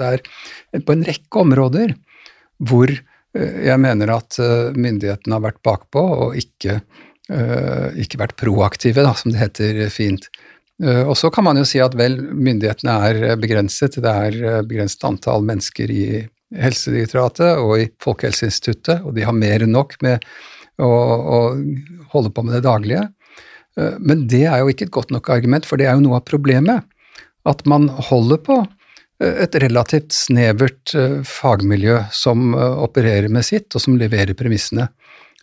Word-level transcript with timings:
det 0.00 0.10
er 0.10 0.82
på 0.86 0.96
en 0.96 1.06
rekke 1.06 1.44
områder 1.44 1.94
hvor 2.60 2.92
jeg 3.30 3.78
mener 3.78 4.10
at 4.10 4.34
myndighetene 4.74 5.36
har 5.36 5.42
vært 5.44 5.60
bakpå 5.62 6.00
og 6.02 6.32
ikke, 6.34 6.80
ikke 8.02 8.18
vært 8.18 8.34
proaktive, 8.40 9.04
da, 9.06 9.12
som 9.14 9.30
det 9.30 9.38
heter 9.38 9.78
fint. 9.94 10.26
Og 10.82 11.14
så 11.14 11.30
kan 11.30 11.46
man 11.46 11.60
jo 11.60 11.62
si 11.68 11.78
at 11.78 11.94
vel, 11.94 12.18
myndighetene 12.18 12.96
er 13.06 13.38
begrenset. 13.38 14.00
Det 14.02 14.16
er 14.26 14.66
begrenset 14.66 15.06
antall 15.06 15.46
mennesker 15.46 15.94
i 15.94 16.02
Helsedirektoratet 16.58 17.62
og 17.62 17.76
i 17.78 17.86
Folkehelseinstituttet, 18.02 19.04
og 19.06 19.14
de 19.14 19.26
har 19.26 19.36
mer 19.36 19.62
enn 19.62 19.74
nok 19.76 19.94
med 20.02 20.26
å, 20.82 20.90
å 20.90 21.38
holde 22.14 22.32
på 22.34 22.44
med 22.46 22.56
det 22.58 22.64
daglige. 22.66 23.06
Eh, 23.78 23.96
men 24.00 24.26
det 24.30 24.46
er 24.48 24.62
jo 24.62 24.72
ikke 24.72 24.88
et 24.88 24.96
godt 24.96 25.14
nok 25.14 25.30
argument, 25.32 25.68
for 25.68 25.80
det 25.80 25.88
er 25.88 25.96
jo 25.96 26.04
noe 26.06 26.20
av 26.20 26.26
problemet. 26.28 26.86
At 27.48 27.62
man 27.70 27.88
holder 28.10 28.42
på 28.44 28.58
eh, 28.64 28.79
et 29.20 29.56
relativt 29.62 30.14
snevert 30.16 30.94
eh, 30.96 31.18
fagmiljø 31.26 31.98
som 32.14 32.54
opererer 32.56 33.28
med 33.32 33.46
sitt, 33.46 33.68
og 33.74 33.84
som 33.84 33.98
leverer 34.00 34.36
premissene. 34.38 34.88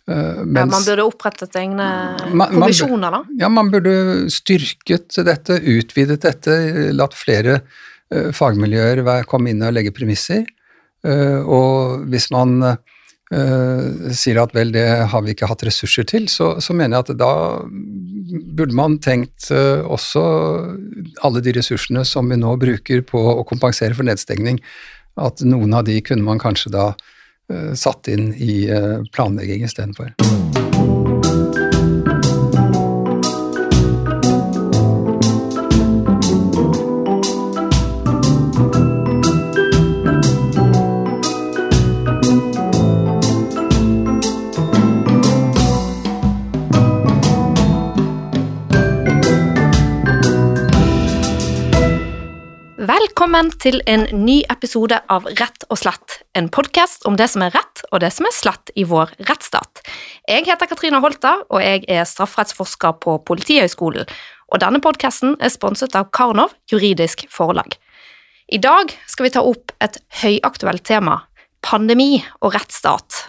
Mens, 0.08 0.56
ja, 0.56 0.64
man 0.64 0.84
burde 0.86 1.04
opprettet 1.04 1.56
egne 1.60 1.86
kommisjoner, 2.32 3.12
da? 3.12 3.18
Ja, 3.42 3.50
man 3.52 3.68
burde 3.68 3.92
styrket 4.32 5.18
dette, 5.26 5.58
utvidet 5.60 6.22
dette, 6.24 6.54
latt 6.96 7.12
flere 7.12 7.58
fagmiljøer 8.08 9.02
komme 9.28 9.52
inn 9.52 9.60
og 9.68 9.74
legge 9.76 9.92
premisser. 9.92 10.46
Og 11.04 12.08
hvis 12.08 12.30
man 12.32 12.56
Uh, 13.28 14.08
sier 14.16 14.38
at 14.40 14.54
vel, 14.56 14.70
det 14.72 14.86
har 15.12 15.24
vi 15.24 15.34
ikke 15.34 15.50
hatt 15.50 15.66
ressurser 15.68 16.06
til, 16.08 16.30
så, 16.32 16.54
så 16.64 16.72
mener 16.72 16.96
jeg 16.96 17.04
at 17.04 17.18
da 17.20 17.32
burde 18.56 18.76
man 18.76 18.96
tenkt 19.04 19.50
uh, 19.52 19.84
også 19.84 20.22
alle 21.26 21.44
de 21.44 21.52
ressursene 21.58 22.06
som 22.08 22.32
vi 22.32 22.40
nå 22.40 22.56
bruker 22.56 23.04
på 23.04 23.20
å 23.34 23.44
kompensere 23.48 23.92
for 23.98 24.08
nedstengning, 24.08 24.62
at 25.20 25.44
noen 25.44 25.76
av 25.76 25.84
de 25.90 26.00
kunne 26.00 26.24
man 26.24 26.40
kanskje 26.40 26.72
da 26.72 26.90
uh, 26.96 27.72
satt 27.76 28.08
inn 28.08 28.30
i 28.32 28.62
planlegging 29.12 29.68
istedenfor. 29.68 30.14
Velkommen 53.08 53.48
til 53.56 53.78
en 53.88 54.02
ny 54.12 54.42
episode 54.52 54.98
av 55.08 55.24
Rett 55.38 55.64
og 55.72 55.78
slett, 55.80 56.18
en 56.36 56.50
podkast 56.52 57.06
om 57.08 57.14
det 57.16 57.30
som 57.32 57.40
er 57.46 57.54
rett 57.54 57.80
og 57.88 58.02
det 58.02 58.10
som 58.12 58.26
er 58.28 58.34
slett 58.36 58.68
i 58.76 58.84
vår 58.84 59.14
rettsstat. 59.30 59.80
Jeg 60.28 60.44
heter 60.44 60.68
Katrine 60.68 61.00
Holta, 61.00 61.38
og 61.48 61.64
jeg 61.64 61.86
er 61.88 62.04
strafferettsforsker 62.04 62.98
på 63.00 63.14
Politihøgskolen. 63.30 64.04
Og 64.52 64.60
denne 64.60 64.82
podkasten 64.84 65.38
er 65.40 65.54
sponset 65.54 65.96
av 65.96 66.10
Karnov 66.12 66.52
juridisk 66.68 67.24
forlag. 67.32 67.78
I 68.52 68.60
dag 68.60 68.92
skal 69.08 69.30
vi 69.30 69.32
ta 69.38 69.46
opp 69.54 69.72
et 69.80 69.96
høyaktuelt 70.20 70.84
tema– 70.84 71.22
pandemi 71.64 72.20
og 72.42 72.52
rettsstat. 72.58 73.24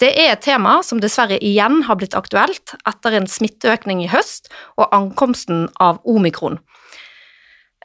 Det 0.00 0.14
er 0.16 0.32
et 0.32 0.46
tema 0.48 0.78
som 0.80 1.04
dessverre 1.04 1.36
igjen 1.44 1.82
har 1.90 2.00
blitt 2.00 2.16
aktuelt 2.16 2.72
etter 2.88 3.20
en 3.20 3.28
smitteøkning 3.28 4.00
i 4.00 4.08
høst 4.16 4.48
og 4.80 4.88
ankomsten 4.96 5.66
av 5.76 6.00
omikron. 6.08 6.56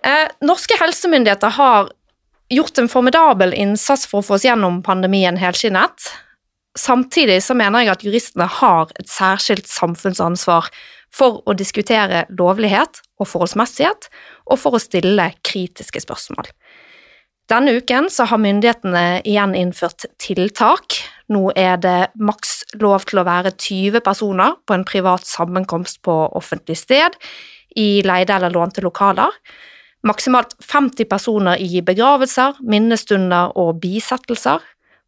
Eh, 0.04 0.28
norske 0.42 0.78
helsemyndigheter 0.80 1.56
har 1.56 1.92
gjort 2.50 2.78
en 2.78 2.90
formidabel 2.90 3.54
innsats 3.54 4.06
for 4.08 4.22
å 4.22 4.26
få 4.26 4.38
oss 4.38 4.46
gjennom 4.46 4.82
pandemien 4.86 5.38
helskinnet. 5.38 6.12
Samtidig 6.78 7.40
så 7.44 7.56
mener 7.56 7.86
jeg 7.86 7.94
at 7.94 8.04
juristene 8.04 8.48
har 8.60 8.92
et 9.00 9.10
særskilt 9.10 9.70
samfunnsansvar 9.72 10.68
for 11.16 11.40
å 11.47 11.56
diskutere 11.56 12.25
lovlighet 12.36 13.00
og 13.22 13.30
forholdsmessighet, 13.31 14.09
og 14.52 14.59
for 14.59 14.75
å 14.75 14.84
stille 14.84 15.30
kritiske 15.47 16.03
spørsmål. 16.03 16.50
Denne 17.50 17.75
uken 17.78 18.09
så 18.09 18.25
har 18.28 18.42
myndighetene 18.42 19.22
igjen 19.24 19.53
innført 19.56 20.08
tiltak. 20.22 20.98
Nå 21.30 21.52
er 21.56 21.78
det 21.78 22.09
maks 22.18 22.64
lov 22.81 23.06
til 23.06 23.22
å 23.22 23.28
være 23.28 23.53
20 23.53 24.02
personer 24.06 24.58
på 24.66 24.75
en 24.75 24.86
privat 24.88 25.28
sammenkomst 25.30 26.02
på 26.06 26.16
offentlig 26.36 26.80
sted, 26.81 27.16
i 27.78 28.02
leide 28.06 28.36
eller 28.36 28.53
lånte 28.56 28.81
lokaler. 28.84 29.31
Maksimalt 30.06 30.54
50 30.62 31.08
personer 31.10 31.58
i 31.58 31.82
begravelser, 31.82 32.60
minnestunder 32.62 33.56
og 33.58 33.80
bisettelser. 33.82 34.62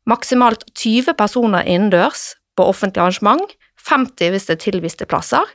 Maksimalt 0.09 0.65
20 0.73 1.13
personer 1.19 1.67
innendørs 1.69 2.31
på 2.57 2.65
offentlig 2.65 3.03
arrangement, 3.03 3.51
50 3.87 4.33
hvis 4.33 4.47
det 4.49 4.55
er 4.55 4.63
tilviste 4.63 5.05
plasser. 5.05 5.45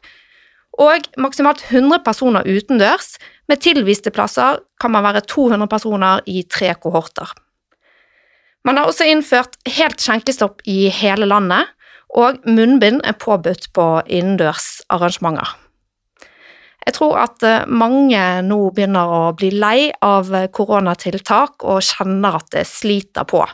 Og 0.80 1.08
maksimalt 1.20 1.64
100 1.68 2.04
personer 2.06 2.46
utendørs. 2.46 3.16
Med 3.50 3.60
tilviste 3.60 4.12
plasser 4.14 4.62
kan 4.80 4.94
man 4.94 5.04
være 5.04 5.24
200 5.26 5.68
personer 5.68 6.22
i 6.26 6.44
tre 6.48 6.72
kohorter. 6.78 7.34
Man 8.64 8.78
har 8.78 8.86
også 8.86 9.08
innført 9.10 9.58
helt 9.66 10.00
skjenkestopp 10.00 10.62
i 10.70 10.86
hele 10.94 11.26
landet, 11.26 11.66
og 12.14 12.38
munnbind 12.46 13.02
er 13.04 13.18
påbudt 13.18 13.72
på 13.74 13.88
innendørs 14.06 14.84
arrangementer. 14.92 15.50
Jeg 16.82 16.96
tror 16.96 17.18
at 17.22 17.44
eh, 17.46 17.66
mange 17.70 18.20
nå 18.46 18.58
begynner 18.74 19.10
å 19.14 19.22
bli 19.38 19.52
lei 19.54 19.90
av 20.02 20.30
koronatiltak 20.54 21.62
og 21.62 21.82
kjenner 21.86 22.40
at 22.40 22.48
det 22.54 22.64
sliter 22.68 23.26
på. 23.28 23.44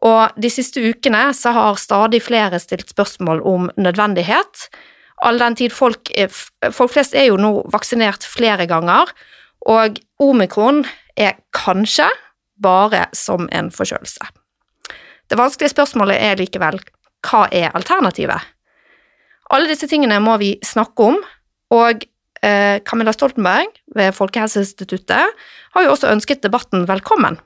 Og 0.00 0.40
de 0.40 0.48
siste 0.52 0.80
ukene 0.80 1.26
så 1.36 1.52
har 1.52 1.80
stadig 1.80 2.22
flere 2.24 2.60
stilt 2.62 2.88
spørsmål 2.94 3.42
om 3.44 3.68
nødvendighet, 3.76 4.70
all 5.20 5.36
den 5.36 5.56
tid 5.58 5.74
folk, 5.76 6.08
folk 6.72 6.94
flest 6.94 7.12
er 7.12 7.28
jo 7.28 7.36
nå 7.36 7.50
vaksinert 7.68 8.24
flere 8.24 8.64
ganger, 8.70 9.12
og 9.68 9.98
omikron 10.16 10.86
er 11.20 11.36
kanskje 11.52 12.06
bare 12.56 13.02
som 13.12 13.44
en 13.52 13.68
forkjølelse. 13.68 14.30
Det 15.28 15.36
vanskelige 15.36 15.74
spørsmålet 15.74 16.16
er 16.16 16.40
likevel 16.40 16.80
hva 17.28 17.42
er 17.52 17.68
alternativet? 17.76 18.40
Alle 19.52 19.68
disse 19.68 19.90
tingene 19.90 20.16
må 20.24 20.38
vi 20.40 20.54
snakke 20.64 21.10
om, 21.12 21.20
og 21.76 22.00
Eh, 22.00 22.09
Camilla 22.40 23.12
Stoltenberg 23.12 23.74
ved 23.96 24.14
Folkehelseinstituttet 24.16 25.34
har 25.74 25.84
jo 25.84 25.92
også 25.92 26.08
ønsket 26.08 26.40
debatten 26.46 26.86
velkommen. 26.88 27.36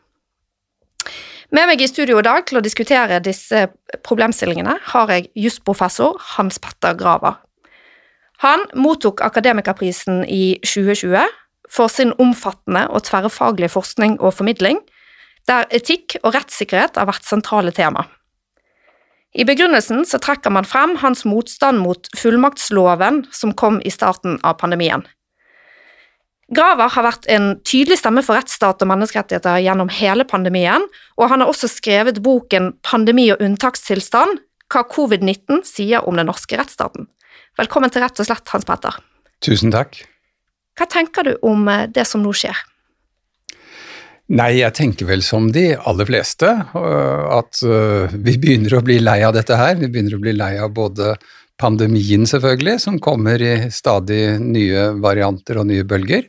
Med 1.54 1.68
meg 1.70 1.82
i 1.82 1.86
studio 1.90 2.18
i 2.18 2.26
dag 2.26 2.46
til 2.48 2.58
å 2.58 2.64
diskutere 2.64 3.20
disse 3.22 3.66
problemstillingene 4.06 4.78
har 4.92 5.10
jeg 5.12 5.28
jusprofessor 5.38 6.16
Hans 6.34 6.58
Petter 6.62 6.96
Graver. 6.98 7.36
Han 8.42 8.64
mottok 8.74 9.22
Akademikerprisen 9.22 10.24
i 10.26 10.56
2020 10.64 11.28
for 11.70 11.92
sin 11.92 12.10
omfattende 12.18 12.86
og 12.90 13.04
tverrfaglige 13.06 13.72
forskning 13.72 14.18
og 14.20 14.34
formidling, 14.38 14.80
der 15.48 15.68
etikk 15.74 16.16
og 16.22 16.34
rettssikkerhet 16.34 16.98
har 16.98 17.08
vært 17.08 17.28
sentrale 17.28 17.72
tema. 17.76 18.06
I 19.34 19.44
begrunnelsen 19.44 20.04
så 20.06 20.20
trekker 20.22 20.52
man 20.54 20.66
frem 20.66 20.94
hans 21.02 21.24
motstand 21.26 21.82
mot 21.82 22.06
fullmaktsloven 22.16 23.24
som 23.34 23.54
kom 23.58 23.80
i 23.82 23.90
starten 23.90 24.38
av 24.46 24.60
pandemien. 24.60 25.02
Graver 26.54 26.92
har 26.92 27.06
vært 27.06 27.26
en 27.32 27.54
tydelig 27.66 27.98
stemme 27.98 28.22
for 28.22 28.38
rettsstat 28.38 28.82
og 28.84 28.90
menneskerettigheter 28.90 29.62
gjennom 29.64 29.90
hele 29.90 30.26
pandemien, 30.28 30.84
og 31.18 31.30
han 31.32 31.42
har 31.42 31.50
også 31.50 31.70
skrevet 31.72 32.20
boken 32.22 32.74
Pandemi 32.84 33.30
og 33.32 33.42
unntakstilstand 33.42 34.38
hva 34.70 34.84
covid-19 34.90 35.64
sier 35.66 36.06
om 36.06 36.20
den 36.20 36.28
norske 36.30 36.58
rettsstaten. 36.60 37.08
Velkommen 37.58 37.90
til 37.90 38.04
Rett 38.04 38.20
og 38.20 38.28
slett, 38.28 38.46
Hans 38.52 38.66
Petter. 38.68 39.00
Tusen 39.44 39.74
takk. 39.74 39.98
Hva 40.78 40.86
tenker 40.90 41.26
du 41.26 41.34
om 41.46 41.66
eh, 41.70 41.86
det 41.90 42.06
som 42.10 42.22
nå 42.22 42.32
skjer? 42.34 42.58
Nei, 44.32 44.54
jeg 44.56 44.72
tenker 44.72 45.08
vel 45.10 45.20
som 45.20 45.50
de 45.52 45.74
aller 45.76 46.08
fleste, 46.08 46.48
øh, 46.48 47.24
at 47.36 47.60
øh, 47.60 48.14
vi 48.24 48.38
begynner 48.40 48.78
å 48.78 48.84
bli 48.84 48.96
lei 49.02 49.18
av 49.26 49.34
dette 49.36 49.58
her. 49.58 49.76
Vi 49.76 49.90
begynner 49.92 50.16
å 50.16 50.22
bli 50.22 50.32
lei 50.32 50.54
av 50.56 50.72
både 50.72 51.12
pandemien, 51.60 52.24
selvfølgelig, 52.26 52.78
som 52.80 52.96
kommer 53.04 53.42
i 53.44 53.68
stadig 53.70 54.38
nye 54.40 54.88
varianter 55.04 55.60
og 55.60 55.68
nye 55.68 55.84
bølger. 55.84 56.24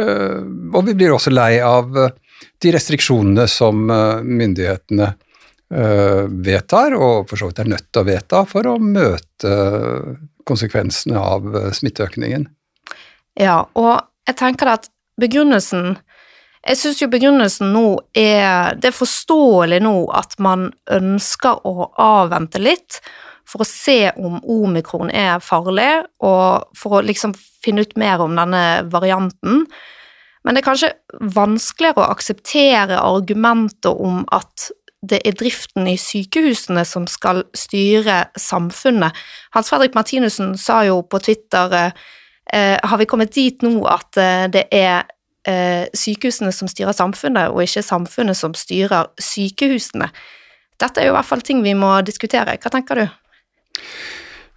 Øh, 0.00 0.40
og 0.72 0.88
vi 0.88 0.96
blir 0.96 1.12
også 1.12 1.34
lei 1.34 1.58
av 1.60 1.92
de 1.92 2.72
restriksjonene 2.74 3.44
som 3.50 3.88
myndighetene 4.24 5.12
vedtar, 5.68 6.94
og 6.96 7.26
for 7.28 7.36
så 7.36 7.50
vidt 7.50 7.58
er 7.60 7.68
nødt 7.68 7.90
til 7.92 8.00
å 8.00 8.06
vedta, 8.08 8.38
for 8.48 8.64
å 8.70 8.78
møte 8.80 9.50
konsekvensene 10.48 11.20
av 11.20 11.44
smitteøkningen. 11.76 12.46
Ja, 13.36 13.66
og 13.76 14.06
jeg 14.30 14.38
tenker 14.40 14.70
at 14.78 14.88
begrunnelsen 15.20 15.98
jeg 16.68 16.78
syns 16.80 17.00
jo 17.02 17.08
begrunnelsen 17.12 17.72
nå 17.72 17.86
er 18.16 18.76
Det 18.80 18.90
er 18.90 18.96
forståelig 18.96 19.80
nå 19.84 19.94
at 20.16 20.36
man 20.42 20.68
ønsker 20.92 21.64
å 21.66 21.90
avvente 22.02 22.60
litt 22.62 23.00
for 23.48 23.64
å 23.64 23.68
se 23.68 24.10
om 24.20 24.42
omikron 24.44 25.08
er 25.08 25.40
farlig, 25.40 26.02
og 26.20 26.68
for 26.76 26.98
å 26.98 27.04
liksom 27.04 27.32
finne 27.64 27.86
ut 27.86 27.94
mer 27.96 28.20
om 28.20 28.34
denne 28.36 28.82
varianten. 28.92 29.62
Men 30.44 30.52
det 30.52 30.60
er 30.60 30.66
kanskje 30.66 30.90
vanskeligere 31.32 32.04
å 32.04 32.12
akseptere 32.12 33.00
argumentet 33.00 33.88
om 33.88 34.20
at 34.36 34.68
det 35.08 35.20
er 35.24 35.36
driften 35.38 35.88
i 35.88 35.96
sykehusene 36.00 36.84
som 36.88 37.06
skal 37.08 37.44
styre 37.56 38.26
samfunnet. 38.36 39.16
Hans 39.54 39.70
Fredrik 39.70 39.96
Martinussen 39.96 40.56
sa 40.58 40.82
jo 40.84 41.00
på 41.06 41.20
Twitter 41.22 41.76
eh, 41.78 42.76
har 42.82 42.98
vi 42.98 43.06
kommet 43.06 43.32
dit 43.36 43.62
nå 43.62 43.78
at 43.88 44.18
eh, 44.18 44.48
det 44.52 44.66
er 44.74 45.06
eh, 45.06 45.14
sykehusene 45.96 46.52
som 46.52 46.68
styrer 46.68 46.96
samfunnet, 46.96 47.54
og 47.54 47.62
ikke 47.64 47.82
samfunnet 47.86 48.36
som 48.36 48.52
styrer 48.58 49.08
sykehusene. 49.22 50.10
Dette 50.78 51.02
er 51.02 51.08
jo 51.08 51.14
i 51.14 51.18
hvert 51.18 51.28
fall 51.28 51.42
ting 51.46 51.64
vi 51.64 51.74
må 51.78 51.90
diskutere. 52.06 52.58
Hva 52.60 52.72
tenker 52.74 53.00
du? 53.00 53.06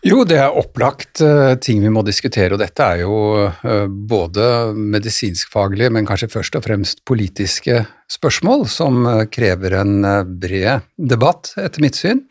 Jo, 0.01 0.23
det 0.25 0.39
er 0.41 0.55
opplagt 0.57 1.21
uh, 1.21 1.53
ting 1.61 1.83
vi 1.83 1.91
må 1.93 2.01
diskutere, 2.05 2.55
og 2.55 2.61
dette 2.61 2.81
er 2.81 3.03
jo 3.03 3.17
uh, 3.45 3.85
både 3.85 4.73
medisinskfaglige, 4.73 5.91
men 5.93 6.07
kanskje 6.09 6.31
først 6.33 6.57
og 6.57 6.65
fremst 6.65 7.03
politiske 7.05 7.83
spørsmål 8.09 8.65
som 8.69 9.05
krever 9.31 9.77
en 9.77 10.01
bred 10.41 10.87
debatt, 10.97 11.53
etter 11.61 11.85
mitt 11.85 11.99
syn, 11.99 12.25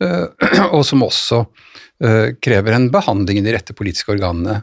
og 0.76 0.80
som 0.88 1.04
også 1.04 1.44
krever 2.40 2.72
en 2.72 2.86
behandling 2.88 3.42
i 3.42 3.44
de 3.44 3.52
rette 3.52 3.74
politiske 3.76 4.14
organene. 4.14 4.62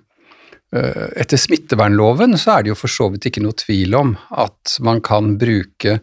Etter 0.68 1.40
smittevernloven 1.40 2.36
så 2.36 2.58
er 2.58 2.66
det 2.66 2.74
jo 2.74 2.76
for 2.76 2.92
så 2.92 3.06
vidt 3.14 3.30
ikke 3.30 3.44
noe 3.46 3.56
tvil 3.56 3.94
om 3.96 4.10
at 4.36 4.74
man 4.84 5.00
kan 5.06 5.38
bruke 5.40 5.94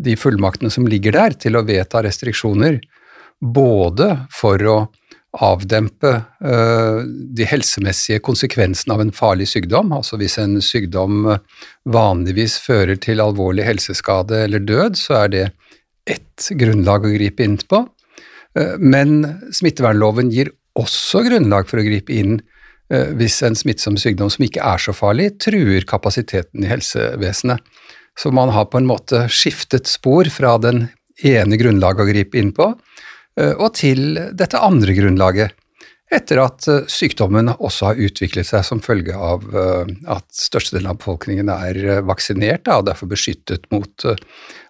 de 0.00 0.16
fullmaktene 0.16 0.72
som 0.72 0.88
ligger 0.88 1.14
der, 1.16 1.36
til 1.36 1.58
å 1.58 1.64
vedta 1.66 2.02
restriksjoner, 2.04 2.80
både 3.42 4.08
for 4.32 4.64
å 4.70 4.76
avdempe 5.42 6.10
uh, 6.44 7.00
de 7.04 7.46
helsemessige 7.48 8.20
konsekvensene 8.24 8.94
av 8.94 9.04
en 9.04 9.14
farlig 9.16 9.48
sykdom. 9.52 9.94
Altså 9.96 10.18
hvis 10.20 10.36
en 10.42 10.58
sykdom 10.64 11.24
eh, 11.32 11.40
vanligvis 11.88 12.58
fører 12.60 13.00
til 13.00 13.22
alvorlig 13.24 13.64
helseskade 13.64 14.44
eller 14.44 14.64
død, 14.68 14.98
så 15.00 15.22
er 15.22 15.32
det 15.32 15.46
ett 16.10 16.50
grunnlag 16.60 17.06
å 17.06 17.14
gripe 17.14 17.44
inn 17.46 17.56
på. 17.56 17.84
Men 18.82 19.22
smittevernloven 19.54 20.28
gir 20.34 20.50
også 20.76 21.22
grunnlag 21.24 21.70
for 21.70 21.80
å 21.80 21.84
gripe 21.86 22.12
inn 22.12 22.40
hvis 22.92 23.38
en 23.46 23.56
smittsom 23.56 23.94
sykdom 23.96 24.28
som 24.32 24.44
ikke 24.44 24.60
er 24.60 24.80
så 24.82 24.92
farlig, 24.92 25.30
truer 25.40 25.86
kapasiteten 25.88 26.66
i 26.66 26.68
helsevesenet. 26.68 27.62
Så 28.18 28.28
man 28.34 28.52
har 28.52 28.66
på 28.68 28.76
en 28.80 28.88
måte 28.90 29.22
skiftet 29.32 29.88
spor 29.88 30.28
fra 30.28 30.58
den 30.60 30.90
ene 31.24 31.56
grunnlaget 31.56 32.04
å 32.04 32.10
gripe 32.10 32.40
inn 32.40 32.50
på, 32.52 32.68
Eh, 33.40 33.52
og 33.56 33.74
til 33.78 34.16
dette 34.36 34.60
andre 34.60 34.94
grunnlaget, 34.96 35.54
etter 36.12 36.42
at 36.42 36.66
eh, 36.68 36.82
sykdommen 36.92 37.48
også 37.54 37.90
har 37.90 38.02
utviklet 38.06 38.48
seg 38.48 38.64
som 38.68 38.82
følge 38.84 39.16
av 39.16 39.46
eh, 39.48 39.94
at 40.12 40.26
størstedelen 40.36 40.92
av 40.92 41.00
befolkningen 41.00 41.52
er 41.54 42.04
vaksinert 42.08 42.68
og 42.74 42.86
derfor 42.90 43.10
beskyttet 43.12 43.64
mot 43.72 44.06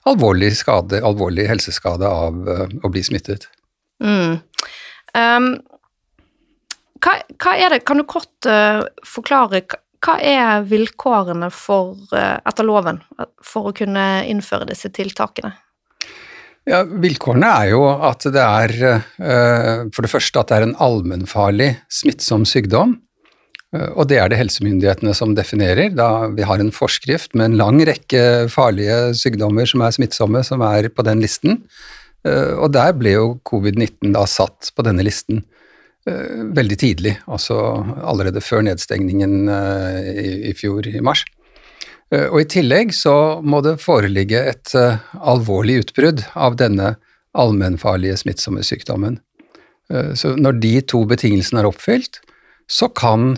alvorlig, 0.09 0.53
skade, 0.59 1.03
alvorlig 1.03 1.49
helseskade 1.51 2.07
av 2.07 2.39
å 2.83 2.93
bli 2.93 3.03
smittet. 3.07 3.49
Mm. 4.03 4.41
Um, 5.15 5.53
hva, 7.03 7.17
hva, 7.43 7.57
er 7.57 7.75
det, 7.75 7.83
Kan 7.89 8.01
du 8.01 8.07
kort 8.09 8.49
uh, 8.49 8.85
forklare 9.07 9.65
hva 10.03 10.17
er 10.19 10.65
vilkårene 10.67 11.51
for, 11.55 11.99
uh, 12.15 12.39
etter 12.49 12.67
loven 12.67 13.03
for 13.45 13.71
å 13.71 13.77
kunne 13.77 14.25
innføre 14.31 14.69
disse 14.71 14.91
tiltakene? 14.95 15.55
Ja, 16.69 16.85
Vilkårene 16.87 17.49
er 17.59 17.71
jo 17.73 17.87
at 17.91 18.23
det 18.31 18.43
er 18.43 18.73
eh, 18.87 19.81
for 19.91 20.05
det 20.07 20.11
første 20.13 20.39
at 20.39 20.47
det 20.47 20.59
er 20.61 20.67
en 20.69 20.77
allmennfarlig 20.79 21.73
smittsom 21.91 22.45
sykdom. 22.47 22.93
Og 23.73 24.07
det 24.07 24.21
er 24.23 24.31
det 24.31 24.39
helsemyndighetene 24.39 25.11
som 25.19 25.33
definerer. 25.35 25.91
Da 25.91 26.29
vi 26.31 26.47
har 26.47 26.63
en 26.63 26.71
forskrift 26.71 27.35
med 27.35 27.49
en 27.49 27.59
lang 27.59 27.81
rekke 27.89 28.47
farlige 28.53 29.11
sykdommer 29.19 29.67
som 29.67 29.83
er 29.83 29.97
smittsomme, 29.97 30.45
som 30.47 30.63
er 30.63 30.87
på 30.95 31.03
den 31.09 31.25
listen. 31.25 31.59
Og 32.23 32.69
der 32.71 32.95
ble 32.95 33.17
jo 33.17 33.27
covid-19 33.49 34.15
da 34.15 34.23
satt 34.31 34.71
på 34.77 34.87
denne 34.87 35.03
listen 35.03 35.43
veldig 36.03 36.77
tidlig, 36.81 37.13
altså 37.31 37.57
allerede 38.03 38.41
før 38.43 38.65
nedstengningen 38.67 39.47
i 39.47 40.51
fjor, 40.59 40.89
i 40.91 41.03
mars. 41.05 41.23
Eh, 42.13 42.29
og 42.29 42.43
I 42.43 42.49
tillegg 42.57 42.93
så 42.97 43.15
må 43.45 43.63
det 43.65 43.79
foreligge 43.83 44.43
et 44.53 44.75
uh, 44.77 45.01
alvorlig 45.17 45.83
utbrudd 45.87 46.25
av 46.35 46.59
denne 46.61 46.95
allmennfarlige 47.39 48.19
smittsomme 48.21 48.65
sykdommen. 48.67 49.19
Uh, 49.93 50.13
så 50.19 50.35
når 50.37 50.61
de 50.63 50.75
to 50.93 51.05
betingelsene 51.09 51.63
er 51.63 51.71
oppfylt, 51.71 52.21
så 52.71 52.89
kan 52.93 53.35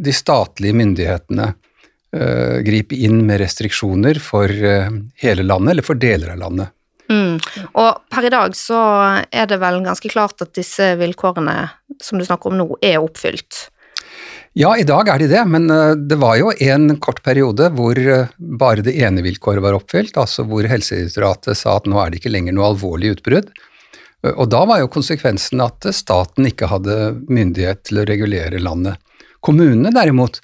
de 0.00 0.12
statlige 0.14 0.76
myndighetene 0.76 1.52
uh, 1.52 2.58
gripe 2.66 2.96
inn 2.96 3.22
med 3.28 3.40
restriksjoner 3.42 4.20
for 4.22 4.50
hele 4.50 5.46
landet, 5.46 5.74
eller 5.74 5.86
for 5.86 6.00
deler 6.00 6.34
av 6.34 6.44
landet. 6.44 6.76
Mm. 7.10 7.36
Og 7.74 8.00
per 8.12 8.28
i 8.28 8.32
dag 8.32 8.54
så 8.56 8.80
er 9.26 9.50
det 9.50 9.58
vel 9.62 9.80
ganske 9.84 10.12
klart 10.12 10.42
at 10.44 10.54
disse 10.54 10.92
vilkårene 11.00 11.56
som 12.02 12.20
du 12.20 12.24
snakker 12.26 12.52
om 12.52 12.60
nå, 12.60 12.66
er 12.86 13.00
oppfylt. 13.02 13.66
Ja, 14.58 14.72
i 14.74 14.82
dag 14.82 15.06
er 15.08 15.20
de 15.22 15.28
det, 15.30 15.42
men 15.46 15.70
eh, 15.70 15.92
det 15.94 16.18
var 16.18 16.34
jo 16.40 16.50
en 16.50 16.96
kort 17.02 17.20
periode 17.22 17.68
hvor 17.76 17.98
eh, 17.98 18.30
bare 18.38 18.82
det 18.82 18.96
ene 18.98 19.22
vilkåret 19.22 19.62
var 19.62 19.76
oppfylt, 19.78 20.16
altså 20.18 20.42
hvor 20.50 20.66
Helsedirektoratet 20.66 21.58
sa 21.58 21.76
at 21.78 21.86
nå 21.86 22.00
er 22.02 22.10
det 22.10 22.18
ikke 22.18 22.32
lenger 22.34 22.56
noe 22.56 22.72
alvorlig 22.72 23.12
utbrudd. 23.14 23.52
Eh, 24.24 24.32
og 24.32 24.50
da 24.50 24.64
var 24.66 24.82
jo 24.82 24.90
konsekvensen 24.90 25.62
at 25.62 25.86
staten 25.94 26.50
ikke 26.50 26.70
hadde 26.72 26.96
myndighet 27.30 27.84
til 27.86 28.02
å 28.02 28.06
regulere 28.10 28.62
landet. 28.62 28.98
Kommunene 29.38 29.94
derimot, 29.94 30.40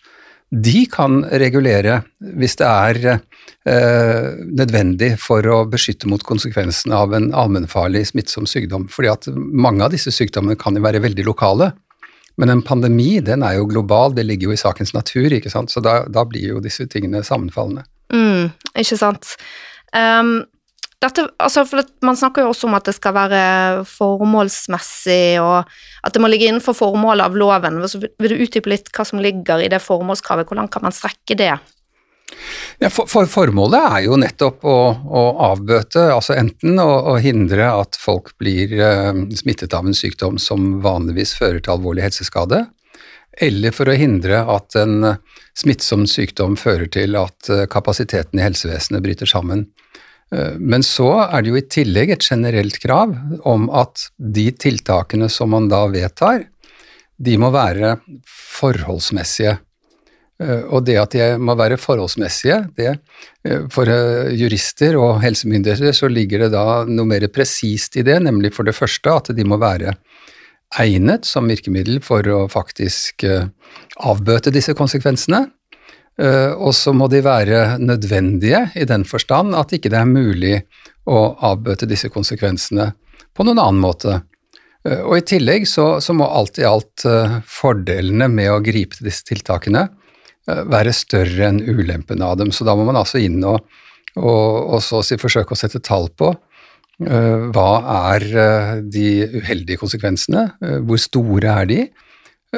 de 0.51 0.85
kan 0.91 1.25
regulere 1.27 2.01
hvis 2.39 2.55
det 2.61 2.67
er 2.67 3.01
eh, 3.11 4.29
nødvendig 4.47 5.17
for 5.19 5.47
å 5.51 5.65
beskytte 5.71 6.09
mot 6.11 6.23
konsekvensene 6.23 6.95
av 6.95 7.17
en 7.17 7.33
allmennfarlig 7.35 8.05
smittsom 8.13 8.47
sykdom. 8.47 8.87
fordi 8.89 9.11
at 9.11 9.29
mange 9.35 9.85
av 9.85 9.91
disse 9.95 10.15
sykdommene 10.15 10.59
kan 10.59 10.77
jo 10.77 10.85
være 10.87 11.03
veldig 11.03 11.27
lokale. 11.27 11.73
Men 12.37 12.53
en 12.53 12.63
pandemi 12.63 13.19
den 13.25 13.43
er 13.43 13.57
jo 13.59 13.69
global, 13.69 14.15
det 14.15 14.27
ligger 14.29 14.51
jo 14.51 14.57
i 14.57 14.61
sakens 14.61 14.93
natur, 14.95 15.33
ikke 15.33 15.51
sant? 15.51 15.73
så 15.73 15.81
da, 15.81 16.05
da 16.09 16.25
blir 16.29 16.55
jo 16.55 16.61
disse 16.61 16.87
tingene 16.87 17.25
sammenfallende. 17.25 17.87
Mm, 18.13 18.53
ikke 18.77 18.99
sant. 19.01 19.35
Um, 19.97 20.45
dette, 21.07 21.27
altså, 21.43 21.65
man 22.07 22.19
snakker 22.19 22.45
jo 22.45 22.51
også 22.53 22.69
om 22.69 22.77
at 22.79 22.89
det 22.89 22.97
skal 22.97 23.15
være 23.17 23.41
formålsmessig, 23.91 25.39
og 25.43 25.65
at 26.07 26.15
det 26.15 26.23
må 26.23 26.31
ligge 26.31 26.51
innenfor 26.51 26.77
formålet 26.77 27.27
av 27.27 27.39
loven. 27.39 27.81
vil 27.83 28.35
du 28.35 28.45
utdype 28.45 28.71
litt 28.71 28.93
hva 28.95 29.07
som 29.09 29.23
ligger 29.23 29.65
i 29.65 29.71
det 29.73 29.83
formålskravet? 29.85 30.49
Hvordan 30.51 30.71
kan 30.73 30.87
man 30.87 30.95
strekke 30.95 31.39
det? 31.39 31.55
Ja, 32.79 32.91
for, 32.91 33.09
for, 33.09 33.27
Formålet 33.31 33.87
er 33.89 34.01
jo 34.05 34.19
nettopp 34.21 34.65
å, 34.67 34.79
å 34.93 35.23
avbøte, 35.53 36.09
altså 36.13 36.35
enten 36.37 36.79
å, 36.83 36.89
å, 37.13 37.17
hindre 37.23 37.71
at 37.73 37.97
folk 38.01 38.35
blir 38.41 38.75
uh, 38.77 39.13
smittet 39.39 39.75
av 39.77 39.87
en 39.87 39.97
sykdom 39.97 40.41
som 40.43 40.81
vanligvis 40.85 41.37
fører 41.39 41.63
til 41.63 41.77
alvorlig 41.77 42.05
helseskade, 42.05 42.67
eller 43.47 43.73
for 43.77 43.89
å 43.89 43.97
hindre 43.97 44.43
at 44.53 44.77
en 44.81 45.13
smittsom 45.57 46.05
sykdom 46.11 46.57
fører 46.61 46.91
til 46.93 47.17
at 47.21 47.51
uh, 47.53 47.65
kapasiteten 47.71 48.41
i 48.41 48.45
helsevesenet 48.45 49.05
bryter 49.05 49.31
sammen. 49.31 49.69
Uh, 50.35 50.57
men 50.59 50.83
så 50.87 51.11
er 51.27 51.43
det 51.43 51.53
jo 51.53 51.61
i 51.61 51.67
tillegg 51.77 52.15
et 52.17 52.27
generelt 52.27 52.81
krav 52.83 53.15
om 53.47 53.69
at 53.71 54.09
de 54.17 54.49
tiltakene 54.53 55.31
som 55.33 55.55
man 55.55 55.71
da 55.73 55.85
vedtar, 55.93 56.49
de 57.17 57.39
må 57.41 57.53
være 57.55 57.97
forholdsmessige. 58.27 59.57
Eh, 60.37 60.67
og 60.69 60.85
det 60.85 60.99
at 61.01 61.15
de 61.17 61.27
må 61.41 61.55
være 61.57 61.79
forholdsmessige, 61.81 62.59
det, 62.77 62.99
eh, 63.47 63.65
for 63.73 63.89
eh, 63.89 64.35
jurister 64.37 64.99
og 65.01 65.23
helsemyndigheter 65.23 65.97
så 65.97 66.11
ligger 66.13 66.45
det 66.45 66.51
da 66.53 66.85
noe 66.85 67.09
mer 67.09 67.25
presist 67.33 67.97
i 67.97 68.05
det, 68.05 68.19
nemlig 68.25 68.53
for 68.53 68.69
det 68.69 68.77
første 68.77 69.15
at 69.15 69.33
de 69.37 69.47
må 69.49 69.57
være 69.63 69.97
egnet 70.77 71.25
som 71.25 71.49
virkemiddel 71.49 72.03
for 72.05 72.27
å 72.29 72.41
faktisk 72.51 73.23
avbøte 74.03 74.51
disse 74.53 74.75
konsekvensene. 74.77 75.45
Og 76.17 76.71
så 76.73 76.95
må 76.97 77.11
de 77.13 77.19
være 77.21 77.77
nødvendige 77.77 78.63
i 78.81 78.87
den 78.89 79.03
forstand 79.05 79.53
at 79.53 79.75
ikke 79.77 79.91
det 79.93 79.99
er 80.01 80.09
mulig 80.09 80.55
å 81.05 81.35
avbøte 81.45 81.85
disse 81.91 82.09
konsekvensene 82.09 82.87
på 83.37 83.45
noen 83.45 83.61
annen 83.61 83.83
måte. 83.83 84.15
Og 84.87 85.19
i 85.19 85.27
tillegg 85.29 85.69
så, 85.69 85.99
så 86.01 86.17
må 86.17 86.25
alt 86.25 86.57
i 86.57 86.65
alt 86.65 87.05
fordelene 87.45 88.31
med 88.33 88.49
å 88.49 88.63
gripe 88.65 88.97
til 88.97 89.11
disse 89.11 89.29
tiltakene 89.29 89.85
Eh, 90.47 90.63
være 90.71 90.95
større 90.95 91.49
enn 91.51 91.63
ulempene 91.67 92.27
av 92.27 92.39
dem. 92.41 92.53
Så 92.55 92.67
da 92.67 92.77
må 92.79 92.87
man 92.87 92.99
altså 93.01 93.21
inn 93.23 93.41
og, 93.45 93.65
og, 94.15 94.77
og 94.77 94.83
så 94.85 95.03
si, 95.05 95.19
forsøke 95.21 95.55
å 95.55 95.59
sette 95.59 95.83
tall 95.85 96.11
på 96.15 96.35
hva 96.97 97.71
er 97.93 98.23
de 98.89 99.09
uheldige 99.35 99.77
konsekvensene, 99.83 100.47
hvor 100.89 100.97
store 100.97 101.51
er 101.61 101.67
de, 101.69 101.77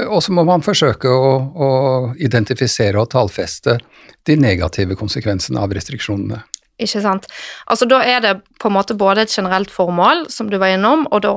og 0.06 0.22
så 0.22 0.34
må 0.36 0.44
man 0.46 0.64
forsøke 0.64 1.10
å, 1.10 1.32
å 1.54 1.70
identifisere 2.20 3.00
og 3.00 3.10
tallfeste 3.14 3.78
de 4.28 4.36
negative 4.38 4.96
konsekvensene 4.98 5.60
av 5.62 5.74
restriksjonene. 5.74 6.42
Ikke 6.78 7.00
sant. 7.02 7.26
Altså 7.66 7.88
Da 7.90 7.98
er 8.06 8.20
det 8.22 8.32
på 8.62 8.70
en 8.70 8.76
måte 8.76 8.94
både 8.98 9.24
et 9.24 9.34
generelt 9.34 9.70
formål, 9.74 10.28
som 10.30 10.50
du 10.50 10.58
var 10.62 10.76
innom, 10.76 11.06
og, 11.10 11.24
da, 11.24 11.32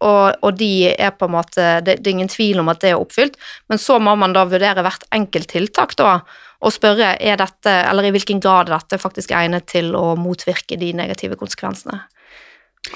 og, 0.00 0.38
og 0.40 0.56
de 0.56 0.88
er 0.94 1.12
på 1.12 1.28
en 1.28 1.34
måte 1.34 1.66
det, 1.84 1.98
det, 2.00 2.08
er 2.08 2.16
ingen 2.16 2.32
tvil 2.32 2.62
om 2.62 2.72
at 2.72 2.80
det 2.80 2.94
er 2.94 3.00
oppfylt, 3.00 3.36
men 3.68 3.80
så 3.80 3.98
må 4.00 4.16
man 4.16 4.32
da 4.36 4.46
vurdere 4.48 4.84
hvert 4.86 5.04
enkelt 5.12 5.52
tiltak, 5.52 5.92
da, 6.00 6.22
og 6.64 6.74
spørre 6.74 7.14
er 7.20 7.36
dette, 7.38 7.74
eller 7.90 8.08
i 8.08 8.14
hvilken 8.16 8.40
grad 8.42 8.72
dette 8.72 8.98
faktisk 8.98 9.34
er 9.34 9.44
egnet 9.44 9.68
til 9.70 9.92
å 9.96 10.14
motvirke 10.18 10.80
de 10.80 10.94
negative 10.96 11.36
konsekvensene 11.38 12.00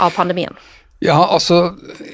av 0.00 0.16
pandemien. 0.16 0.56
Ja, 1.02 1.16
altså 1.34 1.72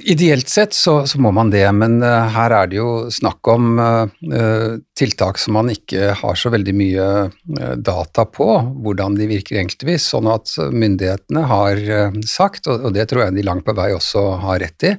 ideelt 0.09 0.49
sett 0.49 0.73
så, 0.73 1.03
så 1.07 1.19
må 1.21 1.29
man 1.37 1.51
det, 1.53 1.67
men 1.77 1.99
uh, 2.01 2.25
her 2.33 2.55
er 2.57 2.71
det 2.71 2.79
jo 2.79 2.93
snakk 3.13 3.51
om 3.53 3.77
uh, 3.77 4.79
tiltak 4.97 5.41
som 5.43 5.59
man 5.59 5.69
ikke 5.73 6.15
har 6.17 6.39
så 6.41 6.49
veldig 6.55 6.75
mye 6.77 7.09
uh, 7.29 7.75
data 7.77 8.25
på, 8.25 8.47
hvordan 8.87 9.19
de 9.19 9.29
virker 9.29 9.61
enkeltvis. 9.61 10.09
Sånn 10.15 10.31
at 10.33 10.55
myndighetene 10.73 11.45
har 11.51 11.83
sagt, 12.25 12.71
og, 12.71 12.89
og, 12.89 12.97
det 12.97 13.11
tror 13.11 13.27
jeg 13.27 13.37
de 13.37 13.45
langt 13.45 13.67
på 13.69 13.77
vei 13.77 13.91
også 13.93 14.25
har 14.47 14.63
rett 14.65 14.89
i, 14.89 14.95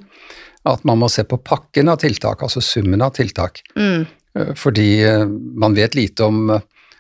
at 0.70 0.86
man 0.86 1.02
må 1.02 1.10
se 1.10 1.26
på 1.26 1.42
pakken 1.42 1.90
av 1.90 2.04
tiltak, 2.04 2.46
altså 2.46 2.62
summen 2.62 3.02
av 3.02 3.16
tiltak. 3.18 3.64
Mm. 3.74 4.06
Fordi 4.60 4.90
man 5.58 5.74
vet 5.74 5.98
lite 5.98 6.28
om 6.30 6.52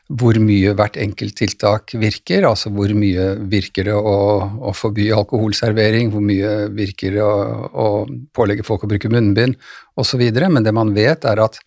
hvor 0.09 0.39
mye 0.41 0.71
hvert 0.73 0.97
enkelt 0.97 1.35
tiltak 1.37 1.93
virker, 2.01 2.47
altså 2.49 2.71
hvor 2.73 2.89
mye 2.97 3.35
virker 3.51 3.85
det 3.91 3.93
å, 3.93 4.15
å 4.41 4.73
forby 4.73 5.11
alkoholservering, 5.13 6.09
hvor 6.09 6.23
mye 6.25 6.69
virker 6.73 7.13
det 7.13 7.21
å, 7.21 7.33
å 7.69 7.87
pålegge 8.33 8.65
folk 8.65 8.87
å 8.87 8.89
bruke 8.89 9.11
munnbind 9.13 9.59
osv. 10.01 10.23
Men 10.41 10.65
det 10.65 10.73
man 10.73 10.95
vet, 10.97 11.27
er 11.29 11.43
at 11.45 11.59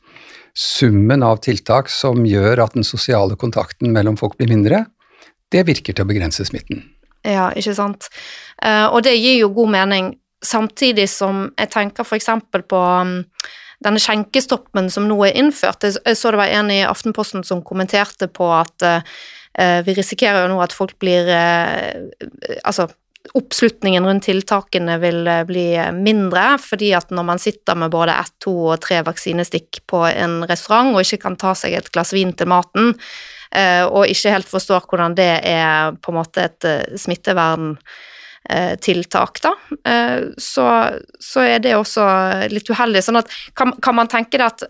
summen 0.59 1.23
av 1.23 1.39
tiltak 1.45 1.89
som 1.93 2.27
gjør 2.27 2.65
at 2.67 2.75
den 2.75 2.87
sosiale 2.87 3.39
kontakten 3.39 3.95
mellom 3.95 4.19
folk 4.19 4.35
blir 4.41 4.51
mindre, 4.51 4.85
det 5.53 5.63
virker 5.69 5.95
til 5.95 6.05
å 6.05 6.11
begrense 6.11 6.45
smitten. 6.49 6.83
Ja, 7.23 7.53
ikke 7.55 7.77
sant. 7.79 8.11
Uh, 8.59 8.91
og 8.91 9.05
det 9.07 9.15
gir 9.21 9.39
jo 9.45 9.53
god 9.55 9.71
mening, 9.77 10.13
samtidig 10.43 11.07
som 11.13 11.47
jeg 11.55 11.71
tenker 11.71 12.03
f.eks. 12.03 12.33
på 12.51 12.81
um, 12.83 13.21
denne 13.85 14.01
skjenkestoppen 14.03 14.91
som 14.93 15.07
nå 15.09 15.19
er 15.27 15.37
innført. 15.39 15.85
Jeg 15.85 16.17
så 16.19 16.33
det 16.33 16.41
var 16.41 16.55
en 16.55 16.73
i 16.73 16.83
Aftenposten 16.87 17.45
som 17.47 17.62
kommenterte 17.67 18.29
på 18.33 18.49
at 18.55 18.87
uh, 18.87 19.79
vi 19.85 19.95
risikerer 19.99 20.45
jo 20.45 20.55
nå 20.55 20.61
at 20.65 20.75
folk 20.77 20.97
blir 21.03 21.29
uh, 21.29 22.09
Altså, 22.65 22.89
oppslutningen 23.39 24.07
rundt 24.07 24.27
tiltakene 24.27 24.97
vil 24.99 25.29
bli 25.47 25.67
mindre, 25.95 26.57
fordi 26.59 26.91
at 26.99 27.12
når 27.15 27.27
man 27.29 27.39
sitter 27.39 27.79
med 27.79 27.93
både 27.95 28.17
ett, 28.19 28.33
to 28.43 28.55
og 28.73 28.81
tre 28.83 28.99
vaksinestikk 29.07 29.85
på 29.87 30.01
en 30.09 30.41
restaurant 30.51 30.91
og 30.91 31.05
ikke 31.05 31.21
kan 31.29 31.39
ta 31.39 31.53
seg 31.59 31.77
et 31.79 31.93
glass 31.95 32.11
vin 32.17 32.33
til 32.35 32.51
maten, 32.51 32.97
uh, 33.55 33.85
og 33.87 34.11
ikke 34.11 34.35
helt 34.35 34.51
forstår 34.51 34.89
hvordan 34.91 35.19
det 35.19 35.31
er 35.53 35.95
på 36.03 36.11
en 36.11 36.19
måte 36.19 36.49
et 36.49 36.73
smittevern 36.99 37.77
Eh, 37.77 37.99
tiltak, 38.83 39.39
da, 39.45 39.53
eh, 39.87 40.29
så, 40.39 40.69
så, 41.21 41.45
er 41.47 41.63
det 41.63 41.77
også 41.79 42.07
litt 42.53 42.71
uheldig. 42.71 43.05
Sånn 43.05 43.21
at 43.21 43.31
kan, 43.59 43.75
kan 43.83 43.97
man 43.99 44.11
tenke 44.11 44.41
det 44.41 44.49
at 44.49 44.65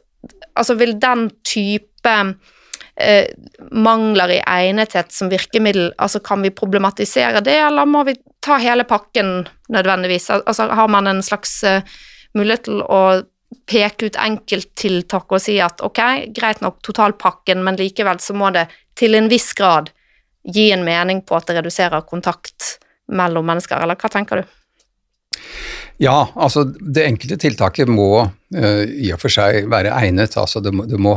altså 0.58 0.76
vil 0.78 0.98
den 1.00 1.28
type 1.46 2.14
eh, 2.96 3.26
mangler 3.70 4.36
i 4.36 4.40
egnethet 4.44 5.12
som 5.12 5.30
virkemiddel, 5.32 5.92
altså 5.98 6.20
kan 6.24 6.44
vi 6.44 6.52
problematisere 6.54 7.40
det, 7.44 7.58
eller 7.66 7.88
må 7.88 8.04
vi 8.08 8.16
ta 8.44 8.58
hele 8.62 8.84
pakken 8.88 9.48
nødvendigvis? 9.72 10.30
Altså 10.36 10.68
har 10.68 10.88
man 10.92 11.08
en 11.10 11.22
slags 11.24 11.62
eh, 11.64 11.82
mulighet 12.36 12.68
til 12.68 12.82
å 12.84 13.02
peke 13.68 14.08
ut 14.08 14.16
enkelttiltak 14.20 15.32
og 15.32 15.42
si 15.44 15.58
at 15.60 15.82
ok, 15.84 16.00
greit 16.34 16.62
nok 16.64 16.80
totalpakken, 16.84 17.64
men 17.64 17.76
likevel 17.80 18.20
så 18.20 18.36
må 18.36 18.50
det 18.54 18.68
til 18.98 19.16
en 19.16 19.28
viss 19.32 19.52
grad 19.56 19.92
gi 20.42 20.70
en 20.74 20.84
mening 20.84 21.22
på 21.22 21.36
at 21.36 21.48
det 21.48 21.60
reduserer 21.60 22.02
kontakt 22.08 22.76
mellom 23.10 23.46
mennesker, 23.48 23.80
eller 23.82 23.98
hva 23.98 24.10
tenker 24.12 24.42
du? 24.42 24.58
Ja, 26.02 26.32
altså 26.34 26.64
det 26.66 27.04
enkelte 27.04 27.36
tiltaket 27.40 27.90
må 27.90 28.24
uh, 28.24 28.82
i 28.82 29.12
og 29.14 29.20
for 29.22 29.32
seg 29.32 29.68
være 29.70 29.92
egnet. 29.94 30.36
Altså 30.40 30.62
det 30.64 30.72
må, 30.74 30.86
det 30.88 30.98
må, 31.00 31.14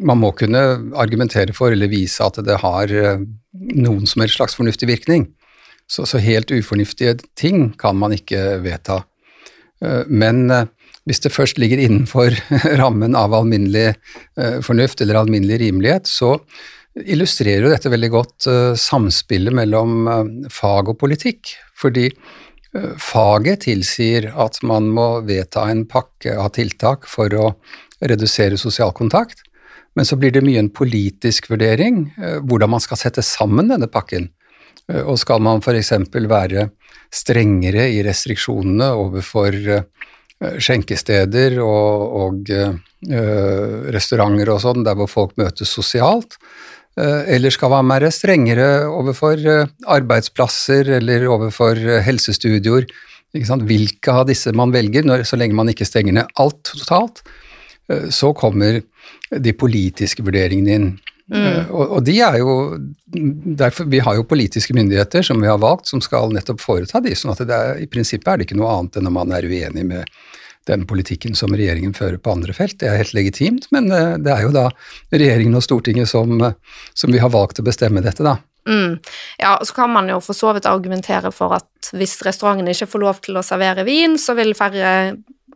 man 0.00 0.20
må 0.22 0.32
kunne 0.38 0.62
argumentere 1.00 1.54
for 1.56 1.74
eller 1.74 1.90
vise 1.92 2.24
at 2.24 2.38
det 2.46 2.60
har 2.62 2.92
uh, 2.92 3.24
noen 3.52 4.06
som 4.08 4.24
helst 4.24 4.38
slags 4.40 4.56
fornuftig 4.58 4.88
virkning. 4.88 5.28
Så, 5.90 6.06
så, 6.08 6.20
helt 6.22 6.52
ufornuftige 6.54 7.18
ting 7.36 7.72
kan 7.80 7.98
man 8.00 8.14
ikke 8.16 8.62
vedta. 8.64 9.02
Uh, 9.84 10.06
men 10.08 10.46
hvis 11.04 11.20
det 11.24 11.34
først 11.34 11.58
ligger 11.58 11.82
innenfor 11.82 12.32
rammen 12.80 13.18
av 13.18 13.34
alminnelig 13.34 13.96
fornuft 14.62 15.00
eller 15.02 15.18
alminnelig 15.18 15.58
rimelighet, 15.64 16.06
så 16.06 16.36
illustrerer 17.00 17.66
jo 17.66 17.72
dette 17.72 17.90
veldig 17.92 18.10
godt 18.12 18.48
uh, 18.50 18.72
samspillet 18.78 19.54
mellom 19.56 20.08
uh, 20.08 20.24
fag 20.52 20.92
og 20.92 20.98
politikk. 21.00 21.54
Fordi 21.78 22.08
uh, 22.10 22.92
faget 23.00 23.64
tilsier 23.66 24.28
at 24.32 24.60
man 24.66 24.90
må 24.92 25.08
vedta 25.28 25.68
en 25.70 25.86
pakke 25.88 26.36
av 26.36 26.52
tiltak 26.58 27.08
for 27.10 27.32
å 27.32 27.54
redusere 28.02 28.58
sosial 28.58 28.92
kontakt, 28.96 29.44
men 29.94 30.08
så 30.08 30.16
blir 30.18 30.32
det 30.34 30.42
mye 30.44 30.58
en 30.58 30.72
politisk 30.72 31.50
vurdering 31.52 32.06
hvordan 32.48 32.70
man 32.72 32.80
skal 32.82 32.98
sette 32.98 33.22
sammen 33.22 33.68
denne 33.68 33.86
pakken. 33.92 34.30
og 35.04 35.18
skal 35.20 35.38
man 35.44 35.60
f.eks. 35.60 35.92
være 36.10 36.64
strengere 37.12 37.84
i 37.92 38.00
restriksjonene 38.02 38.88
overfor 38.96 39.52
skjenkesteder 40.40 41.60
og, 41.62 42.16
og 42.24 42.50
restauranter 43.94 44.50
og 44.50 44.62
sånn, 44.64 44.82
der 44.82 44.96
hvor 44.98 45.12
folk 45.12 45.36
møtes 45.38 45.70
sosialt, 45.76 46.40
Eh, 46.40 46.71
eller 47.00 47.52
skal 47.54 47.72
man 47.72 47.88
være 47.88 48.10
strengere 48.12 48.84
overfor 48.90 49.40
eh, 49.48 49.70
arbeidsplasser 49.94 50.90
eller 50.98 51.24
overfor 51.30 51.78
eh, 51.80 52.02
helsestudioer? 52.04 52.88
Hvilke 53.32 54.12
av 54.12 54.26
disse 54.28 54.52
man 54.52 54.74
velger, 54.74 55.06
når, 55.08 55.24
så 55.24 55.38
lenge 55.40 55.56
man 55.56 55.72
ikke 55.72 55.88
stenger 55.88 56.18
ned 56.18 56.34
alt 56.42 56.60
totalt, 56.68 57.22
så 58.12 58.28
kommer 58.36 58.82
de 59.32 59.54
politiske 59.56 60.22
vurderingene 60.24 60.74
inn. 60.76 60.84
Mm. 61.32 61.70
Og, 61.70 61.94
og, 61.96 62.00
de 62.04 62.18
er 62.20 62.36
jo 62.42 62.54
derfor, 63.56 63.86
Vi 63.88 64.02
har 64.04 64.18
jo 64.18 64.26
politiske 64.28 64.74
myndigheter 64.76 65.24
som 65.24 65.40
vi 65.40 65.48
har 65.48 65.60
valgt, 65.62 65.88
som 65.88 66.02
skal 66.04 66.32
nettopp 66.34 66.60
foreta 66.60 67.00
de, 67.00 67.14
sånn 67.16 67.32
at 67.32 67.40
det 67.48 67.56
er, 67.56 67.80
i 67.80 67.88
prinsippet 67.88 68.28
er 68.28 68.40
det 68.40 68.48
ikke 68.48 68.58
noe 68.60 68.72
annet 68.74 68.98
enn 69.00 69.08
om 69.08 69.16
man 69.16 69.32
er 69.32 69.48
uenig 69.48 69.86
med 69.88 70.18
den 70.70 70.86
politikken 70.86 71.34
som 71.38 71.54
regjeringen 71.56 71.94
fører 71.96 72.20
på 72.22 72.34
andre 72.34 72.54
felt. 72.56 72.78
Det 72.80 72.88
er 72.88 73.00
helt 73.00 73.16
legitimt, 73.16 73.68
men 73.74 73.90
eh, 73.92 74.14
det 74.22 74.32
er 74.34 74.46
jo 74.46 74.54
da 74.54 74.68
regjeringen 75.14 75.58
og 75.58 75.66
Stortinget 75.66 76.10
som, 76.10 76.34
eh, 76.40 76.56
som 76.94 77.12
vi 77.12 77.22
har 77.22 77.32
valgt 77.34 77.62
å 77.62 77.66
bestemme 77.66 78.04
dette, 78.04 78.24
da. 78.26 78.38
Mm. 78.68 79.00
Ja, 79.42 79.56
så 79.64 79.74
kan 79.74 79.90
man 79.90 80.08
jo 80.10 80.20
for 80.22 80.38
så 80.38 80.52
vidt 80.54 80.68
argumentere 80.70 81.32
for 81.34 81.56
at 81.56 81.90
hvis 81.98 82.20
restaurantene 82.22 82.74
ikke 82.76 82.90
får 82.92 83.02
lov 83.02 83.22
til 83.24 83.38
å 83.38 83.46
servere 83.46 83.82
vin, 83.88 84.14
så 84.20 84.36
vil 84.38 84.54
færre 84.54 84.92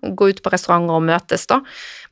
gå 0.02 0.28
ut 0.28 0.42
på 0.42 0.50
restauranter 0.52 0.98
og 0.98 1.06
møtes, 1.06 1.46
da. 1.50 1.60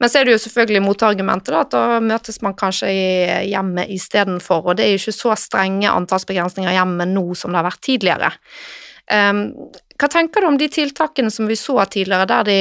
Men 0.00 0.10
så 0.10 0.20
er 0.20 0.26
det 0.26 0.36
jo 0.36 0.42
selvfølgelig 0.46 0.84
motargumentet, 0.84 1.52
da, 1.52 1.64
at 1.66 1.74
da 1.74 2.00
møtes 2.02 2.40
man 2.44 2.56
kanskje 2.58 2.90
i 2.90 3.04
hjemmet 3.50 3.92
istedenfor, 3.94 4.64
og 4.64 4.78
det 4.78 4.86
er 4.86 4.94
jo 4.94 5.02
ikke 5.02 5.16
så 5.18 5.36
strenge 5.38 5.92
antallsbegrensninger 5.92 6.72
i 6.72 6.78
hjemmet 6.78 7.12
nå 7.12 7.26
som 7.38 7.52
det 7.52 7.60
har 7.60 7.68
vært 7.68 7.84
tidligere. 7.84 8.32
Um, 9.04 9.50
hva 10.00 10.10
tenker 10.10 10.42
du 10.42 10.50
om 10.50 10.58
de 10.58 10.68
tiltakene 10.72 11.30
som 11.30 11.46
vi 11.50 11.56
så 11.58 11.78
tidligere, 11.90 12.26
der, 12.30 12.48
de, 12.48 12.58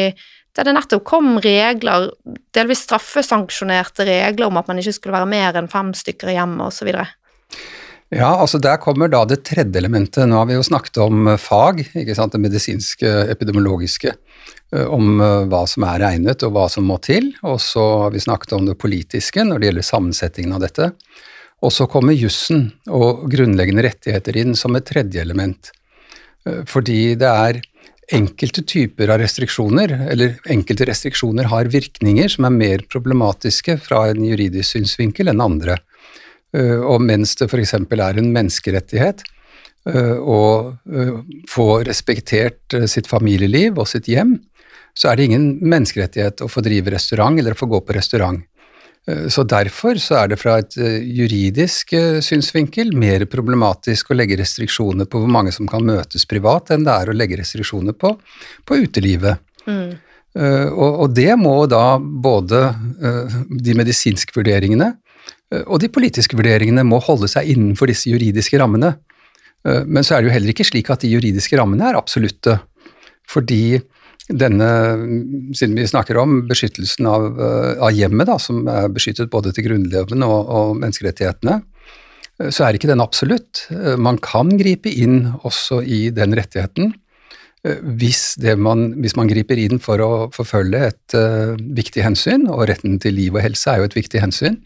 der 0.58 0.68
det 0.68 0.76
nettopp 0.78 1.06
kom 1.08 1.38
regler, 1.42 2.12
delvis 2.54 2.86
straffesanksjonerte 2.86 4.06
regler 4.08 4.50
om 4.50 4.60
at 4.62 4.70
man 4.70 4.82
ikke 4.82 4.96
skulle 5.00 5.18
være 5.18 5.32
mer 5.32 5.58
enn 5.60 5.72
fem 5.72 5.94
stykker 5.98 6.34
i 6.34 6.38
hjemmet 6.38 6.70
osv.? 6.70 6.94
Ja, 8.14 8.30
altså 8.38 8.60
der 8.62 8.78
kommer 8.78 9.10
da 9.10 9.24
det 9.26 9.42
tredje 9.48 9.80
elementet. 9.80 10.28
Nå 10.30 10.38
har 10.38 10.50
vi 10.50 10.58
jo 10.58 10.66
snakket 10.66 11.00
om 11.02 11.32
eh, 11.32 11.40
fag, 11.42 11.82
ikke 11.98 12.16
sant, 12.18 12.36
det 12.36 12.44
medisinske, 12.44 13.10
epidemiologiske, 13.34 14.14
eh, 14.76 14.86
om 14.86 15.18
eh, 15.18 15.46
hva 15.50 15.64
som 15.70 15.86
er 15.90 16.04
regnet 16.04 16.46
og 16.46 16.54
hva 16.54 16.68
som 16.70 16.86
må 16.86 17.00
til. 17.02 17.32
Og 17.42 17.58
så 17.64 17.86
har 18.06 18.14
vi 18.14 18.22
snakket 18.22 18.54
om 18.60 18.68
det 18.70 18.78
politiske 18.82 19.46
når 19.48 19.60
det 19.62 19.72
gjelder 19.72 19.90
sammensetningen 19.90 20.54
av 20.54 20.62
dette. 20.68 20.92
Og 21.64 21.74
så 21.74 21.88
kommer 21.90 22.14
jussen 22.14 22.68
og 22.92 23.26
grunnleggende 23.32 23.88
rettigheter 23.88 24.38
inn 24.38 24.54
som 24.60 24.76
et 24.78 24.86
tredje 24.86 25.24
element. 25.24 25.72
Eh, 26.48 26.64
fordi 26.70 27.16
det 27.20 27.30
er 27.30 27.62
enkelte 28.14 28.66
typer 28.68 29.14
av 29.14 29.22
restriksjoner, 29.24 29.96
eller 30.12 30.36
enkelte 30.52 30.88
restriksjoner 30.90 31.48
har 31.52 31.72
virkninger 31.72 32.32
som 32.32 32.48
er 32.48 32.56
mer 32.56 32.84
problematiske 32.92 33.78
fra 33.86 34.06
en 34.12 34.26
juridisk 34.28 34.76
synsvinkel 34.76 35.32
enn 35.32 35.44
andre. 35.44 35.80
Eh, 36.56 36.80
og 36.80 37.02
mens 37.02 37.38
det 37.40 37.50
f.eks. 37.50 37.76
er 37.80 38.20
en 38.20 38.34
menneskerettighet 38.36 39.24
eh, 39.90 40.18
å 40.20 40.42
få 41.50 41.68
respektert 41.88 42.76
sitt 42.92 43.08
familieliv 43.12 43.80
og 43.80 43.90
sitt 43.90 44.12
hjem, 44.12 44.38
så 44.94 45.10
er 45.10 45.18
det 45.18 45.30
ingen 45.32 45.48
menneskerettighet 45.64 46.44
å 46.46 46.52
få 46.52 46.62
drive 46.62 46.92
restaurant 46.94 47.40
eller 47.40 47.56
å 47.56 47.58
få 47.58 47.72
gå 47.72 47.80
på 47.82 47.96
restaurant. 47.96 48.44
Eh, 49.08 49.28
så 49.28 49.44
Derfor 49.44 50.00
så 50.00 50.22
er 50.22 50.32
det 50.32 50.40
fra 50.40 50.58
et 50.62 50.78
eh, 50.80 51.02
juridisk 51.04 51.94
eh, 51.98 52.22
synsvinkel 52.24 52.94
mer 52.96 53.26
problematisk 53.32 54.12
å 54.12 54.18
legge 54.18 54.40
restriksjoner 54.40 55.10
på 55.10 55.20
hvor 55.20 55.32
mange 55.32 55.52
som 55.56 55.68
kan 55.70 55.84
møtes 55.86 56.26
privat, 56.30 56.72
enn 56.72 56.88
det 56.88 56.96
er 56.96 57.12
å 57.12 57.18
legge 57.18 57.40
restriksjoner 57.40 57.98
på, 58.00 58.16
på 58.64 58.82
utelivet. 58.86 59.44
Mm. 59.68 59.94
Og, 60.34 60.92
og, 61.06 61.12
det 61.14 61.30
må 61.38 61.68
da 61.70 62.00
både 62.02 62.64
de 63.54 63.76
medisinske 63.78 64.34
vurderingene 64.34 64.88
og 65.70 65.78
de 65.84 65.92
politiske 65.94 66.34
vurderingene 66.34 66.82
må 66.90 66.98
holde 67.06 67.30
seg 67.30 67.52
innenfor 67.54 67.92
disse 67.92 68.10
juridiske 68.10 68.58
rammene. 68.58 68.96
Men 69.62 70.02
så 70.02 70.16
er 70.16 70.24
det 70.24 70.32
jo 70.32 70.34
heller 70.34 70.56
ikke 70.56 70.66
slik 70.66 70.90
at 70.90 71.06
de 71.06 71.12
juridiske 71.14 71.60
rammene 71.60 71.86
er 71.92 72.00
absolutte. 72.00 72.56
Fordi 73.30 73.78
denne, 74.30 74.70
siden 75.56 75.76
vi 75.76 75.88
snakker 75.90 76.20
om 76.22 76.42
beskyttelsen 76.48 77.08
av, 77.10 77.28
av 77.84 77.92
hjemmet, 77.92 78.30
da, 78.30 78.38
som 78.40 78.64
er 78.72 78.92
beskyttet 78.94 79.32
både 79.34 79.52
til 79.56 79.68
Grunnloven 79.68 80.24
og, 80.24 80.40
og 80.48 80.76
menneskerettighetene, 80.80 81.60
så 82.50 82.66
er 82.66 82.78
ikke 82.78 82.90
den 82.90 83.04
absolutt. 83.04 83.68
Man 84.02 84.18
kan 84.24 84.56
gripe 84.58 84.90
inn 84.90 85.36
også 85.44 85.84
i 85.86 86.08
den 86.16 86.34
rettigheten 86.40 86.96
hvis, 87.64 88.36
man, 88.60 88.90
hvis 89.00 89.16
man, 89.16 89.30
griper 89.32 89.60
inn 89.60 89.80
for 89.80 90.02
å 90.04 90.12
forfølge 90.36 90.82
et 90.90 91.16
uh, 91.16 91.56
viktig 91.56 92.04
hensyn, 92.04 92.48
og 92.52 92.66
retten 92.68 92.98
til 93.00 93.16
liv 93.16 93.38
og 93.38 93.44
helse 93.46 93.72
er 93.72 93.80
jo 93.80 93.88
et 93.88 93.96
viktig 93.96 94.20
hensyn, 94.20 94.58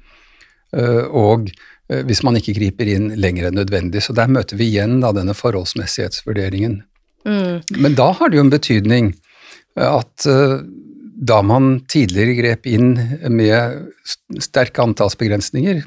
uh, 0.73 1.05
og 1.05 1.51
uh, 1.51 2.01
hvis 2.07 2.23
man 2.25 2.39
ikke 2.39 2.55
griper 2.57 2.89
inn 2.89 3.11
lenger 3.19 3.49
enn 3.49 3.59
nødvendig. 3.61 4.01
Så 4.01 4.17
der 4.17 4.31
møter 4.31 4.57
vi 4.57 4.71
igjen 4.71 4.97
da, 5.03 5.13
denne 5.13 5.37
forholdsmessighetsvurderingen. 5.37 6.81
Mm. 7.27 7.61
Men 7.77 7.97
da 7.97 8.09
har 8.17 8.31
det 8.31 8.39
jo 8.39 8.47
en 8.47 8.53
betydning 8.53 9.13
at 9.77 10.25
da 11.17 11.39
man 11.41 11.79
tidligere 11.89 12.35
grep 12.37 12.67
inn 12.69 12.91
med 13.33 13.89
sterke 14.41 14.83
antallsbegrensninger, 14.83 15.81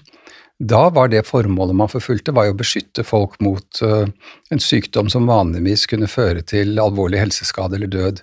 da 0.61 0.89
var 0.93 1.09
det 1.09 1.23
formålet 1.29 1.77
man 1.77 1.89
forfulgte, 1.89 2.35
var 2.37 2.49
jo 2.49 2.53
å 2.53 2.59
beskytte 2.59 3.05
folk 3.07 3.39
mot 3.41 3.81
uh, 3.81 4.05
en 4.53 4.61
sykdom 4.61 5.09
som 5.13 5.31
vanligvis 5.31 5.87
kunne 5.89 6.11
føre 6.11 6.43
til 6.45 6.77
alvorlig 6.83 7.23
helseskade 7.23 7.79
eller 7.79 7.89
død. 7.89 8.21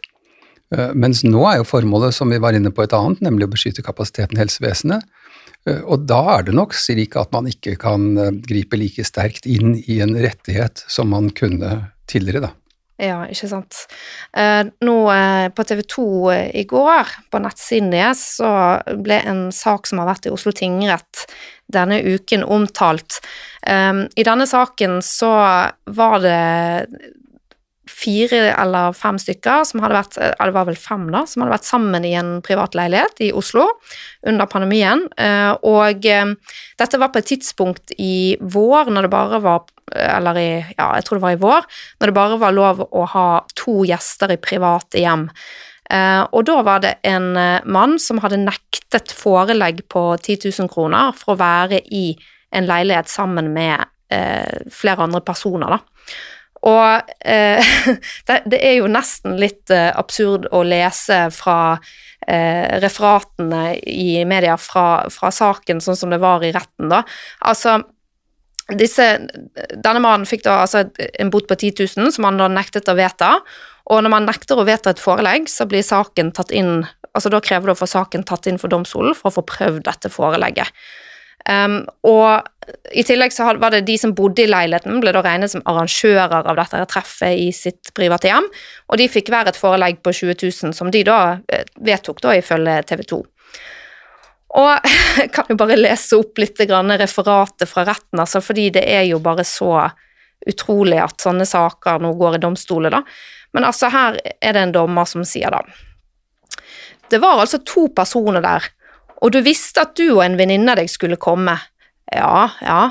Uh, 0.75 0.91
mens 0.93 1.24
nå 1.25 1.41
er 1.50 1.62
jo 1.62 1.69
formålet, 1.69 2.13
som 2.13 2.29
vi 2.29 2.41
var 2.43 2.53
inne 2.53 2.69
på 2.69 2.86
et 2.86 2.93
annet, 2.93 3.24
nemlig 3.25 3.47
å 3.47 3.53
beskytte 3.55 3.86
kapasiteten 3.86 4.38
i 4.38 4.43
helsevesenet. 4.43 5.07
Og 5.67 6.05
da 6.07 6.21
er 6.38 6.45
det 6.47 6.53
nok 6.55 6.71
slik 6.77 7.17
at 7.19 7.33
man 7.36 7.50
ikke 7.50 7.74
kan 7.81 8.13
gripe 8.45 8.77
like 8.79 9.03
sterkt 9.03 9.43
inn 9.50 9.74
i 9.81 9.97
en 10.00 10.13
rettighet 10.15 10.79
som 10.88 11.09
man 11.12 11.27
kunne 11.36 11.71
tidligere, 12.07 12.45
da. 12.45 12.51
Ja, 12.98 13.20
ikke 13.30 13.48
sant. 13.51 13.84
Eh, 14.34 14.63
nå 14.82 14.96
eh, 15.13 15.48
på 15.54 15.66
TV 15.70 15.84
2 15.86 16.06
eh, 16.34 16.48
i 16.58 16.63
går, 16.66 17.12
på 17.30 17.42
nettsiden 17.44 17.92
deres, 17.94 18.24
så 18.39 18.50
ble 19.06 19.20
en 19.22 19.44
sak 19.54 19.86
som 19.86 20.01
har 20.01 20.10
vært 20.10 20.25
i 20.25 20.34
Oslo 20.34 20.54
tingrett 20.56 21.27
denne 21.70 22.00
uken 22.01 22.46
omtalt. 22.48 23.20
I 23.68 24.24
denne 24.24 24.46
saken 24.48 25.01
så 25.04 25.30
var 25.92 26.22
det 26.24 26.38
fire 27.98 28.42
eller 28.54 28.94
fem 28.94 29.18
stykker 29.22 29.63
som 29.66 29.82
hadde 29.82 29.98
vært 29.98 30.18
eh, 30.22 30.34
det 30.38 30.56
var 30.56 30.68
vel 30.70 30.80
fem 30.80 31.08
da, 31.13 31.24
som 31.30 31.44
hadde 31.44 31.56
vært 31.56 31.70
sammen 31.70 32.06
i 32.06 32.13
en 32.20 32.38
privat 32.46 32.77
leilighet 32.77 33.24
i 33.25 33.32
Oslo 33.36 33.66
under 34.27 34.50
pandemien. 34.51 35.06
Eh, 35.18 35.54
og 35.66 36.06
eh, 36.06 36.34
dette 36.80 37.01
var 37.01 37.13
på 37.13 37.24
et 37.24 37.32
tidspunkt 37.34 37.96
i 37.98 38.38
vår, 38.42 38.94
når 38.94 39.08
det 39.08 39.13
bare 39.16 39.42
var 39.44 39.74
Eller 39.88 40.36
i 40.36 40.50
Ja, 40.75 40.98
jeg 40.98 41.06
tror 41.08 41.18
det 41.18 41.24
var 41.24 41.36
i 41.36 41.39
vår, 41.39 41.68
når 42.00 42.10
det 42.10 42.16
bare 42.18 42.38
var 42.42 42.51
lov 42.51 42.82
å 42.92 43.06
ha 43.08 43.27
to 43.56 43.86
gjester 43.88 44.34
i 44.34 44.38
private 44.38 45.00
hjem. 45.00 45.30
Og 46.36 46.42
da 46.44 46.58
var 46.68 46.82
det 46.84 46.98
en 47.08 47.30
mann 47.63 47.96
som 47.96 48.20
hadde 48.20 48.42
nektet 48.42 49.13
forelegg 49.16 49.86
på 49.88 50.01
10 50.18 50.51
000 50.60 50.68
kroner 50.68 51.16
for 51.16 51.32
å 51.32 51.39
være 51.39 51.80
i 51.88 52.18
en 52.51 52.68
leilighet 52.68 53.08
sammen 53.08 53.54
med 53.56 53.88
flere 54.68 55.08
andre 55.08 55.24
personer, 55.24 55.77
da. 55.77 55.80
Og 56.67 57.12
eh, 57.25 57.75
det, 58.27 58.41
det, 58.45 58.59
er 58.59 58.79
jo 58.79 58.91
nesten 58.91 59.38
litt 59.41 59.71
eh, 59.74 59.89
absurd 59.95 60.50
å 60.51 60.63
lese 60.67 61.27
fra 61.36 61.77
eh, 62.27 62.79
referatene 62.83 63.77
i 63.88 64.25
media 64.27 64.57
fra, 64.59 65.05
fra, 65.13 65.31
saken 65.31 65.81
sånn 65.83 66.00
som 66.00 66.13
det 66.13 66.21
var 66.24 66.43
i 66.43 66.51
retten, 66.55 66.91
da. 66.91 67.03
Altså 67.47 67.79
disse, 68.75 69.05
denne 69.79 70.01
mannen 70.03 70.27
fikk 70.27 70.43
da 70.43 70.57
altså 70.65 70.89
en 71.00 71.29
bot 71.31 71.47
på 71.47 71.55
10 71.55 71.88
000 71.95 72.12
som 72.12 72.27
han 72.27 72.39
da 72.41 72.50
nektet 72.51 72.89
å 72.91 72.97
vedta. 73.00 73.38
Og 73.88 74.01
når 74.03 74.12
man 74.12 74.27
nekter 74.27 74.59
å 74.59 74.65
vedta 74.67 74.91
et 74.91 75.00
forelegg, 75.00 75.47
så 75.47 75.63
blir 75.69 75.86
saken 75.86 76.33
tatt 76.36 76.51
inn 76.51 76.81
altså 77.15 77.31
Da 77.33 77.39
krever 77.41 77.65
det 77.65 77.74
å 77.74 77.79
få 77.79 77.88
saken 77.89 78.27
tatt 78.29 78.45
inn 78.45 78.59
for 78.62 78.69
domstolen 78.69 79.15
for 79.17 79.31
å 79.31 79.38
få 79.39 79.41
prøvd 79.50 79.88
dette 79.88 80.12
forelegget. 80.13 80.69
Um, 81.48 81.80
og 82.04 82.44
i 82.92 83.04
tillegg 83.08 83.32
så 83.32 83.46
var 83.56 83.72
det 83.72 83.86
de 83.88 83.96
som 84.00 84.12
bodde 84.16 84.44
i 84.44 84.50
leiligheten, 84.50 85.00
ble 85.00 85.13
da 85.16 85.22
regnet 85.24 85.54
som 85.54 85.63
arrangører 85.70 86.44
av 86.44 86.58
dette 86.60 86.82
treffet 86.92 87.39
i 87.39 87.48
sitt 87.56 87.94
private 87.96 88.27
hjem, 88.27 88.50
og 88.92 89.00
de 89.00 89.08
fikk 89.12 89.32
hver 89.32 89.48
et 89.48 89.60
forelegg 89.60 90.01
på 90.04 90.12
20 90.12 90.36
000, 90.42 90.75
som 90.75 90.92
de 90.92 91.05
da 91.07 91.38
eh, 91.48 91.64
vedtok, 91.88 92.20
da 92.25 92.36
ifølge 92.36 92.81
TV 92.90 93.05
2. 93.14 93.22
Og 94.57 94.90
jeg 95.22 95.31
kan 95.36 95.53
jo 95.53 95.60
bare 95.60 95.79
lese 95.79 96.20
opp 96.20 96.40
litt 96.42 96.60
referatet 96.60 97.70
fra 97.70 97.88
retten, 97.88 98.20
altså, 98.20 98.44
fordi 98.44 98.70
det 98.79 98.83
er 98.83 99.07
jo 99.07 99.24
bare 99.24 99.48
så 99.48 99.88
utrolig 100.48 101.00
at 101.01 101.22
sånne 101.24 101.48
saker 101.48 102.03
nå 102.03 102.14
går 102.20 102.38
i 102.38 102.44
domstoler, 102.44 102.92
da. 102.92 103.03
Men 103.55 103.68
altså, 103.68 103.88
her 103.90 104.20
er 104.20 104.53
det 104.53 104.62
en 104.68 104.75
dommer 104.75 105.07
som 105.07 105.24
sier 105.25 105.50
da 105.50 105.64
Det 107.10 107.22
var 107.24 107.40
altså 107.40 107.62
to 107.64 107.88
personer 107.96 108.44
der, 108.44 108.68
og 109.22 109.34
du 109.34 109.42
visste 109.46 109.84
at 109.84 109.96
du 109.98 110.06
og 110.12 110.24
en 110.25 110.38
venninne 110.40 110.74
av 110.74 110.80
deg 110.82 110.92
skulle 110.92 111.20
komme. 111.22 111.56
Ja, 112.14 112.48
ja. 112.62 112.82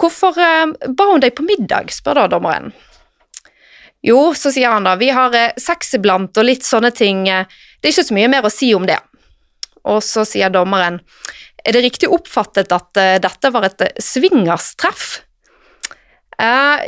Hvorfor 0.00 0.36
eh, 0.40 0.66
ba 0.96 1.10
hun 1.10 1.22
deg 1.24 1.34
på 1.36 1.44
middag, 1.44 1.92
spør 1.92 2.22
da 2.22 2.28
dommeren. 2.36 2.70
Jo, 4.04 4.32
så 4.32 4.52
sier 4.52 4.72
han 4.72 4.88
da, 4.88 4.96
vi 5.00 5.10
har 5.12 5.34
eh, 5.36 5.56
sex 5.60 5.94
iblant 5.98 6.36
og 6.40 6.46
litt 6.46 6.64
sånne 6.64 6.92
ting, 6.96 7.26
eh, 7.28 7.48
det 7.80 7.90
er 7.90 7.96
ikke 7.96 8.08
så 8.08 8.16
mye 8.16 8.30
mer 8.32 8.48
å 8.48 8.52
si 8.52 8.70
om 8.76 8.86
det. 8.88 9.00
Og 9.90 10.00
så 10.04 10.26
sier 10.28 10.52
dommeren, 10.52 11.00
er 11.64 11.76
det 11.76 11.84
riktig 11.84 12.08
oppfattet 12.12 12.72
at 12.72 12.96
dette 13.20 13.50
var 13.52 13.66
et 13.68 13.82
swingerstreff? 14.00 15.20
Uh, 16.40 16.80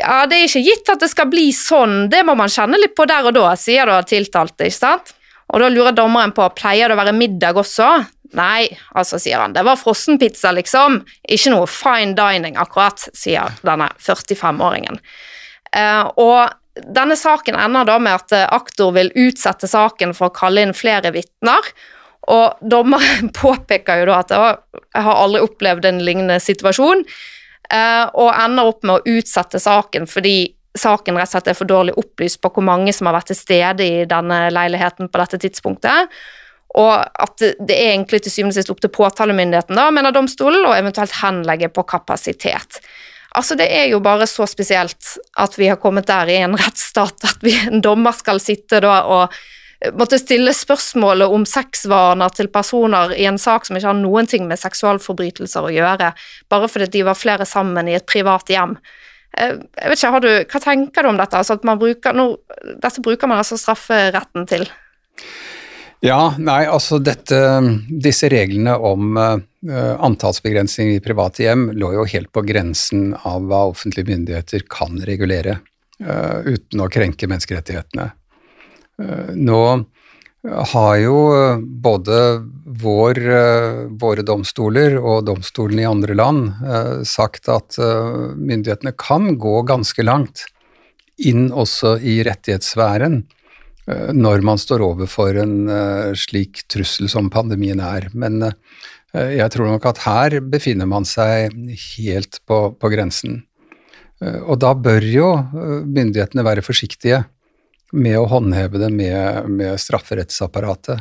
ja, 0.00 0.24
det 0.26 0.38
er 0.38 0.48
ikke 0.48 0.64
gitt 0.66 0.88
at 0.90 1.02
det 1.02 1.08
skal 1.12 1.28
bli 1.30 1.52
sånn, 1.54 2.08
det 2.10 2.24
må 2.26 2.34
man 2.38 2.50
kjenne 2.50 2.78
litt 2.80 2.96
på 2.98 3.06
der 3.06 3.28
og 3.28 3.36
da, 3.36 3.52
sier 3.58 3.86
da 3.86 4.00
tiltalte, 4.06 4.66
ikke 4.66 4.78
sant? 4.78 5.12
Og 5.54 5.62
da 5.62 5.70
lurer 5.70 5.94
dommeren 5.94 6.34
på, 6.34 6.46
pleier 6.58 6.90
det 6.90 6.96
å 6.96 7.00
være 7.00 7.14
middag 7.16 7.58
også? 7.60 7.88
Nei, 8.36 8.66
altså, 8.98 9.20
sier 9.22 9.38
han, 9.38 9.54
det 9.54 9.62
var 9.66 9.78
frossenpizza, 9.78 10.50
liksom. 10.56 11.00
Ikke 11.30 11.52
noe 11.54 11.68
fine 11.70 12.16
dining, 12.18 12.58
akkurat, 12.58 13.06
sier 13.14 13.54
denne 13.66 13.88
45-åringen. 14.02 14.98
Uh, 15.70 15.80
eh, 15.80 16.06
og 16.22 16.86
denne 16.96 17.16
saken 17.16 17.56
ender 17.56 17.86
da 17.88 17.96
med 18.02 18.18
at 18.18 18.34
eh, 18.36 18.48
aktor 18.52 18.92
vil 18.96 19.08
utsette 19.16 19.68
saken 19.70 20.12
for 20.16 20.28
å 20.28 20.34
kalle 20.36 20.66
inn 20.66 20.74
flere 20.76 21.12
vitner. 21.14 21.70
Og 22.32 22.58
dommeren 22.60 23.30
påpeker 23.40 24.02
jo 24.02 24.10
da 24.10 24.20
at 24.24 24.34
jeg 24.34 25.06
har 25.06 25.22
aldri 25.22 25.44
opplevd 25.46 25.88
en 25.88 26.02
lignende 26.04 26.40
situasjon, 26.42 27.06
uh, 27.70 28.04
og 28.12 28.34
ender 28.34 28.72
opp 28.72 28.82
med 28.82 28.98
å 28.98 29.16
utsette 29.18 29.62
saken 29.62 30.10
fordi 30.10 30.55
saken 30.80 31.18
rett 31.18 31.30
og 31.30 31.36
slett 31.36 31.52
er 31.52 31.58
for 31.58 31.68
dårlig 31.68 31.94
opplyst 31.98 32.40
på 32.42 32.50
hvor 32.54 32.66
mange 32.66 32.94
som 32.94 33.08
har 33.08 33.16
vært 33.18 33.32
til 33.32 33.38
stede 33.38 33.86
i 33.86 34.04
denne 34.08 34.46
leiligheten 34.54 35.10
på 35.10 35.22
dette 35.22 35.40
tidspunktet 35.42 36.16
og 36.76 36.92
at 37.00 37.40
det 37.40 37.72
er 37.72 37.94
egentlig 37.94 38.22
til 38.24 38.32
syvende 38.32 38.52
og 38.52 38.58
sist 38.58 38.70
opp 38.72 38.80
til 38.84 38.92
påtalemyndigheten, 38.92 39.78
da, 39.78 39.88
mener 39.94 40.14
domstolen, 40.14 40.64
og 40.68 40.76
eventuelt 40.76 41.14
henlegge 41.22 41.70
på 41.72 41.86
kapasitet. 41.88 42.80
Altså, 43.36 43.56
det 43.56 43.68
er 43.72 43.88
jo 43.90 44.00
bare 44.04 44.28
så 44.28 44.46
spesielt 44.48 45.14
at 45.40 45.56
vi 45.58 45.70
har 45.70 45.80
kommet 45.80 46.08
der 46.08 46.28
i 46.32 46.40
en 46.44 46.56
rettsstat 46.62 47.28
at 47.28 47.44
vi, 47.44 47.54
en 47.68 47.84
dommer 47.84 48.16
skal 48.16 48.42
sitte 48.42 48.82
da 48.84 48.98
og 49.08 49.36
måtte 49.96 50.16
stille 50.16 50.54
spørsmålet 50.56 51.28
om 51.28 51.44
sexvaner 51.48 52.32
til 52.32 52.48
personer 52.52 53.12
i 53.12 53.26
en 53.28 53.36
sak 53.38 53.66
som 53.66 53.76
ikke 53.76 53.90
har 53.90 53.98
noen 53.98 54.28
ting 54.28 54.46
med 54.48 54.60
seksualforbrytelser 54.60 55.68
å 55.68 55.72
gjøre, 55.72 56.14
bare 56.48 56.70
fordi 56.72 56.88
de 56.94 57.04
var 57.08 57.18
flere 57.18 57.44
sammen 57.48 57.88
i 57.88 57.96
et 57.98 58.08
privat 58.08 58.48
hjem. 58.52 58.78
Eh, 59.36 59.56
jeg 59.56 59.92
vet 59.92 60.00
ikke, 60.00 60.22
du, 60.24 60.30
Hva 60.52 60.62
tenker 60.64 61.04
du 61.04 61.10
om 61.12 61.20
dette? 61.20 61.40
Altså 61.40 61.58
bruker, 61.60 62.16
nå, 62.16 62.30
dette 62.82 63.04
bruker 63.04 63.30
man 63.30 63.42
altså 63.42 63.58
strafferetten 63.60 64.48
til? 64.48 64.66
Ja, 66.04 66.34
nei, 66.38 66.62
altså 66.68 66.98
dette, 67.00 67.38
disse 67.88 68.28
reglene 68.30 68.74
om 68.84 69.16
uh, 69.16 69.38
antallsbegrensning 70.04 70.92
i 70.92 71.00
private 71.02 71.46
hjem 71.46 71.70
lå 71.74 71.94
jo 71.94 72.04
helt 72.12 72.28
på 72.36 72.44
grensen 72.46 73.14
av 73.24 73.48
hva 73.48 73.62
offentlige 73.70 74.10
myndigheter 74.12 74.66
kan 74.70 75.00
regulere, 75.08 75.56
uh, 76.04 76.44
uten 76.44 76.84
å 76.84 76.90
krenke 76.92 77.26
menneskerettighetene. 77.32 78.10
Uh, 79.00 79.32
nå 79.40 79.62
har 80.46 80.96
jo 81.02 81.16
både 81.82 82.18
vår, 82.82 83.20
våre 83.98 84.24
domstoler 84.26 84.98
og 85.00 85.24
domstolene 85.26 85.82
i 85.82 85.88
andre 85.88 86.16
land 86.18 87.06
sagt 87.08 87.48
at 87.50 87.78
myndighetene 87.78 88.92
kan 89.00 89.32
gå 89.40 89.62
ganske 89.66 90.04
langt 90.06 90.44
inn 91.18 91.48
også 91.50 91.96
i 91.98 92.20
rettighetssfæren 92.26 93.24
Eh, 93.86 94.12
når 94.14 94.42
man 94.42 94.58
står 94.58 94.82
overfor 94.82 95.38
en 95.38 95.70
eh, 95.70 96.12
slik 96.18 96.64
trussel 96.72 97.10
som 97.10 97.30
pandemien 97.30 97.80
er. 97.82 98.08
Men 98.18 98.42
eh, 98.48 98.56
jeg 99.38 99.52
tror 99.54 99.70
nok 99.70 99.86
at 99.92 100.02
her 100.06 100.40
befinner 100.42 100.88
man 100.90 101.06
seg 101.06 101.54
helt 101.96 102.40
på, 102.46 102.70
på 102.74 102.92
grensen. 102.92 103.44
Og 104.16 104.56
da 104.62 104.70
bør 104.72 105.04
jo 105.04 105.26
myndighetene 105.84 106.40
være 106.40 106.62
forsiktige 106.64 107.18
med 107.96 108.18
å 108.20 108.28
håndheve 108.30 108.80
det 108.82 108.90
med, 108.92 109.48
med 109.50 109.80
strafferettsapparatet. 109.80 111.00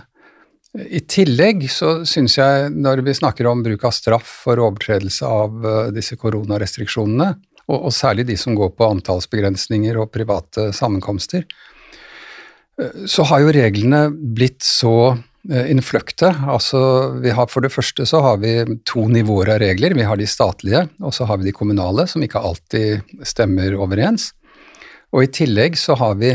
I 0.75 0.99
tillegg 1.07 1.67
så 1.71 2.01
syns 2.07 2.35
jeg, 2.39 2.71
når 2.73 3.03
vi 3.05 3.15
snakker 3.15 3.47
om 3.47 3.61
bruk 3.63 3.85
av 3.87 3.93
straff 3.95 4.31
for 4.43 4.59
overtredelse 4.59 5.27
av 5.27 5.67
disse 5.95 6.17
koronarestriksjonene, 6.19 7.29
og, 7.65 7.77
og 7.77 7.93
særlig 7.95 8.27
de 8.27 8.35
som 8.39 8.57
går 8.57 8.73
på 8.75 8.89
antallsbegrensninger 8.97 9.97
og 10.01 10.11
private 10.13 10.69
sammenkomster, 10.75 11.45
så 13.07 13.23
har 13.29 13.45
jo 13.45 13.53
reglene 13.55 14.09
blitt 14.11 14.63
så 14.65 15.15
innfløkte. 15.45 16.31
Altså, 16.49 16.79
har, 17.23 17.47
for 17.51 17.63
det 17.63 17.71
første 17.73 18.05
så 18.09 18.21
har 18.25 18.41
vi 18.41 18.57
to 18.87 19.05
nivåer 19.11 19.53
av 19.55 19.61
regler. 19.61 19.95
Vi 19.95 20.07
har 20.07 20.19
de 20.19 20.27
statlige, 20.27 20.85
og 20.99 21.13
så 21.15 21.27
har 21.29 21.39
vi 21.39 21.49
de 21.49 21.55
kommunale, 21.55 22.07
som 22.09 22.23
ikke 22.25 22.41
alltid 22.41 23.15
stemmer 23.25 23.77
overens. 23.77 24.31
Og 25.13 25.23
i 25.23 25.31
tillegg 25.31 25.77
så 25.79 25.95
har 25.99 26.17
vi 26.19 26.33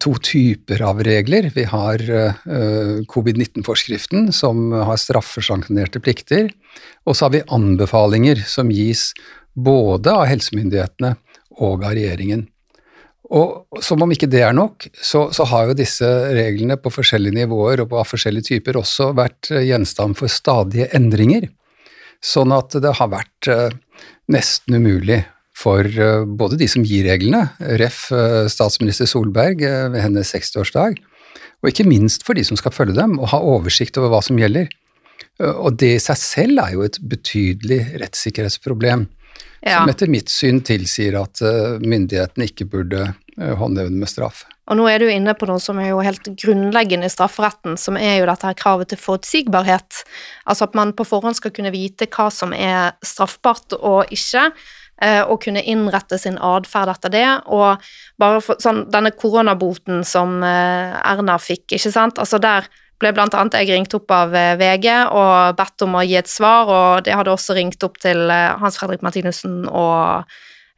to 0.00 0.14
typer 0.24 0.80
av 0.88 1.02
regler. 1.04 1.50
Vi 1.54 1.66
har 1.68 2.00
covid-19-forskriften, 3.12 4.30
som 4.32 4.70
har 4.72 4.96
straffesanksjonerte 5.00 6.00
plikter. 6.00 6.48
Og 7.04 7.16
så 7.16 7.26
har 7.26 7.34
vi 7.34 7.44
anbefalinger 7.52 8.40
som 8.48 8.72
gis 8.72 9.10
både 9.56 10.12
av 10.12 10.26
helsemyndighetene 10.30 11.14
og 11.60 11.84
av 11.84 11.96
regjeringen. 11.96 12.46
Og 13.34 13.82
som 13.82 14.02
om 14.04 14.12
ikke 14.14 14.28
det 14.30 14.42
er 14.46 14.54
nok, 14.54 14.86
så, 14.94 15.26
så, 15.34 15.46
har 15.50 15.70
jo 15.70 15.78
disse 15.78 16.06
reglene 16.36 16.76
på 16.78 16.92
forskjellige 16.94 17.40
nivåer 17.40 17.82
og 17.82 17.96
av 17.98 18.06
forskjellige 18.06 18.52
typer 18.52 18.78
også 18.78 19.10
vært 19.18 19.50
gjenstand 19.50 20.18
for 20.18 20.30
stadige 20.30 20.86
endringer. 20.94 21.48
Sånn 22.22 22.54
at 22.54 22.76
det 22.82 22.94
har 23.00 23.10
vært 23.10 23.50
nesten 24.30 24.78
umulig 24.78 25.24
for 25.56 25.86
uh, 25.86 26.24
både 26.26 26.58
de 26.60 26.68
som 26.70 26.84
gir 26.86 27.06
reglene, 27.08 27.46
ref. 27.80 28.06
Uh, 28.12 28.46
statsminister 28.52 29.08
Solberg 29.10 29.62
ved 29.64 30.00
hennes 30.02 30.32
60-årsdag, 30.34 30.98
og 31.62 31.70
ikke 31.70 31.88
minst 31.88 32.26
for 32.26 32.36
de 32.36 32.44
som 32.46 32.58
skal 32.60 32.74
følge 32.74 32.98
dem, 32.98 33.16
og 33.18 33.30
ha 33.32 33.40
oversikt 33.40 33.98
over 34.00 34.12
hva 34.12 34.22
som 34.24 34.38
gjelder. 34.40 34.68
Og 35.40 35.76
det 35.80 35.94
i 35.96 36.00
seg 36.00 36.16
selv 36.20 36.60
er 36.62 36.74
jo 36.76 36.84
et 36.84 36.96
betydelig 37.04 37.78
rettssikkerhetsproblem 38.00 39.04
ja. 39.60 39.78
som 39.78 39.90
etter 39.92 40.08
mitt 40.12 40.32
syn 40.32 40.62
tilsier 40.64 41.16
at 41.20 41.42
myndighetene 41.84 42.48
ikke 42.48 42.68
burde 42.72 43.10
håndheve 43.36 43.92
det 43.92 44.00
med 44.00 44.08
straff. 44.08 44.46
Og 44.66 44.78
nå 44.80 44.86
er 44.90 45.02
du 45.02 45.10
inne 45.10 45.34
på 45.38 45.46
noe 45.46 45.62
som 45.62 45.78
er 45.78 45.92
jo 45.92 46.00
helt 46.02 46.26
grunnleggende 46.42 47.06
i 47.06 47.12
strafferetten, 47.12 47.76
som 47.78 47.98
er 48.00 48.18
jo 48.18 48.26
dette 48.26 48.48
her 48.48 48.56
kravet 48.58 48.90
til 48.90 48.98
forutsigbarhet. 48.98 50.00
Altså 50.44 50.66
at 50.66 50.74
man 50.78 50.94
på 50.96 51.06
forhånd 51.06 51.38
skal 51.38 51.54
kunne 51.54 51.74
vite 51.74 52.08
hva 52.10 52.26
som 52.34 52.54
er 52.56 52.96
straffbart 53.06 53.76
og 53.78 54.10
ikke 54.14 54.48
eh, 54.48 54.66
og 54.96 55.42
kunne 55.44 55.60
innrette 55.60 56.16
sin 56.16 56.38
atferd 56.40 56.88
etter 56.88 57.12
det. 57.12 57.26
Og 57.52 57.82
bare 58.16 58.40
for, 58.40 58.56
sånn, 58.62 58.86
denne 58.88 59.10
koronaboten 59.12 60.00
som 60.08 60.38
Erna 60.40 61.36
fikk, 61.36 61.74
ikke 61.76 61.92
sant. 61.92 62.20
Altså 62.22 62.40
der 62.40 62.70
ble 63.02 63.12
blant 63.16 63.36
annet 63.36 63.58
jeg 63.60 63.72
ringt 63.74 63.94
opp 63.96 64.12
av 64.14 64.34
eh, 64.36 64.54
VG 64.60 64.88
og 65.12 65.56
bedt 65.58 65.84
om 65.84 65.96
å 65.98 66.04
gi 66.06 66.16
et 66.18 66.30
svar, 66.30 66.70
og 66.70 67.06
det 67.06 67.16
hadde 67.16 67.32
også 67.32 67.56
ringt 67.58 67.82
opp 67.84 68.00
til 68.02 68.26
eh, 68.32 68.56
Hans 68.60 68.78
Fredrik 68.80 69.04
Martinussen 69.04 69.64
og 69.68 70.24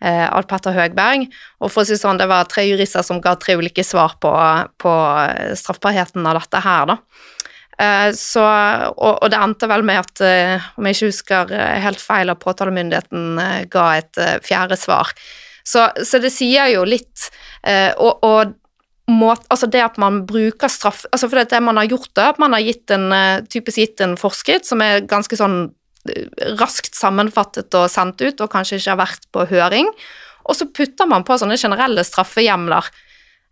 eh, 0.03 0.27
Alf 0.27 0.49
Petter 0.51 0.75
Høgberg. 0.75 1.29
Og 1.63 1.71
for 1.71 1.85
å 1.85 1.89
si 1.89 1.99
sånn, 1.99 2.19
det 2.19 2.29
var 2.31 2.49
tre 2.51 2.67
jurister 2.67 3.07
som 3.07 3.23
ga 3.23 3.37
tre 3.39 3.59
ulike 3.59 3.87
svar 3.87 4.19
på, 4.23 4.33
på 4.83 4.95
straffbarheten 5.63 6.27
av 6.27 6.41
dette 6.41 6.65
her, 6.67 6.95
da. 6.95 6.99
Så, 7.79 8.43
og, 8.43 9.13
og, 9.23 9.27
det 9.31 9.39
endte 9.39 9.69
vel 9.71 9.85
med 9.87 10.01
at, 10.01 10.23
om 10.75 10.87
jeg 10.89 10.97
ikke 10.97 11.11
husker 11.13 11.53
helt 11.85 12.01
feil, 12.03 12.33
at 12.33 12.41
påtalemyndigheten 12.43 13.39
ga 13.71 13.85
et 14.01 14.19
fjerde 14.43 14.75
svar. 14.75 15.13
Så, 15.63 15.85
så 16.03 16.19
det 16.19 16.33
sier 16.35 16.73
jo 16.73 16.83
litt 16.89 17.29
og, 18.03 18.25
og 18.27 18.57
måte, 19.09 19.47
altså 19.53 19.69
det 19.71 19.83
at 19.83 19.99
man 20.01 20.23
bruker 20.29 20.71
straff 20.71 21.05
altså 21.11 21.31
for 21.31 21.41
det 21.41 21.61
man 21.65 21.81
har 21.81 21.89
gjort 21.89 22.11
det, 22.13 22.27
at 22.35 22.41
man 22.43 22.55
har 22.55 22.65
gitt 22.65 22.93
en, 22.95 23.11
eh, 23.13 23.43
typisk 23.49 23.81
gitt 23.81 24.05
en 24.05 24.17
forskrift 24.21 24.69
som 24.69 24.83
er 24.85 25.07
ganske 25.09 25.39
sånn 25.39 25.59
eh, 26.13 26.29
raskt 26.61 26.97
sammenfattet 26.99 27.75
og 27.79 27.89
sendt 27.93 28.21
ut, 28.21 28.41
og 28.41 28.53
kanskje 28.53 28.79
ikke 28.79 28.95
har 28.95 29.03
vært 29.03 29.29
på 29.33 29.47
høring, 29.51 29.89
og 30.49 30.57
så 30.57 30.69
putter 30.69 31.09
man 31.09 31.25
på 31.29 31.37
sånne 31.41 31.59
generelle 31.61 32.05
straffehjemler. 32.05 32.89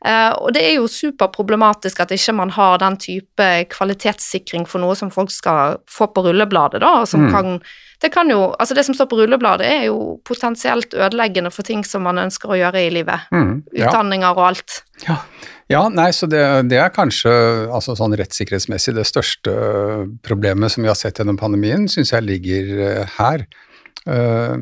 Uh, 0.05 0.35
og 0.45 0.53
det 0.53 0.61
er 0.61 0.75
jo 0.77 0.91
superproblematisk 0.93 2.03
at 2.05 2.13
ikke 2.13 2.35
man 2.37 2.53
har 2.53 2.77
den 2.83 2.99
type 3.01 3.47
kvalitetssikring 3.73 4.67
for 4.69 4.83
noe 4.83 4.97
som 4.99 5.11
folk 5.11 5.33
skal 5.33 5.81
få 5.91 6.11
på 6.13 6.27
rullebladet, 6.29 6.83
da, 6.85 7.01
og 7.01 7.09
som 7.11 7.27
mm. 7.27 7.33
kan 7.33 7.59
det 8.05 8.11
kan 8.13 8.29
jo 8.31 8.53
Altså, 8.59 8.75
det 8.77 8.85
som 8.85 8.95
står 8.95 9.09
på 9.09 9.17
rullebladet, 9.23 9.67
er 9.67 9.85
jo 9.89 10.19
potensielt 10.25 10.95
ødeleggende 10.95 11.51
for 11.51 11.65
ting 11.65 11.85
som 11.85 12.05
man 12.05 12.21
ønsker 12.21 12.53
å 12.53 12.59
gjøre 12.59 12.83
i 12.85 12.91
livet. 12.93 13.29
Mm, 13.33 13.63
ja. 13.73 13.89
Utdanninger 13.89 14.37
og 14.37 14.43
alt. 14.51 14.81
Ja. 15.07 15.17
ja 15.73 15.83
nei, 15.89 16.11
så 16.13 16.29
det, 16.29 16.45
det, 16.71 16.77
er 16.83 16.93
kanskje 16.93 17.33
altså 17.73 17.97
sånn 17.97 18.17
rettssikkerhetsmessig 18.21 18.99
det 18.99 19.07
største 19.09 19.57
problemet 20.27 20.75
som 20.75 20.85
vi 20.85 20.93
har 20.93 20.99
sett 20.99 21.23
gjennom 21.23 21.41
pandemien, 21.41 21.89
syns 21.89 22.13
jeg 22.13 22.29
ligger 22.29 22.73
uh, 22.77 23.17
her. 23.17 23.47
Uh, 24.05 24.61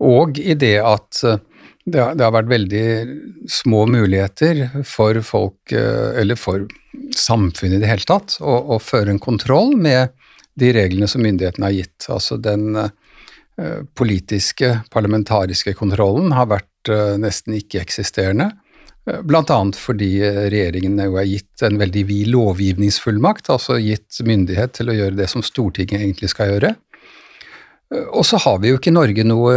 og 0.00 0.38
i 0.40 0.54
det 0.54 0.78
at 0.78 1.24
det 1.90 2.00
har, 2.02 2.14
det 2.16 2.24
har, 2.26 2.34
vært 2.34 2.50
veldig 2.50 2.84
små 3.50 3.84
muligheter 3.90 4.66
for 4.88 5.18
folk, 5.26 5.72
eller 5.72 6.38
for 6.38 6.66
samfunnet 7.16 7.78
i 7.78 7.82
det 7.84 7.90
hele 7.90 8.08
tatt, 8.08 8.38
å, 8.40 8.56
å 8.74 8.80
føre 8.82 9.14
en 9.14 9.22
kontroll 9.22 9.74
med 9.78 10.14
de 10.60 10.72
reglene 10.76 11.08
som 11.10 11.22
myndighetene 11.24 11.68
har 11.68 11.76
gitt. 11.76 12.08
Altså 12.12 12.38
den 12.40 12.74
uh, 12.76 12.90
politiske, 13.98 14.80
parlamentariske 14.92 15.74
kontrollen 15.78 16.34
har 16.36 16.50
vært 16.50 16.92
uh, 16.92 17.16
nesten 17.20 17.56
ikke-eksisterende. 17.58 18.50
Bl.a. 19.26 19.42
fordi 19.74 20.10
regjeringen 20.52 21.00
jo 21.00 21.16
er 21.18 21.26
gitt 21.26 21.62
en 21.66 21.78
veldig 21.80 22.02
vid 22.06 22.28
lovgivningsfullmakt, 22.30 23.48
altså 23.50 23.78
gitt 23.80 24.20
myndighet 24.26 24.76
til 24.76 24.92
å 24.92 24.94
gjøre 24.94 25.16
det 25.18 25.26
som 25.32 25.42
Stortinget 25.42 26.02
egentlig 26.02 26.30
skal 26.30 26.52
gjøre. 26.52 26.74
Og 28.12 28.22
så 28.28 28.38
har 28.44 28.60
vi 28.62 28.70
jo 28.70 28.78
ikke 28.78 28.92
i 28.92 28.94
Norge 28.94 29.24
noe 29.26 29.54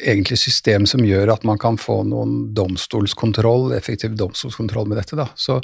egentlig 0.00 0.38
system 0.40 0.86
som 0.88 1.04
gjør 1.04 1.34
at 1.34 1.46
man 1.46 1.58
kan 1.60 1.78
få 1.80 2.02
noen 2.08 2.50
domstolskontroll, 2.56 3.72
effektiv 3.76 4.16
domstolskontroll 4.18 4.88
med 4.90 5.00
dette. 5.00 5.18
Da. 5.18 5.28
Så, 5.36 5.60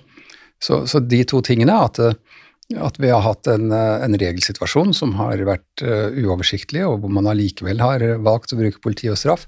så, 0.62 0.84
så 0.86 1.00
de 1.00 1.22
to 1.28 1.42
tingene, 1.44 1.78
at 1.86 2.00
at 2.74 2.98
vi 2.98 3.10
har 3.12 3.22
hatt 3.22 3.46
en, 3.46 3.70
eh, 3.72 4.04
en 4.04 4.18
regelsituasjon 4.18 4.94
som 4.96 5.14
har 5.20 5.38
vært 5.46 5.84
uh, 5.86 6.10
uoversiktlig, 6.10 6.82
og 6.86 6.98
hvor 7.02 7.12
man 7.14 7.28
allikevel 7.30 7.78
har 7.78 8.02
valgt 8.26 8.54
å 8.54 8.58
bruke 8.58 8.82
politi 8.82 9.10
og 9.12 9.18
straff, 9.20 9.46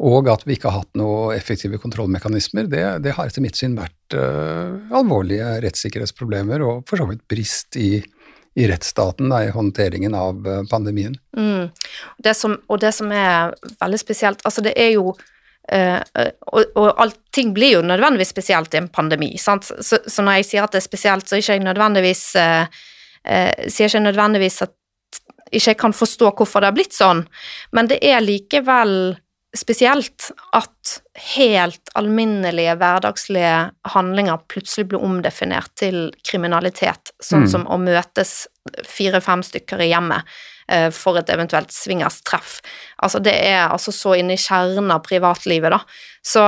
og 0.00 0.28
at 0.32 0.46
vi 0.46 0.56
ikke 0.56 0.68
har 0.68 0.82
hatt 0.82 0.96
noen 0.96 1.34
effektive 1.36 1.80
kontrollmekanismer, 1.80 2.68
det, 2.72 2.84
det 3.04 3.14
har 3.16 3.28
etter 3.28 3.44
mitt 3.44 3.56
syn 3.56 3.78
vært 3.78 4.16
uh, 4.16 4.76
alvorlige 4.96 5.54
rettssikkerhetsproblemer 5.64 6.64
og 6.66 6.84
for 6.88 7.00
så 7.00 7.08
vidt 7.08 7.24
brist 7.32 7.80
i, 7.80 8.02
i 8.60 8.68
rettsstaten 8.70 9.32
da, 9.32 9.42
i 9.44 9.52
håndteringen 9.54 10.14
av 10.14 10.46
uh, 10.46 10.62
pandemien. 10.70 11.16
Mm. 11.36 11.70
Det 12.18 12.34
som, 12.36 12.58
og 12.68 12.80
det 12.82 12.92
som 12.96 13.12
er 13.12 13.54
veldig 13.80 14.00
spesielt, 14.00 14.44
altså 14.44 14.64
det 14.68 14.76
er 14.78 14.94
jo 14.98 15.14
Uh, 15.70 16.00
og, 16.50 16.72
og 16.74 16.88
allting 16.98 17.52
blir 17.54 17.76
jo 17.76 17.82
nødvendigvis 17.86 18.32
spesielt 18.32 18.72
i 18.74 18.80
en 18.80 18.88
pandemi. 18.90 19.28
Så, 19.38 19.54
så, 19.86 20.00
når 20.24 20.40
jeg 20.40 20.46
sier 20.48 20.64
at 20.64 20.72
det 20.74 20.80
er 20.80 20.86
spesielt, 20.88 21.28
så 21.28 21.38
ikke 21.38 21.54
jeg 21.54 21.62
nødvendigvis 21.62 22.22
uh, 22.40 22.64
uh, 23.22 23.68
sier 23.70 23.86
ikke 23.86 24.00
nødvendigvis 24.02 24.56
at 24.66 24.72
ikke 25.52 25.68
jeg 25.68 25.78
kan 25.78 25.94
forstå 25.94 26.32
hvorfor 26.40 26.64
det 26.64 26.70
har 26.72 26.74
blitt 26.74 26.96
sånn, 26.96 27.22
men 27.76 27.90
det 27.90 28.00
er 28.02 28.18
likevel 28.24 28.96
spesielt 29.56 30.30
at 30.54 30.92
helt 31.34 31.90
alminnelige 31.98 32.76
hverdagslige 32.78 33.54
handlinger 33.94 34.44
plutselig 34.52 34.90
blir 34.92 35.02
omdefinert 35.02 35.72
til 35.80 36.12
kriminalitet, 36.26 37.12
sånn 37.18 37.48
mm. 37.48 37.50
som 37.50 37.66
å 37.66 37.80
møtes 37.82 38.44
fire-fem 38.86 39.42
stykker 39.46 39.82
i 39.82 39.90
hjemmet 39.90 40.28
Eh, 40.70 40.90
for 40.94 41.18
et 41.18 41.30
eventuelt 41.32 41.72
swingerstreff. 41.74 42.60
Altså 43.02 43.18
det 43.22 43.34
er 43.34 43.64
altså 43.64 43.90
så 43.94 44.14
inne 44.20 44.36
i 44.36 44.40
kjernen 44.40 44.92
av 44.94 45.02
privatlivet, 45.02 45.72
da. 45.74 45.80
Så 46.22 46.44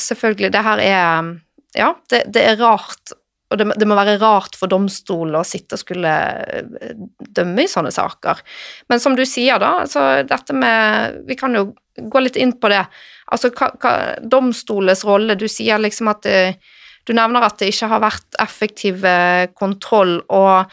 selvfølgelig, 0.00 0.52
det 0.54 0.64
her 0.64 0.82
er 0.84 1.34
Ja, 1.76 1.90
det, 2.08 2.22
det 2.32 2.40
er 2.40 2.56
rart. 2.56 3.12
Og 3.52 3.58
det, 3.60 3.66
det, 3.76 3.86
må 3.86 3.98
være 3.98 4.16
rart 4.18 4.56
for 4.56 4.70
domstolene 4.70 5.42
å 5.42 5.46
sitte 5.46 5.76
og 5.76 5.82
skulle 5.82 6.12
eh, 6.48 6.94
dømme 7.36 7.66
i 7.66 7.68
sånne 7.68 7.92
saker. 7.92 8.40
Men 8.88 9.02
som 9.02 9.18
du 9.18 9.26
sier, 9.28 9.60
da, 9.60 9.82
altså 9.84 10.06
dette 10.24 10.56
med 10.56 11.20
Vi 11.28 11.36
kan 11.36 11.54
jo 11.58 11.68
gå 11.96 12.22
litt 12.22 12.36
inn 12.40 12.54
på 12.60 12.70
det. 12.72 12.82
Altså 13.32 13.50
hva, 13.50 13.70
hva 13.82 13.92
domstolens 14.22 15.02
rolle 15.06 15.34
Du 15.34 15.48
sier 15.50 15.80
liksom 15.82 16.12
at 16.12 16.20
det, 16.22 16.60
Du 17.08 17.10
nevner 17.16 17.42
at 17.42 17.58
det 17.58 17.72
ikke 17.72 17.88
har 17.90 18.02
vært 18.04 18.38
effektiv 18.42 19.02
kontroll, 19.58 20.20
og 20.26 20.70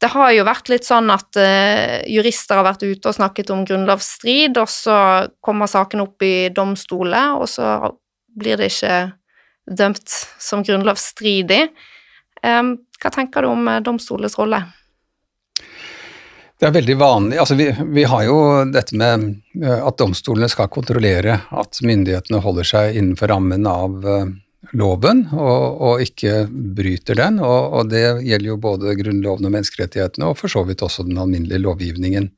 det 0.00 0.10
har 0.12 0.30
jo 0.32 0.44
vært 0.44 0.68
litt 0.68 0.84
sånn 0.84 1.08
at 1.12 1.38
uh, 1.40 2.00
jurister 2.08 2.58
har 2.58 2.66
vært 2.66 2.84
ute 2.84 3.08
og 3.08 3.16
snakket 3.16 3.52
om 3.52 3.64
grunnlovsstrid, 3.68 4.56
og 4.60 4.68
så 4.72 4.96
kommer 5.44 5.68
saken 5.68 6.04
opp 6.04 6.24
i 6.24 6.48
domstolen, 6.52 7.36
og 7.36 7.48
så 7.48 7.92
blir 8.36 8.60
det 8.60 8.70
ikke 8.72 8.96
dømt 9.66 10.16
som 10.40 10.64
grunnlovsstridig. 10.64 11.62
Um, 12.44 12.74
hva 13.00 13.12
tenker 13.12 13.44
du 13.44 13.52
om 13.52 13.70
domstolens 13.84 14.36
rolle? 14.40 14.62
Det 16.56 16.68
er 16.68 16.72
veldig 16.72 16.96
vanlig. 16.96 17.36
Altså 17.42 17.56
vi, 17.58 17.68
vi, 17.92 18.06
har 18.08 18.24
jo 18.24 18.38
dette 18.72 18.96
med 18.96 19.26
uh, 19.60 19.86
at 19.90 19.98
domstolene 20.00 20.48
skal 20.48 20.72
kontrollere 20.72 21.40
at 21.52 21.80
myndighetene 21.84 22.40
holder 22.44 22.68
seg 22.70 22.96
innenfor 22.96 23.32
rammen 23.32 23.68
av 23.68 24.06
loven 24.74 25.26
og, 25.34 25.82
og, 25.82 26.02
ikke 26.02 26.46
bryter 26.50 27.18
den. 27.18 27.38
Og, 27.44 27.76
og, 27.76 27.92
det 27.92 28.04
gjelder 28.26 28.48
jo 28.48 28.58
både 28.62 28.96
Grunnloven 28.98 29.46
og 29.46 29.54
menneskerettighetene, 29.54 30.30
og 30.30 30.40
for 30.40 30.52
så 30.52 30.64
vidt 30.66 30.82
også 30.86 31.06
den 31.06 31.20
alminnelige 31.20 31.62
lovgivningen. 31.62 32.30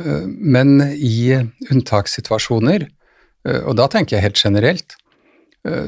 Eh, 0.00 0.24
men 0.26 0.80
i 0.96 1.36
unntakssituasjoner, 1.70 2.88
eh, 2.88 3.62
og 3.62 3.76
da 3.78 3.88
tenker 3.92 4.18
jeg 4.18 4.26
helt 4.30 4.42
generelt, 4.42 4.96
Eh, 4.96 5.01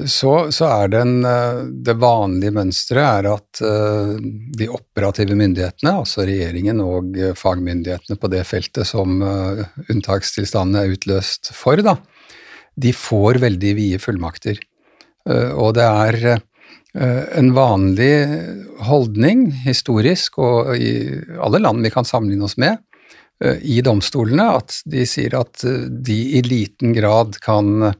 så, 0.07 0.53
så, 0.55 0.69
er 0.71 0.91
den, 0.93 1.17
eh, 1.27 1.65
det 1.87 1.97
vanlige 1.99 2.55
mønsteret 2.55 3.03
er 3.03 3.29
at 3.33 3.63
eh, 3.67 4.13
de 4.55 4.69
operative 4.71 5.35
myndighetene, 5.35 5.97
altså 5.99 6.23
regjeringen 6.29 6.83
og 6.85 7.19
fagmyndighetene 7.39 8.19
på 8.21 8.31
det 8.31 8.45
feltet 8.47 8.87
som 8.87 9.19
unntakstilstandene 9.25 10.85
er 10.85 10.95
utløst 10.95 11.51
for, 11.59 11.83
da, 11.83 11.97
de 12.79 12.95
får 12.95 13.43
veldig 13.43 13.75
vide 13.79 14.03
fullmakter. 14.03 14.59
Og 15.25 15.71
det 15.79 15.85
er 15.87 16.41
en 17.39 17.53
vanlig 17.57 18.11
holdning 18.85 19.47
historisk, 19.63 20.37
og 20.43 20.75
i 20.77 20.91
alle 21.41 21.63
land 21.63 21.87
vi 21.87 21.93
kan 21.95 22.05
sammenligne 22.05 22.45
oss 22.45 22.59
med, 22.61 22.83
i 23.63 23.79
domstolene, 23.83 24.49
at 24.59 24.81
de 24.91 25.07
sier 25.09 25.39
at 25.39 25.65
de 25.65 26.19
i 26.39 26.43
liten 26.45 26.93
grad 26.99 27.39
kan 27.47 27.95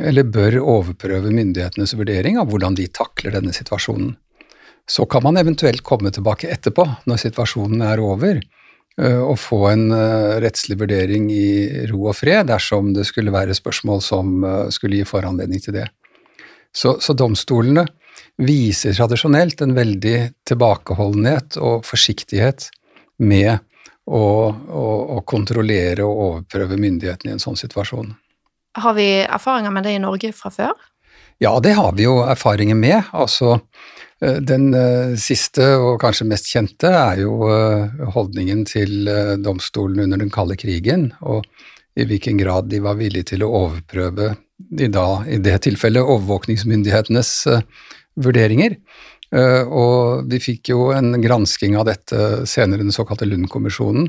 eller 0.00 0.24
bør 0.24 0.58
overprøve 0.62 1.32
myndighetenes 1.34 1.94
vurdering 1.98 2.38
av 2.40 2.48
hvordan 2.50 2.76
de 2.78 2.88
takler 2.88 3.34
denne 3.36 3.52
situasjonen. 3.52 4.14
Så 4.88 5.06
kan 5.06 5.22
man 5.22 5.38
eventuelt 5.38 5.84
komme 5.86 6.10
tilbake 6.10 6.50
etterpå, 6.50 6.86
når 7.06 7.20
situasjonen 7.22 7.84
er 7.86 8.02
over, 8.02 8.40
eh, 8.98 9.20
og 9.20 9.38
få 9.38 9.60
en 9.70 9.90
eh, 9.94 10.38
rettslig 10.42 10.78
vurdering 10.80 11.28
i 11.32 11.86
ro 11.92 12.08
og 12.08 12.16
fred 12.18 12.48
dersom 12.50 12.92
det 12.96 13.06
skulle 13.08 13.34
være 13.34 13.56
spørsmål 13.56 14.02
som 14.02 14.44
eh, 14.44 14.70
skulle 14.74 15.00
gi 15.00 15.08
foranledning 15.08 15.62
til 15.62 15.78
det. 15.78 15.88
Så, 16.72 16.96
så 17.04 17.14
domstolene 17.14 17.84
viser 18.42 18.96
tradisjonelt 18.96 19.60
en 19.60 19.76
veldig 19.76 20.16
tilbakeholdenhet 20.48 21.60
og 21.60 21.84
forsiktighet 21.86 22.70
med 23.22 23.60
å, 24.08 24.24
å, 24.50 24.86
å 25.16 25.20
kontrollere 25.28 26.02
og 26.02 26.22
overprøve 26.26 26.80
myndighetene 26.80 27.30
i 27.30 27.36
en 27.36 27.44
sånn 27.44 27.60
situasjon. 27.60 28.14
Har 28.78 28.94
vi 28.96 29.08
erfaringer 29.22 29.70
med 29.70 29.84
det 29.84 29.96
i 29.96 30.02
Norge 30.02 30.32
fra 30.36 30.50
før? 30.52 30.72
Ja, 31.42 31.60
det 31.60 31.74
har 31.74 31.92
vi 31.96 32.06
jo 32.06 32.20
erfaringer 32.22 32.76
med. 32.78 33.10
Altså, 33.12 33.56
eh, 34.22 34.38
den 34.38 34.70
eh, 34.78 35.14
siste 35.20 35.72
og 35.74 36.00
kanskje 36.02 36.28
mest 36.30 36.48
kjente 36.52 36.92
er 36.92 37.22
jo 37.24 37.48
eh, 37.50 38.04
holdningen 38.14 38.64
til 38.68 39.10
domstolen 39.42 40.04
under 40.06 40.22
den 40.22 40.30
kalde 40.32 40.56
krigen, 40.60 41.10
og 41.20 41.46
i 41.98 42.06
hvilken 42.08 42.38
grad 42.40 42.70
de 42.72 42.80
var 42.84 43.00
villige 43.00 43.32
til 43.34 43.44
å 43.44 43.50
overprøve 43.64 44.36
de 44.56 44.88
da, 44.88 45.06
i 45.26 45.40
det 45.42 45.58
tilfellet, 45.66 46.06
overvåkningsmyndighetenes 46.06 47.32
vurderinger. 48.22 48.78
Og 49.66 50.30
vi 50.30 50.38
fikk 50.40 50.70
jo 50.70 50.86
en 50.94 51.18
gransking 51.20 51.74
av 51.76 51.88
dette 51.90 52.46
senere, 52.48 52.80
den 52.80 52.94
såkalte 52.94 53.26
Lund-kommisjonen, 53.28 54.06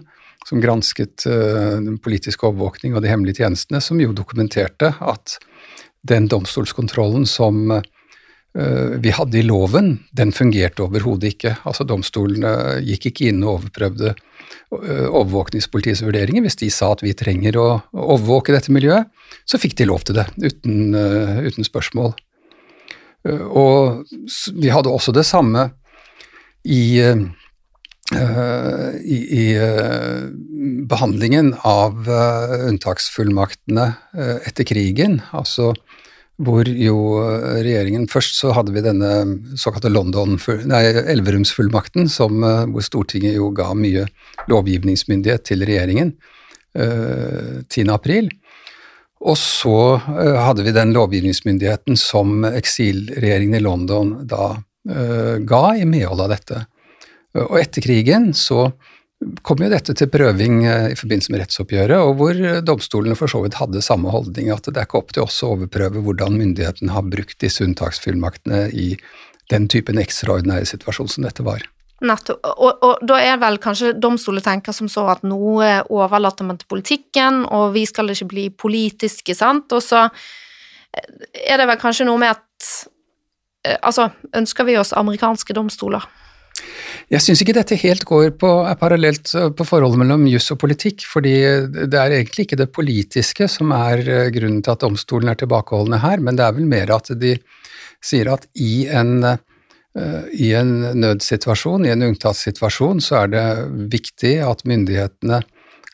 som 0.47 0.61
gransket 0.61 1.25
uh, 1.29 1.79
den 1.79 1.97
politiske 2.03 2.47
overvåkning 2.47 2.95
og 2.95 3.03
de 3.03 3.11
hemmelige 3.11 3.43
tjenestene, 3.43 3.81
som 3.81 4.01
jo 4.01 4.15
dokumenterte 4.15 4.93
at 4.99 5.37
den 6.03 6.27
domstolskontrollen 6.31 7.25
som 7.29 7.71
uh, 7.71 7.81
vi 9.01 9.13
hadde 9.15 9.39
i 9.39 9.45
loven, 9.47 9.95
den 10.11 10.33
fungerte 10.35 10.85
overhodet 10.85 11.33
ikke. 11.33 11.55
Altså 11.63 11.87
Domstolene 11.87 12.81
gikk 12.85 13.09
ikke 13.09 13.29
inn 13.31 13.41
og 13.45 13.59
overprøvde 13.59 14.13
uh, 14.13 15.07
overvåkningspolitiets 15.07 16.03
vurderinger. 16.05 16.43
Hvis 16.45 16.59
de 16.61 16.69
sa 16.73 16.91
at 16.93 17.05
vi 17.05 17.15
trenger 17.17 17.59
å 17.61 17.67
overvåke 17.93 18.55
dette 18.55 18.73
miljøet, 18.75 19.09
så 19.49 19.59
fikk 19.61 19.77
de 19.79 19.89
lov 19.89 20.03
til 20.07 20.19
det, 20.19 20.27
uten, 20.39 20.93
uten 21.43 21.65
spørsmål. 21.67 22.13
Og 23.23 24.03
vi 24.59 24.69
hadde 24.71 24.91
også 24.91 25.13
det 25.15 25.25
samme 25.27 25.65
i 26.63 27.01
i, 28.13 29.17
i 29.39 29.45
uh, 29.57 30.29
behandlingen 30.89 31.53
av 31.67 32.07
uh, 32.07 32.67
unntaksfullmaktene 32.69 33.89
etter 34.47 34.67
krigen, 34.67 35.21
altså 35.35 35.73
hvor 36.43 36.65
jo 36.65 36.97
regjeringen 37.61 38.07
Først 38.09 38.39
så 38.39 38.51
hadde 38.57 38.73
vi 38.73 38.81
denne 38.81 39.11
såkalte 39.59 39.91
London, 39.93 40.33
nei, 40.65 40.81
Elverumsfullmakten, 41.13 42.09
som, 42.09 42.41
hvor 42.41 42.83
Stortinget 42.83 43.37
jo 43.37 43.51
ga 43.55 43.69
mye 43.77 44.07
lovgivningsmyndighet 44.49 45.45
til 45.45 45.61
regjeringen 45.63 46.15
10. 46.73 47.85
april. 47.93 48.31
Og 49.21 49.37
så 49.37 49.77
hadde 50.01 50.65
vi 50.65 50.73
den 50.73 50.91
lovgivningsmyndigheten 50.97 52.01
som 52.01 52.41
eksilregjeringen 52.49 53.61
i 53.61 53.63
London 53.63 54.15
da 54.25 54.55
ga 55.53 55.63
i 55.77 55.85
medhold 55.85 56.25
av 56.25 56.33
dette. 56.33 56.65
Og 57.41 57.55
etter 57.59 57.81
krigen 57.81 58.31
så 58.37 58.67
kom 59.45 59.61
jo 59.63 59.71
dette 59.71 59.95
til 59.97 60.09
prøving 60.11 60.63
eh, 60.67 60.87
i 60.91 60.97
forbindelse 60.99 61.31
med 61.33 61.43
rettsoppgjøret, 61.43 61.99
og 62.03 62.17
hvor 62.19 62.39
domstolene 62.65 63.15
for 63.17 63.31
så 63.31 63.43
vidt 63.45 63.57
hadde 63.59 63.83
samme 63.85 64.11
holdning, 64.13 64.51
at 64.51 64.67
det 64.67 64.77
er 64.77 64.87
ikke 64.87 64.99
opp 64.99 65.13
til 65.15 65.23
oss 65.25 65.39
å 65.45 65.53
overprøve 65.55 66.03
hvordan 66.03 66.35
myndighetene 66.39 66.93
har 66.93 67.05
brukt 67.07 67.39
disse 67.41 67.63
unntaksfullmaktene 67.65 68.65
i 68.75 68.91
den 69.51 69.69
typen 69.71 70.01
ekstraordinære 70.01 70.67
situasjon 70.67 71.11
som 71.11 71.27
dette 71.27 71.45
var. 71.45 71.63
Nettopp. 72.03 72.43
Og, 72.51 72.83
og, 72.83 73.03
da 73.07 73.19
er 73.23 73.37
vel 73.39 73.59
kanskje 73.63 73.93
domstoler 73.95 74.43
tenker 74.43 74.75
som 74.75 74.89
så 74.91 75.05
at 75.13 75.23
nå 75.23 75.39
overlater 75.93 76.47
man 76.47 76.59
til 76.59 76.67
politikken, 76.71 77.43
og 77.47 77.71
vi 77.77 77.85
skal 77.87 78.11
ikke 78.11 78.31
bli 78.31 78.47
politiske, 78.65 79.35
sant. 79.37 79.71
Og 79.71 79.83
så 79.83 80.07
er 80.93 81.61
det 81.61 81.69
vel 81.69 81.79
kanskje 81.79 82.07
noe 82.09 82.21
med 82.21 82.35
at 82.35 82.73
eh, 83.65 83.79
Altså, 83.79 84.09
ønsker 84.35 84.67
vi 84.67 84.75
oss 84.77 84.91
amerikanske 84.93 85.55
domstoler? 85.55 86.03
Jeg 87.11 87.21
syns 87.21 87.41
ikke 87.43 87.55
dette 87.57 87.77
helt 87.77 88.05
går 88.07 88.31
på, 88.41 88.49
er 88.65 88.77
parallelt 88.79 89.33
eh, 89.37 89.49
på 89.53 89.65
forholdet 89.67 90.01
mellom 90.01 90.25
juss 90.31 90.49
og 90.55 90.59
politikk, 90.63 91.05
fordi 91.09 91.35
det 91.69 91.99
er 91.99 92.15
egentlig 92.15 92.47
ikke 92.47 92.59
det 92.63 92.71
politiske 92.73 93.49
som 93.51 93.73
er 93.75 94.01
eh, 94.01 94.29
grunnen 94.33 94.63
til 94.63 94.73
at 94.73 94.83
domstolen 94.85 95.33
er 95.33 95.39
tilbakeholdne 95.39 95.99
her, 96.03 96.23
men 96.23 96.39
det 96.39 96.47
er 96.47 96.55
vel 96.57 96.69
mer 96.69 96.93
at 96.95 97.11
de 97.19 97.35
sier 98.03 98.31
at 98.33 98.47
i 98.59 98.87
en, 98.89 99.15
eh, 99.27 100.25
i 100.33 100.53
en 100.57 100.73
nødsituasjon, 101.03 101.85
i 101.85 101.93
en 101.93 102.07
unntatssituasjon, 102.09 103.03
så 103.03 103.23
er 103.23 103.33
det 103.35 103.45
viktig 103.93 104.35
at 104.47 104.65
myndighetene 104.69 105.43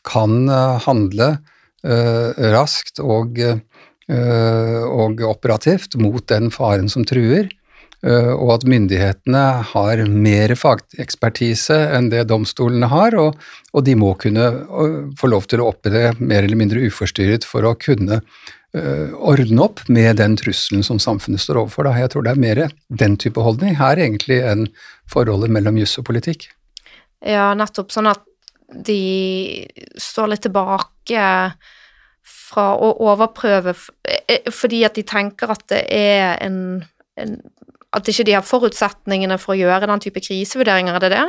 kan 0.06 0.48
handle 0.80 1.34
raskt 1.84 3.02
og, 3.04 3.36
og 4.08 5.22
operativt 5.28 5.96
mot 6.00 6.24
den 6.32 6.48
faren 6.52 6.88
som 6.92 7.04
truer. 7.08 7.50
Eh, 8.00 8.30
og 8.32 8.54
at 8.54 8.62
myndighetene 8.64 9.42
har 9.74 10.00
mer 10.08 10.54
fagekspertise 10.56 11.76
enn 11.98 12.08
det 12.08 12.22
domstolene 12.30 12.88
har, 12.88 13.16
og, 13.20 13.36
og, 13.74 13.82
de 13.84 13.96
må 14.00 14.14
kunne 14.20 14.46
eh, 14.48 14.94
få 15.20 15.28
lov 15.28 15.44
til 15.50 15.60
å 15.60 15.68
opptre 15.68 16.14
mer 16.16 16.46
eller 16.46 16.56
mindre 16.56 16.86
uforstyrret 16.88 17.44
for 17.44 17.68
å 17.68 17.74
kunne 17.76 18.22
uh, 18.22 19.10
ordne 19.18 19.66
opp 19.66 19.82
med 19.92 20.16
den 20.16 20.38
trusselen 20.40 20.86
som 20.86 21.00
samfunnet 21.02 21.42
står 21.44 21.60
overfor. 21.60 21.90
Da. 21.90 21.98
Jeg 22.00 22.14
tror 22.14 22.24
det 22.24 22.32
er 22.32 22.40
mer 22.46 22.62
den 23.02 23.18
type 23.20 23.44
holdning 23.44 23.76
her 23.76 24.00
egentlig 24.00 24.40
enn 24.48 24.70
forholdet 25.10 25.52
mellom 25.52 25.76
juss 25.82 25.98
og 26.00 26.08
politikk. 26.08 26.48
Ja, 27.20 27.50
nettopp. 27.52 27.92
Sånn 27.92 28.08
at 28.08 28.24
de 28.70 29.66
står 30.00 30.32
litt 30.32 30.46
tilbake 30.46 31.28
fra 32.30 32.66
å 32.80 32.94
overprøve 33.10 33.74
fordi 33.74 34.84
at 34.86 34.96
de 34.96 35.04
tenker 35.06 35.50
at 35.52 35.66
det 35.72 35.82
er 35.90 36.38
en, 36.46 36.60
en 37.18 37.34
at 37.96 38.10
ikke 38.10 38.26
de 38.28 38.36
har 38.36 38.46
forutsetningene 38.46 39.38
for 39.40 39.54
å 39.54 39.60
gjøre 39.60 39.88
den 39.90 40.02
type 40.02 40.22
krisevurderinger, 40.22 40.96
er 40.96 41.04
det 41.04 41.14
det? 41.16 41.24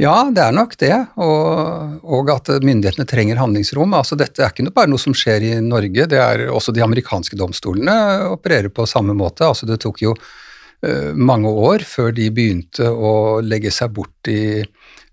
Ja, 0.00 0.14
det 0.32 0.40
er 0.40 0.54
nok 0.54 0.76
det, 0.80 0.94
og, 1.20 1.98
og, 2.06 2.30
at 2.32 2.48
myndighetene 2.64 3.04
trenger 3.08 3.40
handlingsrom. 3.40 3.92
Altså, 3.98 4.16
dette 4.16 4.44
er 4.44 4.52
ikke 4.54 4.72
bare 4.72 4.88
noe 4.88 5.02
som 5.02 5.16
skjer 5.16 5.44
i 5.44 5.50
Norge, 5.64 6.06
det 6.08 6.20
er 6.20 6.46
også 6.48 6.72
de 6.72 6.84
amerikanske 6.84 7.36
domstolene 7.36 7.96
opererer 8.30 8.72
på 8.72 8.86
samme 8.88 9.16
måte. 9.16 9.44
Altså, 9.48 9.68
det 9.68 9.80
tok 9.82 10.00
jo 10.06 10.14
uh, 10.14 11.10
mange 11.18 11.50
år 11.50 11.84
før 11.88 12.14
de 12.16 12.30
begynte 12.32 12.88
å 12.88 13.12
legge 13.44 13.74
seg 13.74 13.92
bort 13.96 14.32
i 14.32 14.62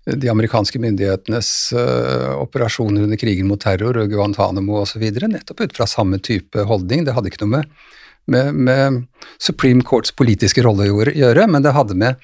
de 0.08 0.30
amerikanske 0.32 0.80
myndighetenes 0.80 1.50
uh, 1.76 2.38
operasjoner 2.40 3.04
under 3.04 3.20
krigen 3.20 3.50
mot 3.50 3.60
terror 3.60 3.98
og 4.00 4.14
Guantánamo 4.14 4.80
osv., 4.86 5.04
nettopp 5.04 5.66
ut 5.66 5.76
fra 5.76 5.88
samme 5.90 6.22
type 6.24 6.64
holdning. 6.70 7.04
Det 7.04 7.16
hadde 7.16 7.28
ikke 7.28 7.44
noe 7.44 7.58
med 7.58 7.76
med, 8.28 8.54
med, 8.54 9.04
Supreme 9.38 9.84
Courts 9.86 10.12
politiske 10.16 10.62
rolle 10.64 10.88
å 10.90 11.06
gjøre, 11.08 11.46
men 11.50 11.64
det 11.64 11.74
hadde 11.76 11.96
med 11.98 12.18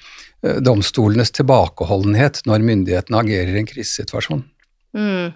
uh, 0.45 0.59
domstolenes 0.63 1.33
tilbakeholdenhet 1.35 2.43
når 2.49 2.65
myndighetene 2.65 3.21
agerer 3.21 3.55
i 3.55 3.61
en 3.63 3.69
krisesituasjon. 3.69 4.43
Mm. 4.97 5.33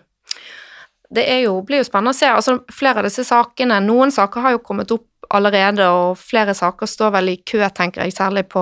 Det 1.10 1.26
jo, 1.42 1.56
blir 1.66 1.82
jo 1.82 1.88
spennende 1.88 2.14
å 2.14 2.18
se. 2.18 2.30
altså 2.30 2.60
Flere 2.74 3.02
av 3.02 3.10
disse 3.10 3.26
sakene, 3.26 3.80
noen 3.82 4.14
saker 4.14 4.46
har 4.46 4.58
jo 4.58 4.66
kommet 4.66 4.92
opp 4.94 5.08
allerede, 5.34 5.86
og 5.90 6.18
flere 6.22 6.54
saker 6.58 6.90
står 6.90 7.16
vel 7.18 7.34
i 7.34 7.40
kø, 7.46 7.62
tenker 7.76 8.06
jeg, 8.06 8.16
særlig 8.18 8.46
på 8.50 8.62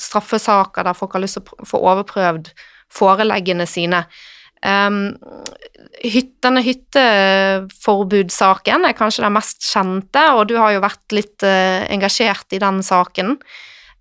straffesaker 0.00 0.84
der 0.84 0.96
folk 0.96 1.16
har 1.16 1.24
lyst 1.24 1.38
til 1.38 1.44
å 1.44 1.68
få 1.68 1.80
overprøvd 1.92 2.50
foreleggene 2.92 3.66
sine. 3.68 4.04
Um, 4.64 5.12
denne 6.44 6.62
hytteforbudssaken 6.64 8.84
er 8.88 8.94
kanskje 8.96 9.24
den 9.26 9.36
mest 9.36 9.58
kjente, 9.66 10.22
og 10.36 10.42
du 10.50 10.54
har 10.60 10.70
jo 10.74 10.84
vært 10.84 11.06
litt 11.14 11.40
uh, 11.46 11.80
engasjert 11.92 12.48
i 12.56 12.62
den 12.62 12.76
saken. 12.86 13.28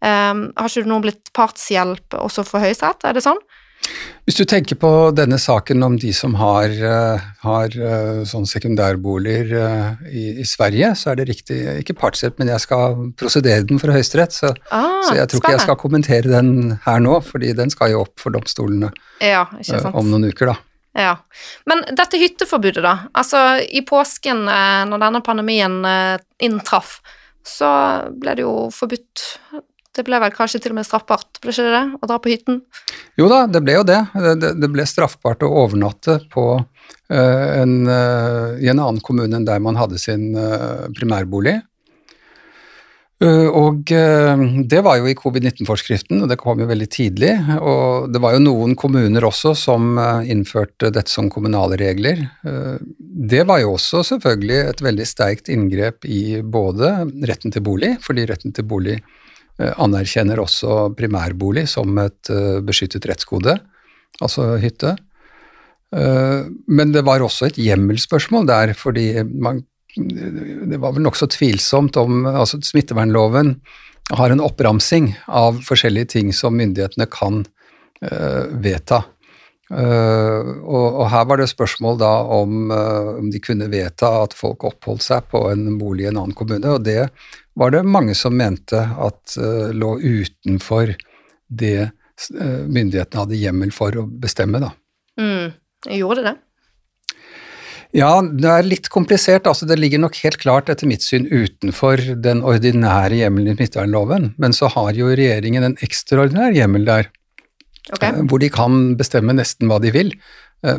Um, 0.06 0.39
har 0.56 0.70
ikke 0.70 0.84
du 0.86 0.91
nå 0.91 0.98
blitt 1.04 1.26
partshjelp 1.36 2.08
også 2.20 2.41
for 2.48 2.60
Høyesterett, 2.63 3.02
er 3.08 3.13
det 3.18 3.26
sånn? 3.26 3.41
Hvis 4.26 4.39
du 4.39 4.43
tenker 4.50 4.78
på 4.82 4.89
denne 5.13 5.38
saken 5.38 5.86
om 5.86 5.95
de 6.02 6.10
som 6.15 6.34
har, 6.39 6.71
uh, 6.82 7.26
har 7.43 7.76
sånn 8.26 8.48
sekundærboliger 8.50 9.52
uh, 9.54 10.08
i, 10.10 10.39
i, 10.41 10.45
Sverige, 10.50 10.93
så 10.98 11.12
er 11.12 11.19
det 11.19 11.28
riktig, 11.30 11.60
ikke 11.84 11.98
partshjelp, 12.00 12.39
men 12.41 12.50
jeg 12.50 12.63
skal 12.63 12.98
prosedere 13.19 13.67
den 13.69 13.82
for 13.82 13.93
Høyesterett, 13.93 14.34
så, 14.34 14.50
ah, 14.74 15.04
så, 15.06 15.17
jeg 15.19 15.30
tror 15.30 15.43
ikke 15.43 15.54
jeg 15.54 15.65
skal 15.67 15.78
kommentere 15.82 16.32
den 16.32 16.80
her 16.88 17.04
nå, 17.06 17.19
fordi 17.28 17.54
den 17.58 17.74
skal 17.74 17.93
jo 17.93 18.02
opp 18.08 18.17
for 18.21 18.34
domstolene 18.34 18.89
ja, 19.21 19.45
om 19.93 20.10
noen 20.10 20.32
uker, 20.32 20.56
da. 20.56 20.58
Ja, 20.95 21.13
Men 21.67 21.84
dette 21.91 22.17
hytteforbudet, 22.17 22.82
da. 22.82 22.95
Altså, 23.19 23.60
i 23.67 23.82
påsken, 23.86 24.45
når 24.88 25.02
denne 25.02 25.19
pandemien 25.28 25.82
inntraff, 26.39 27.02
så 27.45 27.69
ble 28.15 28.38
det 28.39 28.45
jo 28.45 28.54
forbudt 28.74 29.26
det 29.96 30.04
ble 30.08 30.20
vel 30.20 30.34
kanskje 30.36 30.62
til 30.64 30.74
og 30.74 30.80
med 30.80 30.88
straffbart, 30.88 31.40
ble 31.44 31.54
ikke 31.54 31.68
det 31.68 31.76
det, 31.76 31.86
å 32.00 32.10
dra 32.10 32.18
på 32.22 32.32
hytten? 32.34 32.62
Jo 33.20 33.30
da, 33.32 33.46
det 33.48 33.62
ble 33.64 33.78
jo 33.78 33.86
det. 33.88 34.02
Det, 34.42 34.72
ble 34.72 34.88
straffbart 34.90 35.46
å 35.46 35.54
overnatte 35.64 36.20
på, 36.34 36.48
uh, 36.60 37.46
en, 37.62 37.78
uh, 37.88 38.58
i 38.60 38.72
en 38.72 38.82
annen 38.82 39.00
kommune 39.06 39.40
enn 39.40 39.48
der 39.48 39.64
man 39.64 39.80
hadde 39.80 40.02
sin 40.02 40.34
uh, 40.36 40.92
primærbolig. 40.98 41.62
Og 43.26 43.88
det 43.88 44.82
var 44.84 44.98
jo 45.00 45.06
i 45.08 45.14
covid-19-forskriften, 45.16 46.20
og 46.22 46.28
det 46.30 46.36
kom 46.38 46.60
jo 46.60 46.68
veldig 46.68 46.88
tidlig. 46.92 47.30
Og 47.64 48.10
det 48.12 48.20
var 48.22 48.36
jo 48.36 48.42
noen 48.44 48.74
kommuner 48.78 49.24
også 49.26 49.54
som 49.56 49.96
innførte 50.28 50.92
dette 50.94 51.10
som 51.10 51.32
kommunale 51.32 51.80
regler. 51.80 52.26
Det 53.00 53.46
var 53.48 53.64
jo 53.64 53.72
også 53.78 54.04
selvfølgelig 54.12 54.60
et 54.66 54.84
veldig 54.84 55.08
sterkt 55.08 55.50
inngrep 55.50 56.06
i 56.06 56.42
både 56.44 56.92
retten 57.32 57.56
til 57.56 57.64
bolig, 57.66 57.96
fordi 58.04 58.28
retten 58.30 58.54
til 58.54 58.68
bolig 58.68 59.00
anerkjenner 59.63 60.41
også 60.41 60.89
primærbolig 60.98 61.65
som 61.72 61.96
et 62.02 62.32
eh, 62.32 62.60
beskyttet 62.65 63.08
rettsgode, 63.08 63.56
altså 64.20 64.56
hytte. 64.60 64.96
Eh, 65.96 66.44
men 66.68 66.91
det 66.91 67.06
var 67.08 67.24
også 67.24 67.50
et 67.50 67.62
hjemmelsspørsmål 67.63 68.50
der, 68.50 68.76
fordi 68.76 69.08
man, 69.24 69.63
det 69.96 70.80
var 70.84 70.96
vel 70.96 71.06
nokså 71.08 71.30
tvilsomt 71.32 71.96
om 72.02 72.26
altså 72.28 72.60
Smittevernloven 72.63 73.56
har 74.15 74.30
en 74.30 74.44
oppramsing 74.44 75.13
av 75.32 75.63
forskjellige 75.65 76.18
ting 76.18 76.34
som 76.36 76.58
myndighetene 76.60 77.08
kan 77.10 77.46
vedta. 78.62 79.00
og, 79.72 80.84
og, 81.00 81.06
her 81.10 81.24
var 81.26 81.39
det 81.39 81.48
spørsmål 81.50 81.96
da 81.98 82.12
om, 82.36 82.68
om 82.70 83.32
de 83.34 83.39
kunne 83.41 83.70
vedta 83.72 84.12
at 84.20 84.36
folk 84.38 84.68
oppholdt 84.68 85.02
seg 85.02 85.26
på 85.32 85.41
en 85.50 85.80
bolig 85.80 86.06
i 86.06 86.10
en 86.12 86.20
annen 86.20 86.36
kommune, 86.38 86.76
og 86.76 86.84
det 86.86 87.08
var 87.56 87.72
det 87.72 87.84
mange 87.88 88.15
som 88.18 88.36
mente 88.38 88.80
at 88.80 89.36
uh, 89.39 89.72
lå 89.76 89.96
utenfor 90.00 90.94
det 91.48 91.78
uh, 91.88 92.63
myndighetene 92.68 93.24
hadde 93.24 93.39
hjemmel 93.39 93.72
for 93.76 93.96
å 94.02 94.06
bestemme, 94.08 94.62
da. 94.63 94.74
Mm. 95.20 95.54
Gjorde 95.96 96.26
det? 96.26 96.36
Ja, 97.96 98.20
det 98.20 98.50
er 98.52 98.65
litt 98.68 98.89
komplisert. 98.91 99.46
altså 99.48 99.68
Det 99.70 99.78
ligger 99.80 100.02
nok 100.04 100.18
helt 100.26 100.39
klart 100.41 100.72
etter 100.72 100.89
mitt 100.89 101.06
syn 101.06 101.30
utenfor 101.32 102.02
den 102.20 102.41
ordinære 102.44 103.22
hjemmelen 103.22 103.54
i 103.54 103.60
smittevernloven, 103.60 104.34
men 104.41 104.56
så 104.56 104.68
har 104.74 104.98
jo 104.98 105.13
regjeringen 105.15 105.63
en 105.63 105.78
ekstraordinær 105.86 106.58
hjemmel 106.58 106.88
der, 106.89 107.12
okay. 107.94 108.12
uh, 108.12 108.26
hvor 108.28 108.44
de 108.44 108.52
kan 108.52 108.98
bestemme 109.00 109.38
nesten 109.38 109.72
hva 109.72 109.80
de 109.84 109.96
vil. 109.96 110.12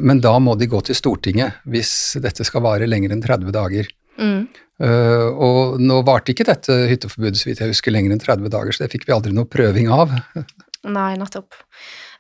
Men 0.03 0.19
da 0.19 0.33
må 0.43 0.57
de 0.59 0.67
gå 0.67 0.81
til 0.83 0.97
Stortinget 0.99 1.61
hvis 1.71 2.17
dette 2.19 2.43
skal 2.49 2.65
vare 2.65 2.89
lenger 2.89 3.13
enn 3.15 3.21
30 3.23 3.53
dager. 3.55 3.87
Mm. 4.19 4.47
Uh, 4.77 5.33
og 5.41 5.79
nå 5.81 6.03
varte 6.05 6.35
ikke 6.35 6.45
dette 6.45 6.75
hytteforbudet 6.91 7.39
så 7.41 7.49
vidt 7.49 7.63
jeg 7.63 7.73
husker 7.73 7.95
lenger 7.95 8.13
enn 8.13 8.21
30 8.21 8.53
dager, 8.53 8.77
så 8.77 8.85
det 8.85 8.93
fikk 8.93 9.07
vi 9.09 9.15
aldri 9.17 9.33
noe 9.37 9.49
prøving 9.49 9.89
av. 9.93 10.13
Nei, 10.97 11.13
nettopp. 11.17 11.57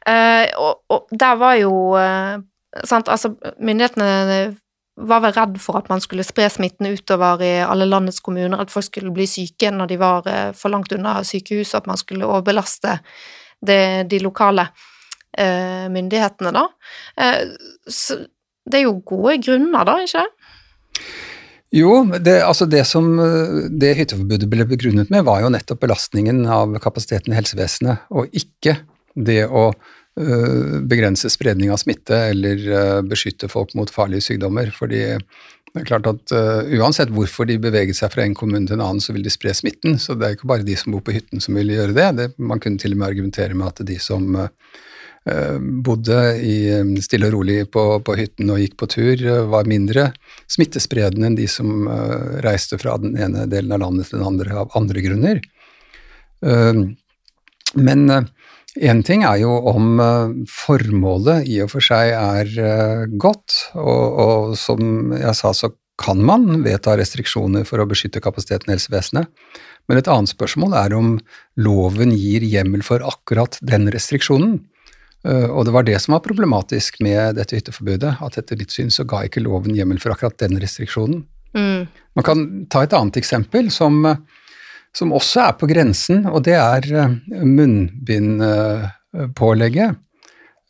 Uh, 0.06 0.46
og, 0.62 0.78
og, 0.92 1.10
der 1.12 1.40
var 1.40 1.58
jo 1.60 1.72
uh, 1.98 2.38
sant, 2.86 3.10
altså 3.12 3.34
myndighetene 3.60 4.54
var 5.06 5.20
vel 5.20 5.34
redd 5.36 5.58
for 5.60 5.76
at 5.76 5.90
man 5.92 6.00
skulle 6.00 6.24
spre 6.24 6.46
smitten 6.48 6.88
utover 6.88 7.42
i 7.44 7.52
alle 7.60 7.84
landets 7.88 8.22
kommuner, 8.24 8.62
at 8.62 8.72
folk 8.72 8.86
skulle 8.86 9.12
bli 9.12 9.26
syke 9.28 9.68
når 9.74 9.90
de 9.90 9.98
var 10.00 10.30
for 10.56 10.72
langt 10.72 10.94
unna 10.96 11.18
sykehuset, 11.20 11.82
at 11.82 11.90
man 11.90 12.00
skulle 12.00 12.24
overbelaste 12.24 12.94
det, 13.60 14.08
de 14.08 14.22
lokale 14.24 14.64
myndighetene, 15.92 16.48
da. 16.56 16.62
så 17.92 18.16
det 18.64 18.80
er 18.80 18.86
jo 18.86 18.96
gode 19.04 19.36
grunner, 19.44 19.84
da, 19.84 19.98
ikke 20.00 20.24
det? 20.24 20.35
Jo, 21.76 22.06
det, 22.08 22.38
altså 22.40 22.64
det 22.70 22.86
som 22.88 23.10
det 23.68 23.92
hytteforbudet 23.98 24.48
ble 24.48 24.64
begrunnet 24.68 25.10
med, 25.12 25.26
var 25.28 25.42
jo 25.42 25.50
nettopp 25.52 25.82
belastningen 25.82 26.46
av 26.48 26.72
kapasiteten 26.80 27.34
i 27.34 27.36
helsevesenet, 27.36 28.06
og 28.08 28.32
ikke 28.32 28.78
det 29.12 29.42
å 29.44 29.66
øh, 29.72 30.78
begrense 30.88 31.28
spredning 31.32 31.72
av 31.72 31.80
smitte 31.82 32.16
eller 32.30 32.64
øh, 32.64 33.02
beskytte 33.08 33.50
folk 33.52 33.74
mot 33.76 33.92
farlige 33.92 34.24
sykdommer. 34.30 34.72
fordi 34.72 35.02
det 35.76 35.82
er 35.82 35.88
klart 35.88 36.08
at 36.08 36.32
øh, 36.32 36.72
Uansett 36.78 37.12
hvorfor 37.12 37.44
de 37.44 37.58
beveget 37.60 37.98
seg 37.98 38.14
fra 38.14 38.24
en 38.24 38.36
kommune 38.36 38.64
til 38.64 38.78
en 38.78 38.86
annen, 38.86 39.02
så 39.04 39.12
vil 39.12 39.26
de 39.26 39.32
spre 39.32 39.52
smitten. 39.52 39.98
Så 40.00 40.16
det 40.16 40.24
er 40.24 40.36
ikke 40.38 40.48
bare 40.48 40.64
de 40.64 40.76
som 40.80 40.96
bor 40.96 41.04
på 41.04 41.12
hytten 41.12 41.44
som 41.44 41.56
vil 41.60 41.74
gjøre 41.74 41.96
det. 41.96 42.08
det 42.16 42.28
man 42.38 42.62
kunne 42.62 42.80
til 42.80 42.96
og 42.96 43.02
med 43.02 43.10
argumentere 43.10 43.56
med 43.56 43.68
at 43.68 43.84
de 43.84 43.98
som 44.00 44.32
Eh, 44.36 44.48
bodde 45.26 46.18
i, 46.38 46.56
eh, 46.70 47.02
stille 47.02 47.26
og 47.26 47.34
rolig 47.34 47.58
på, 47.74 47.82
på, 48.06 48.14
hytten 48.14 48.50
og 48.54 48.60
gikk 48.62 48.76
på 48.78 48.88
tur, 48.92 49.14
eh, 49.18 49.46
var 49.50 49.66
mindre 49.66 50.12
smittespredende 50.46 51.26
enn 51.26 51.38
de 51.38 51.48
som 51.50 51.88
reiste 52.44 52.78
fra 52.78 52.96
den 53.02 53.16
ene 53.18 53.48
delen 53.50 53.74
av 53.74 53.82
landet 53.82 54.10
til 54.10 54.20
den 54.20 54.28
andre 54.28 54.54
av 54.62 54.70
andre 54.78 55.02
grunner. 55.02 55.40
Men 57.76 58.02
én 58.76 59.00
ting 59.02 59.24
er 59.24 59.40
jo 59.40 59.56
om 59.72 59.98
formålet 60.46 61.48
i 61.48 61.58
og 61.64 61.72
for 61.72 61.82
seg 61.82 62.12
er 62.12 63.08
godt, 63.18 63.56
og, 63.74 64.20
og 64.26 64.54
som 64.60 65.10
jeg 65.16 65.34
sa, 65.34 65.50
så 65.56 65.72
kan 65.98 66.20
man 66.22 66.62
vedta 66.62 66.94
restriksjoner 67.00 67.64
for 67.66 67.80
å 67.80 67.88
beskytte 67.88 68.22
kapasiteten 68.22 68.70
i 68.70 68.76
helsevesenet. 68.76 69.32
Men 69.88 69.98
et 69.98 70.10
annet 70.12 70.30
spørsmål 70.30 70.76
er 70.76 70.94
om 70.94 71.16
loven 71.56 72.12
gir 72.14 72.44
hjemmel 72.44 72.84
for 72.86 73.02
akkurat 73.06 73.58
den 73.64 73.88
restriksjonen. 73.90 74.60
Eh, 75.26 75.50
og 75.50 75.64
det 75.66 75.72
var 75.74 75.82
det 75.86 75.98
som 76.02 76.12
var 76.14 76.20
problematisk 76.24 77.00
med 77.04 77.36
dette 77.38 77.56
hytteforbudet, 77.58 78.12
at 78.22 78.38
etter 78.38 78.56
ditt 78.60 78.72
syn 78.74 78.90
så 78.94 79.02
ga 79.08 79.18
ikke 79.26 79.44
loven 79.44 79.76
hjemmel 79.76 79.98
for 80.02 80.10
akkurat 80.14 80.40
den 80.42 80.54
restriksjonen. 80.62 81.20
Mm. 81.56 81.82
Man 82.16 82.24
kan 82.26 82.38
ta 82.72 82.78
et 82.84 82.96
annet 82.96 83.16
eksempel 83.18 83.64
som, 83.72 83.94
som, 84.94 85.12
også 85.16 85.38
er 85.48 85.54
på 85.58 85.66
grensen, 85.70 86.18
og 86.30 86.38
det 86.46 86.56
er 86.60 86.82
eh, 86.92 87.14
munnbindpålegget. 87.42 89.90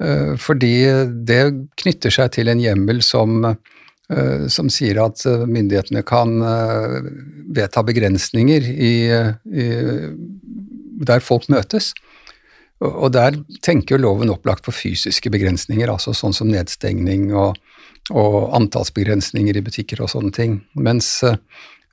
Eh, 0.03 0.35
fordi 0.41 0.75
det 1.29 1.43
knytter 1.83 2.11
seg 2.15 2.27
til 2.37 2.47
en 2.53 2.63
hjemmel 2.63 2.99
som, 3.05 3.29
som 4.53 4.67
sier 4.71 4.97
at 5.03 5.19
myndighetene 5.27 6.03
kan 6.07 6.29
vedta 7.57 7.83
begrensninger 7.83 8.63
i, 8.71 9.11
i, 9.51 9.67
der 11.11 11.21
folk 11.27 11.45
møtes. 11.51 11.91
Og 12.85 13.09
der 13.15 13.39
tenker 13.65 13.97
jo 13.97 14.03
loven 14.05 14.33
opplagt 14.33 14.67
på 14.67 14.75
fysiske 14.75 15.31
begrensninger, 15.33 15.89
altså 15.89 16.13
sånn 16.13 16.37
som 16.37 16.51
nedstengning 16.53 17.31
og, 17.33 17.57
og 18.13 18.37
antallsbegrensninger 18.59 19.57
i 19.57 19.65
butikker 19.65 20.03
og 20.05 20.13
sånne 20.13 20.33
ting. 20.37 20.59
Mens 20.77 21.09
eh, 21.25 21.39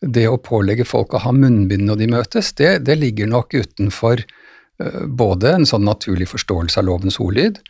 det 0.04 0.26
å 0.28 0.42
pålegge 0.44 0.88
folk 0.88 1.16
å 1.16 1.24
ha 1.24 1.32
munnbind 1.36 1.88
når 1.88 2.02
de 2.02 2.10
møtes, 2.18 2.52
det, 2.60 2.74
det 2.90 2.98
ligger 3.00 3.32
nok 3.32 3.56
utenfor 3.56 4.26
uh, 4.26 5.06
både 5.08 5.54
en 5.56 5.68
sånn 5.70 5.86
naturlig 5.88 6.28
forståelse 6.34 6.82
av 6.82 6.90
lovens 6.90 7.20
ordlyd, 7.24 7.62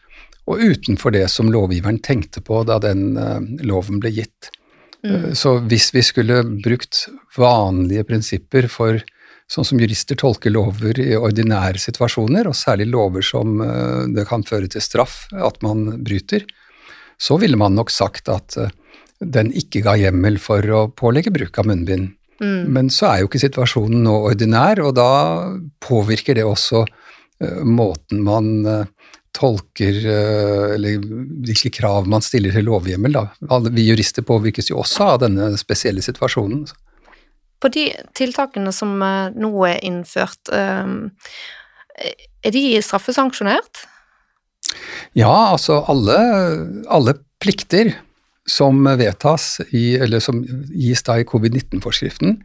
og 0.49 0.63
utenfor 0.73 1.13
det 1.13 1.28
som 1.32 1.52
lovgiveren 1.54 2.02
tenkte 2.04 2.41
på 2.41 2.63
da 2.65 2.80
den 2.82 3.13
uh, 3.13 3.38
loven 3.62 4.02
ble 4.02 4.10
gitt. 4.15 4.49
Mm. 5.06 5.36
Så 5.38 5.60
hvis 5.69 5.91
vi 5.93 6.02
skulle 6.02 6.41
brukt 6.47 7.06
vanlige 7.38 8.08
prinsipper 8.10 8.65
for 8.71 9.04
sånn 9.51 9.67
som 9.67 9.82
jurister 9.82 10.17
tolker 10.19 10.53
lover 10.53 10.99
i 11.01 11.13
ordinære 11.17 11.82
situasjoner, 11.82 12.47
og 12.49 12.58
særlig 12.58 12.89
lover 12.91 13.25
som 13.25 13.62
eh, 13.63 14.10
det 14.15 14.27
kan 14.29 14.45
føre 14.47 14.69
til 14.71 14.84
straff 14.84 15.23
at 15.34 15.60
man 15.65 15.86
bryter, 16.03 16.45
så 17.21 17.38
ville 17.41 17.60
man 17.60 17.77
nok 17.77 17.93
sagt 17.93 18.32
at 18.32 18.58
eh, 18.58 18.73
den 19.23 19.53
ikke 19.56 19.84
ga 19.86 19.95
hjemmel 19.99 20.39
for 20.41 20.67
å 20.73 20.84
pålegge 20.91 21.34
bruk 21.34 21.60
av 21.60 21.69
munnbind. 21.69 22.12
Mm. 22.43 22.73
Men 22.75 22.89
så 22.91 23.12
er 23.12 23.21
jo 23.21 23.29
ikke 23.29 23.43
situasjonen 23.43 24.03
nå 24.03 24.17
ordinær, 24.32 24.82
og 24.84 24.95
da 24.97 25.12
påvirker 25.86 26.36
det 26.36 26.43
også 26.43 26.82
uh, 26.84 27.62
måten 27.63 28.23
man 28.25 28.49
tolker 29.34 29.95
Eller 30.75 30.99
hvilke 31.01 31.71
krav 31.73 32.06
man 32.10 32.21
stiller 32.21 32.53
til 32.53 32.67
lovhjemmel. 32.67 33.15
Da. 33.15 33.61
Vi 33.74 33.88
jurister 33.88 34.26
påvirkes 34.28 34.70
jo 34.70 34.82
også 34.84 35.07
av 35.15 35.22
denne 35.24 35.47
spesielle 35.57 36.03
situasjonen. 36.05 36.67
På 37.64 37.72
de 37.72 37.88
tiltakene 38.18 38.74
som 38.76 38.97
eh, 39.01 39.32
nå 39.39 39.51
er 39.70 39.80
innført, 39.88 40.51
eh, 40.51 42.11
er 42.43 42.55
de 42.55 42.64
straffesanksjonert? 42.84 43.86
Ja, 45.16 45.53
altså 45.53 45.84
alle, 45.88 46.18
alle 46.91 47.16
plikter 47.43 47.93
som 48.49 48.84
vedtas 48.99 49.61
i, 49.72 49.95
eller 49.95 50.20
som 50.24 50.41
gis 50.74 51.03
da 51.07 51.20
i 51.22 51.28
covid-19-forskriften, 51.28 52.41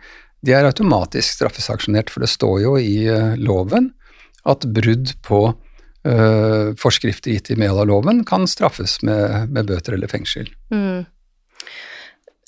de 0.46 0.54
er 0.54 0.68
automatisk 0.68 1.34
straffesanksjonert, 1.34 2.12
for 2.12 2.22
det 2.22 2.30
står 2.30 2.60
jo 2.62 2.76
i 2.78 3.08
eh, 3.10 3.34
loven 3.40 3.92
at 4.48 4.64
brudd 4.70 5.10
på 5.26 5.40
uh, 5.50 6.68
forskrifter 6.78 7.34
gitt 7.34 7.50
i 7.52 7.56
medhold 7.58 7.82
av 7.82 7.88
loven, 7.90 8.22
kan 8.24 8.46
straffes 8.48 8.94
med, 9.04 9.50
med 9.52 9.66
bøter 9.68 9.96
eller 9.96 10.08
fengsel. 10.08 10.46
Mm. 10.72 11.02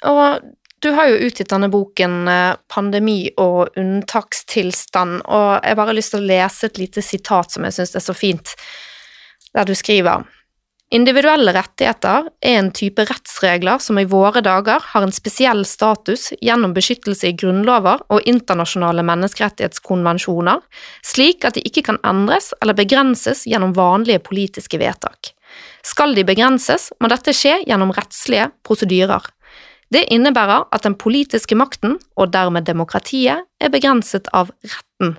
Og 0.09 0.23
du 0.81 0.91
har 0.97 1.11
jo 1.11 1.21
utgitt 1.29 1.51
denne 1.53 1.69
boken 1.73 2.29
eh, 2.29 2.57
'Pandemi 2.69 3.31
og 3.37 3.77
unntakstilstand', 3.77 5.23
og 5.29 5.65
jeg 5.65 5.77
bare 5.77 5.93
har 5.93 5.99
lyst 5.99 6.15
til 6.15 6.23
å 6.23 6.31
lese 6.33 6.71
et 6.71 6.81
lite 6.81 7.05
sitat 7.05 7.53
som 7.53 7.67
jeg 7.69 7.77
syns 7.77 7.97
er 7.97 8.05
så 8.05 8.17
fint, 8.17 8.55
der 9.55 9.69
du 9.69 9.75
skriver 9.77 10.25
Individuelle 10.91 11.53
rettigheter 11.55 12.25
er 12.43 12.57
en 12.59 12.73
type 12.75 13.05
rettsregler 13.07 13.79
som 13.79 13.99
i 14.01 14.09
våre 14.11 14.41
dager 14.43 14.83
har 14.83 15.05
en 15.07 15.15
spesiell 15.15 15.63
status 15.63 16.33
gjennom 16.43 16.73
beskyttelse 16.75 17.29
i 17.29 17.37
grunnlover 17.39 18.03
og 18.11 18.27
internasjonale 18.27 19.05
menneskerettighetskonvensjoner, 19.07 20.59
slik 21.07 21.47
at 21.47 21.55
de 21.55 21.63
ikke 21.63 21.85
kan 21.93 22.01
endres 22.03 22.51
eller 22.59 22.75
begrenses 22.75 23.45
gjennom 23.47 23.77
vanlige 23.79 24.25
politiske 24.27 24.83
vedtak. 24.83 25.31
Skal 25.87 26.17
de 26.19 26.27
begrenses, 26.27 26.91
må 26.99 27.07
dette 27.13 27.37
skje 27.39 27.61
gjennom 27.69 27.95
rettslige 27.95 28.51
prosedyrer. 28.67 29.31
Det 29.91 30.05
innebærer 30.15 30.69
at 30.71 30.87
den 30.87 30.95
politiske 30.95 31.57
makten, 31.59 31.99
og 32.15 32.31
dermed 32.35 32.69
demokratiet, 32.69 33.47
er 33.61 33.73
begrenset 33.73 34.31
av 34.37 34.53
retten. 34.63 35.17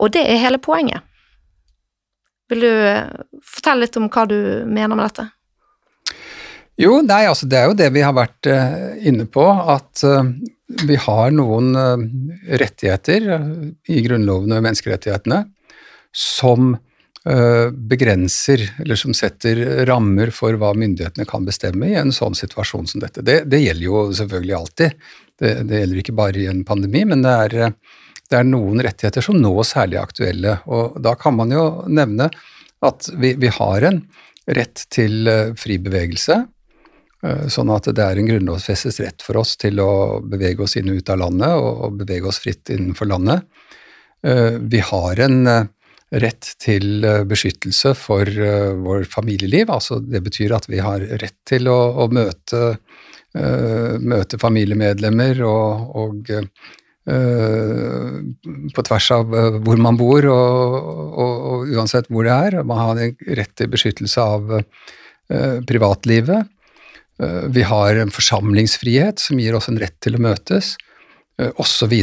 Og 0.00 0.12
det 0.12 0.24
er 0.28 0.42
hele 0.42 0.60
poenget. 0.60 1.04
Vil 2.50 2.64
du 2.66 2.70
eh, 2.70 3.08
fortelle 3.46 3.86
litt 3.86 3.96
om 3.96 4.08
hva 4.10 4.26
du 4.28 4.38
mener 4.66 4.96
med 4.98 5.06
dette? 5.08 5.28
Jo, 6.80 7.00
nei, 7.04 7.24
altså 7.28 7.48
det 7.48 7.58
er 7.60 7.68
jo 7.68 7.76
det 7.76 7.90
vi 7.92 8.02
har 8.04 8.14
vært 8.16 8.48
uh, 8.48 8.96
inne 9.04 9.26
på, 9.28 9.42
at 9.44 10.00
uh, 10.08 10.24
vi 10.88 10.96
har 10.96 11.32
noen 11.34 11.74
rettigheter 12.46 13.26
i 13.90 13.98
Grunnloven 14.06 14.54
og 14.54 14.62
menneskerettighetene 14.64 15.42
som 16.16 16.72
begrenser, 17.30 18.62
eller 18.82 18.98
som 18.98 19.12
setter 19.14 19.60
rammer 19.86 20.32
for 20.34 20.56
hva 20.58 20.72
myndighetene 20.74 21.26
kan 21.28 21.44
bestemme 21.46 21.86
i 21.86 21.94
en 22.00 22.10
sånn 22.10 22.34
situasjon 22.34 22.88
som 22.90 23.02
dette. 23.04 23.22
Det, 23.22 23.44
det 23.46 23.60
gjelder 23.60 23.84
jo 23.84 24.00
selvfølgelig 24.18 24.56
alltid. 24.56 25.04
Det, 25.38 25.52
det, 25.68 25.82
gjelder 25.82 26.00
ikke 26.02 26.16
bare 26.18 26.40
i 26.42 26.48
en 26.50 26.64
pandemi, 26.66 27.04
men 27.06 27.22
det 27.22 27.34
er 27.44 27.56
det 28.30 28.38
er 28.38 28.46
noen 28.46 28.78
rettigheter 28.84 29.24
som 29.24 29.38
nå 29.42 29.52
særlig 29.66 29.98
er 29.98 30.06
aktuelle. 30.06 30.54
Og 30.70 30.98
da 31.02 31.16
kan 31.18 31.34
man 31.36 31.50
jo 31.54 31.64
nevne 31.90 32.30
at 32.86 33.10
vi, 33.18 33.34
vi 33.34 33.50
har 33.50 33.86
en 33.88 34.04
rett 34.46 34.84
til 34.94 35.26
uh, 35.26 35.50
fri 35.58 35.80
bevegelse. 35.82 36.38
Uh, 37.26 37.48
sånn 37.50 37.72
at 37.74 37.90
det 37.90 38.04
er 38.04 38.20
en 38.20 38.30
grunnlovfestet 38.30 39.00
rett 39.02 39.26
for 39.26 39.40
oss 39.42 39.56
til 39.60 39.82
å 39.82 40.20
bevege 40.22 40.62
oss 40.64 40.78
inn 40.78 40.92
og 40.92 41.02
ut 41.02 41.10
av 41.10 41.20
landet 41.24 41.56
og, 41.58 41.98
bevege 42.04 42.30
oss 42.30 42.38
fritt 42.44 42.70
innenfor 42.70 43.10
landet. 43.10 43.50
Vi 44.20 44.82
har 44.84 45.20
en 45.24 45.36
rett 46.10 46.48
til 46.58 47.04
beskyttelse 47.30 47.92
for 47.94 48.26
vår 48.82 49.04
familieliv. 49.10 49.70
altså 49.70 50.00
Det 50.02 50.22
betyr 50.24 50.56
at 50.56 50.66
vi 50.66 50.80
har 50.82 51.04
rett 51.22 51.36
til 51.46 51.68
å, 51.70 51.78
å 52.02 52.08
møte, 52.10 52.62
møte 54.02 54.40
familiemedlemmer 54.42 55.44
og, 55.46 55.94
og 56.02 56.32
uh, 57.08 58.20
på 58.74 58.84
tvers 58.86 59.10
av 59.14 59.34
eh, 59.34 59.58
hvor 59.64 59.80
man 59.82 59.98
bor, 59.98 60.26
og, 60.30 60.76
og, 61.10 61.34
og, 61.50 61.74
uansett 61.74 62.10
hvor 62.12 62.26
det 62.26 62.34
er. 62.34 62.60
Man 62.66 62.80
har 62.80 63.02
rett 63.38 63.54
til 63.58 63.70
beskyttelse 63.72 64.22
av 64.22 64.54
uh, 64.60 65.58
privatlivet. 65.68 66.50
Uh, 67.20 67.46
vi 67.52 67.64
har 67.66 68.00
en 68.00 68.12
forsamlingsfrihet 68.14 69.22
som 69.22 69.40
gir 69.40 69.56
oss 69.58 69.70
en 69.72 69.80
rett 69.80 69.96
til 70.02 70.18
å 70.18 70.24
møtes, 70.28 70.76
uh, 71.40 71.50
osv. 71.60 71.94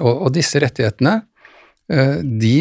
Og, 0.00 0.12
og 0.12 0.32
disse 0.36 0.62
rettighetene 0.64 1.20
uh, 1.20 1.26
de 1.88 2.54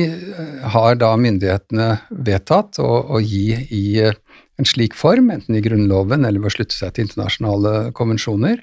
har 0.71 0.95
da 0.95 1.09
myndighetene 1.19 1.87
vedtatt 2.09 2.79
å, 2.79 2.87
å 3.11 3.19
gi 3.19 3.57
i 3.75 3.83
en 4.07 4.67
slik 4.67 4.95
form, 4.95 5.29
enten 5.33 5.57
i 5.57 5.61
Grunnloven 5.65 6.23
eller 6.23 6.39
ved 6.39 6.51
å 6.51 6.55
slutte 6.55 6.77
seg 6.77 6.95
til 6.95 7.07
internasjonale 7.07 7.91
konvensjoner, 7.97 8.61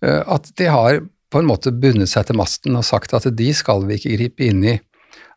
at 0.00 0.48
de 0.56 0.70
har 0.72 1.02
på 1.30 1.42
en 1.42 1.50
måte 1.50 1.72
bundet 1.76 2.10
seg 2.10 2.30
til 2.30 2.38
masten 2.40 2.78
og 2.78 2.86
sagt 2.88 3.12
at 3.14 3.28
de 3.36 3.50
skal 3.54 3.84
vi 3.86 4.00
ikke 4.00 4.16
gripe 4.16 4.48
inn 4.48 4.64
i, 4.66 4.78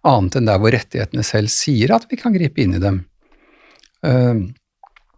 annet 0.07 0.39
enn 0.39 0.47
der 0.47 0.63
hvor 0.63 0.73
rettighetene 0.73 1.27
selv 1.27 1.51
sier 1.51 1.93
at 1.95 2.07
vi 2.09 2.19
kan 2.19 2.35
gripe 2.35 2.63
inn 2.63 2.77
i 2.79 2.81
dem. 2.83 3.03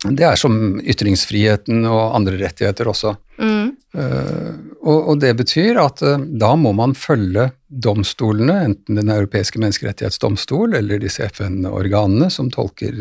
Det 0.04 0.26
er 0.28 0.38
som 0.38 0.78
ytringsfriheten 0.84 1.86
og 1.88 2.16
andre 2.18 2.38
rettigheter 2.42 2.90
også. 2.92 3.16
Mm. 3.40 3.72
Uh, 3.96 4.52
og, 4.84 5.14
det 5.22 5.32
betyr 5.40 5.80
at 5.80 6.02
uh, 6.04 6.20
da 6.20 6.52
må 6.60 6.74
man 6.76 6.94
følge 7.00 7.50
domstolene, 7.68 8.58
enten 8.70 9.00
Den 9.00 9.12
europeiske 9.12 9.60
menneskerettighetsdomstol 9.60 10.76
eller 10.78 11.02
disse 11.02 11.26
FN-organene 11.32 12.30
som 12.32 12.52
tolker 12.52 12.96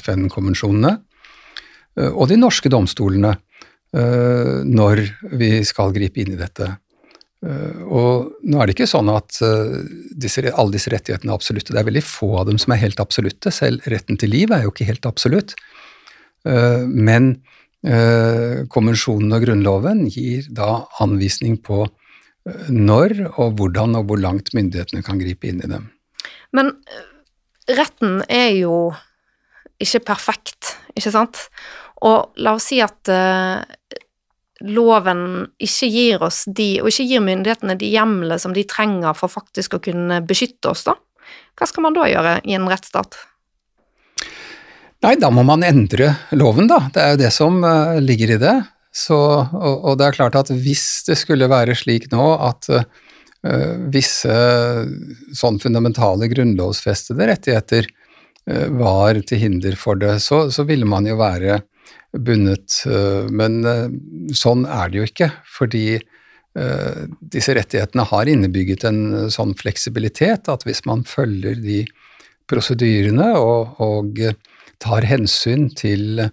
FN-konvensjonene, 0.00 0.96
og 2.10 2.24
de 2.28 2.36
norske 2.36 2.68
domstolene 2.68 3.36
når 3.94 5.00
vi 5.38 5.60
skal 5.62 5.92
gripe 5.94 6.18
inn 6.20 6.32
i 6.34 6.40
dette. 6.40 6.66
Og 7.86 8.40
nå 8.42 8.58
er 8.58 8.66
det 8.66 8.74
ikke 8.74 8.88
sånn 8.90 9.12
at 9.12 9.38
disse, 10.18 10.42
alle 10.50 10.74
disse 10.74 10.90
rettighetene 10.90 11.30
er 11.30 11.38
absolutte. 11.38 11.70
Det 11.70 11.80
er 11.80 11.86
veldig 11.86 12.02
få 12.02 12.32
av 12.40 12.48
dem 12.50 12.58
som 12.58 12.74
er 12.74 12.82
helt 12.82 12.98
absolutte. 13.00 13.54
Selv 13.54 13.86
retten 13.86 14.18
til 14.18 14.34
liv 14.34 14.50
er 14.50 14.66
jo 14.66 14.74
ikke 14.74 14.88
helt 14.90 15.06
absolutt. 15.06 15.54
Eh, 16.44 16.84
men 16.88 17.36
konvensjonen 17.84 19.34
og 19.36 19.42
Grunnloven 19.44 19.98
gir 20.08 20.46
da 20.56 20.86
anvisning 21.04 21.58
på 21.60 21.82
når 22.72 23.12
og 23.26 23.58
hvordan 23.58 23.98
og 23.98 24.06
hvor 24.08 24.22
langt 24.22 24.54
myndighetene 24.56 25.04
kan 25.04 25.20
gripe 25.20 25.50
inn 25.50 25.60
i 25.60 25.68
dem. 25.68 25.90
Men 26.56 26.70
retten 27.68 28.22
er 28.24 28.54
jo 28.56 28.78
ikke 29.76 30.00
perfekt, 30.14 30.78
ikke 30.96 31.12
sant? 31.12 31.42
Og 32.08 32.32
la 32.40 32.56
oss 32.56 32.70
si 32.72 32.80
at 32.80 33.12
loven 34.64 35.24
ikke 35.62 35.88
gir 35.90 36.24
oss 36.24 36.44
de, 36.46 36.78
og 36.80 36.88
ikke 36.88 37.06
gir 37.08 37.22
myndighetene 37.24 37.76
de 37.78 37.90
hjemlene 37.92 38.38
som 38.40 38.54
de 38.56 38.64
trenger 38.68 39.16
for 39.18 39.32
faktisk 39.32 39.76
å 39.76 39.82
kunne 39.82 40.20
beskytte 40.24 40.72
oss, 40.72 40.86
da? 40.88 40.96
Hva 41.58 41.68
skal 41.68 41.86
man 41.86 41.96
da 41.96 42.06
gjøre 42.08 42.38
i 42.48 42.56
en 42.56 42.68
rettsstat? 42.70 43.16
Nei, 45.04 45.16
da 45.20 45.28
må 45.28 45.42
man 45.44 45.64
endre 45.66 46.14
loven, 46.32 46.68
da. 46.70 46.86
Det 46.92 47.02
er 47.02 47.10
jo 47.12 47.20
det 47.20 47.32
som 47.34 47.58
uh, 47.60 47.98
ligger 48.00 48.34
i 48.36 48.40
det. 48.40 48.54
Så, 48.94 49.16
og, 49.18 49.74
og, 49.74 49.98
det 49.98 50.06
er 50.06 50.16
klart 50.16 50.38
at 50.38 50.52
hvis 50.54 51.02
det 51.08 51.18
skulle 51.20 51.50
være 51.50 51.74
slik 51.76 52.06
nå 52.12 52.28
at 52.46 52.70
uh, 52.72 52.86
visse 53.92 54.36
sånn 55.36 55.58
fundamentale 55.60 56.30
grunnlovsfestede 56.30 57.28
rettigheter 57.28 57.90
uh, 57.90 58.68
var 58.80 59.20
til 59.28 59.42
hinder 59.42 59.76
for 59.76 60.00
det, 60.00 60.16
så, 60.24 60.46
så 60.54 60.64
ville 60.64 60.88
man 60.88 61.10
jo 61.10 61.18
være 61.20 61.60
bundet. 62.16 62.80
Uh, 62.86 63.28
men 63.28 63.60
eh, 63.66 63.86
sånn 64.36 64.64
er 64.70 64.88
det 64.88 65.00
jo 65.00 65.06
ikke, 65.08 65.30
fordi 65.56 65.86
eh, 65.98 67.04
disse 67.34 67.54
rettighetene 67.56 68.06
har 68.08 68.30
innebygget 68.30 68.86
en 68.88 69.00
sånn 69.34 69.56
fleksibilitet 69.58 70.48
at 70.52 70.64
hvis 70.66 70.84
man 70.88 71.02
følger 71.08 71.58
de 71.60 71.82
prosedyrene 72.50 73.32
og, 73.40 73.80
og 73.82 74.22
tar 74.84 75.06
hensyn 75.08 75.70
til 75.76 76.28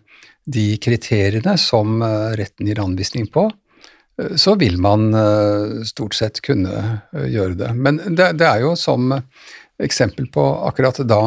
de 0.51 0.67
kriteriene 0.81 1.55
som 1.59 2.01
retten 2.37 2.67
gir 2.67 2.81
anvisning 2.83 3.27
på, 3.31 3.45
så 4.35 4.55
vil 4.59 4.75
man 4.81 5.13
stort 5.87 6.17
sett 6.17 6.41
kunne 6.43 7.01
gjøre 7.13 7.55
det. 7.61 7.69
Men 7.77 8.01
det, 8.09 8.33
det 8.41 8.47
er 8.49 8.65
jo 8.65 8.73
som 8.77 9.13
eksempel 9.81 10.27
på 10.33 10.43
akkurat 10.67 10.99
da 11.07 11.21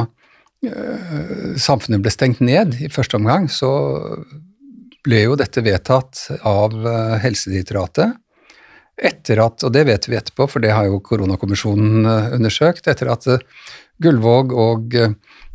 samfunnet 1.61 2.05
ble 2.05 2.12
stengt 2.12 2.43
ned 2.45 2.77
i 2.85 2.91
første 2.93 3.18
omgang, 3.18 3.49
så 3.51 3.70
ble 5.05 5.25
jo 5.27 5.39
dette 5.39 5.62
vedtatt 5.64 6.27
av 6.49 6.75
eh, 6.75 7.16
Helsedirektoratet 7.25 8.20
etter 8.95 9.41
at, 9.43 9.64
og 9.66 9.72
det 9.75 9.85
vet 9.89 10.07
vi 10.07 10.16
etterpå, 10.16 10.47
for 10.49 10.62
det 10.62 10.70
har 10.72 10.87
jo 10.89 11.03
koronakommisjonen 11.05 12.09
eh, 12.09 12.29
undersøkt, 12.39 12.89
etter 12.91 13.11
at 13.12 13.29
eh, 13.31 13.43
Gullvåg 14.03 14.55
og, 14.59 14.97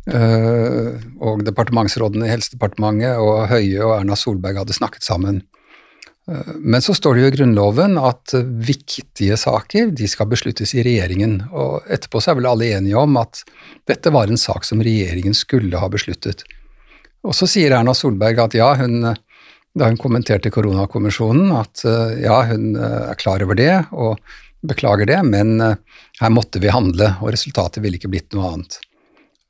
og 0.08 1.42
departementsrådene 1.44 2.24
i 2.24 2.30
Helsedepartementet 2.32 3.20
og 3.20 3.44
Høie 3.50 3.82
og 3.84 3.92
Erna 3.98 4.16
Solberg 4.16 4.62
hadde 4.62 4.74
snakket 4.74 5.04
sammen. 5.04 5.42
Men 6.56 6.80
så 6.80 6.94
står 6.96 7.14
det 7.14 7.22
jo 7.22 7.28
i 7.28 7.34
Grunnloven 7.34 7.98
at 8.00 8.32
viktige 8.64 9.36
saker 9.38 9.92
de 9.92 10.08
skal 10.08 10.30
besluttes 10.30 10.72
i 10.72 10.84
regjeringen, 10.86 11.42
og 11.52 11.84
etterpå 11.92 12.22
så 12.22 12.32
er 12.32 12.40
vel 12.40 12.48
alle 12.48 12.70
enige 12.78 12.98
om 12.98 13.20
at 13.20 13.42
dette 13.90 14.12
var 14.14 14.32
en 14.32 14.40
sak 14.40 14.64
som 14.66 14.80
regjeringen 14.82 15.36
skulle 15.36 15.78
ha 15.78 15.92
besluttet. 15.92 16.46
Og 17.26 17.36
så 17.36 17.50
sier 17.50 17.76
Erna 17.76 17.92
Solberg 17.94 18.40
at 18.46 18.56
ja, 18.56 18.72
hun 18.80 19.12
da 19.74 19.86
hun 19.86 19.98
kommenterte 20.00 20.50
koronakommisjonen 20.50 21.52
at 21.54 21.84
eh, 21.86 22.22
ja, 22.24 22.42
hun 22.50 22.74
eh, 22.74 23.10
er 23.12 23.18
klar 23.20 23.42
over 23.44 23.58
det 23.58 23.72
og 23.90 24.18
beklager 24.66 25.08
det, 25.08 25.20
men 25.28 25.60
eh, 25.62 25.76
her 26.20 26.32
måtte 26.34 26.62
vi 26.62 26.72
handle, 26.72 27.14
og 27.22 27.32
resultatet 27.32 27.82
ville 27.84 28.00
ikke 28.00 28.10
blitt 28.10 28.34
noe 28.34 28.50
annet. 28.54 28.80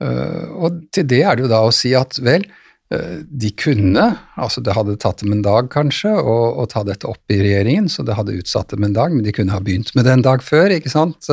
Og 0.01 0.81
til 0.95 1.05
det 1.11 1.21
er 1.23 1.37
det 1.37 1.45
jo 1.45 1.51
da 1.51 1.61
å 1.67 1.73
si 1.75 1.91
at 1.97 2.17
vel, 2.25 2.47
de 2.91 3.51
kunne, 3.55 4.07
altså 4.41 4.63
det 4.65 4.73
hadde 4.75 4.97
tatt 4.99 5.21
dem 5.21 5.35
en 5.37 5.43
dag 5.45 5.69
kanskje 5.71 6.11
å, 6.11 6.65
ta 6.73 6.81
dette 6.89 7.07
opp 7.07 7.31
i 7.31 7.37
regjeringen, 7.39 7.87
så 7.93 8.03
det 8.03 8.17
hadde 8.19 8.39
utsatt 8.41 8.73
dem 8.73 8.89
en 8.89 8.97
dag, 8.97 9.13
men 9.13 9.23
de 9.27 9.35
kunne 9.37 9.55
ha 9.55 9.61
begynt 9.63 9.93
med 9.95 10.09
det 10.09 10.17
en 10.17 10.25
dag 10.25 10.43
før, 10.43 10.73
ikke 10.75 10.91
sant, 10.91 11.29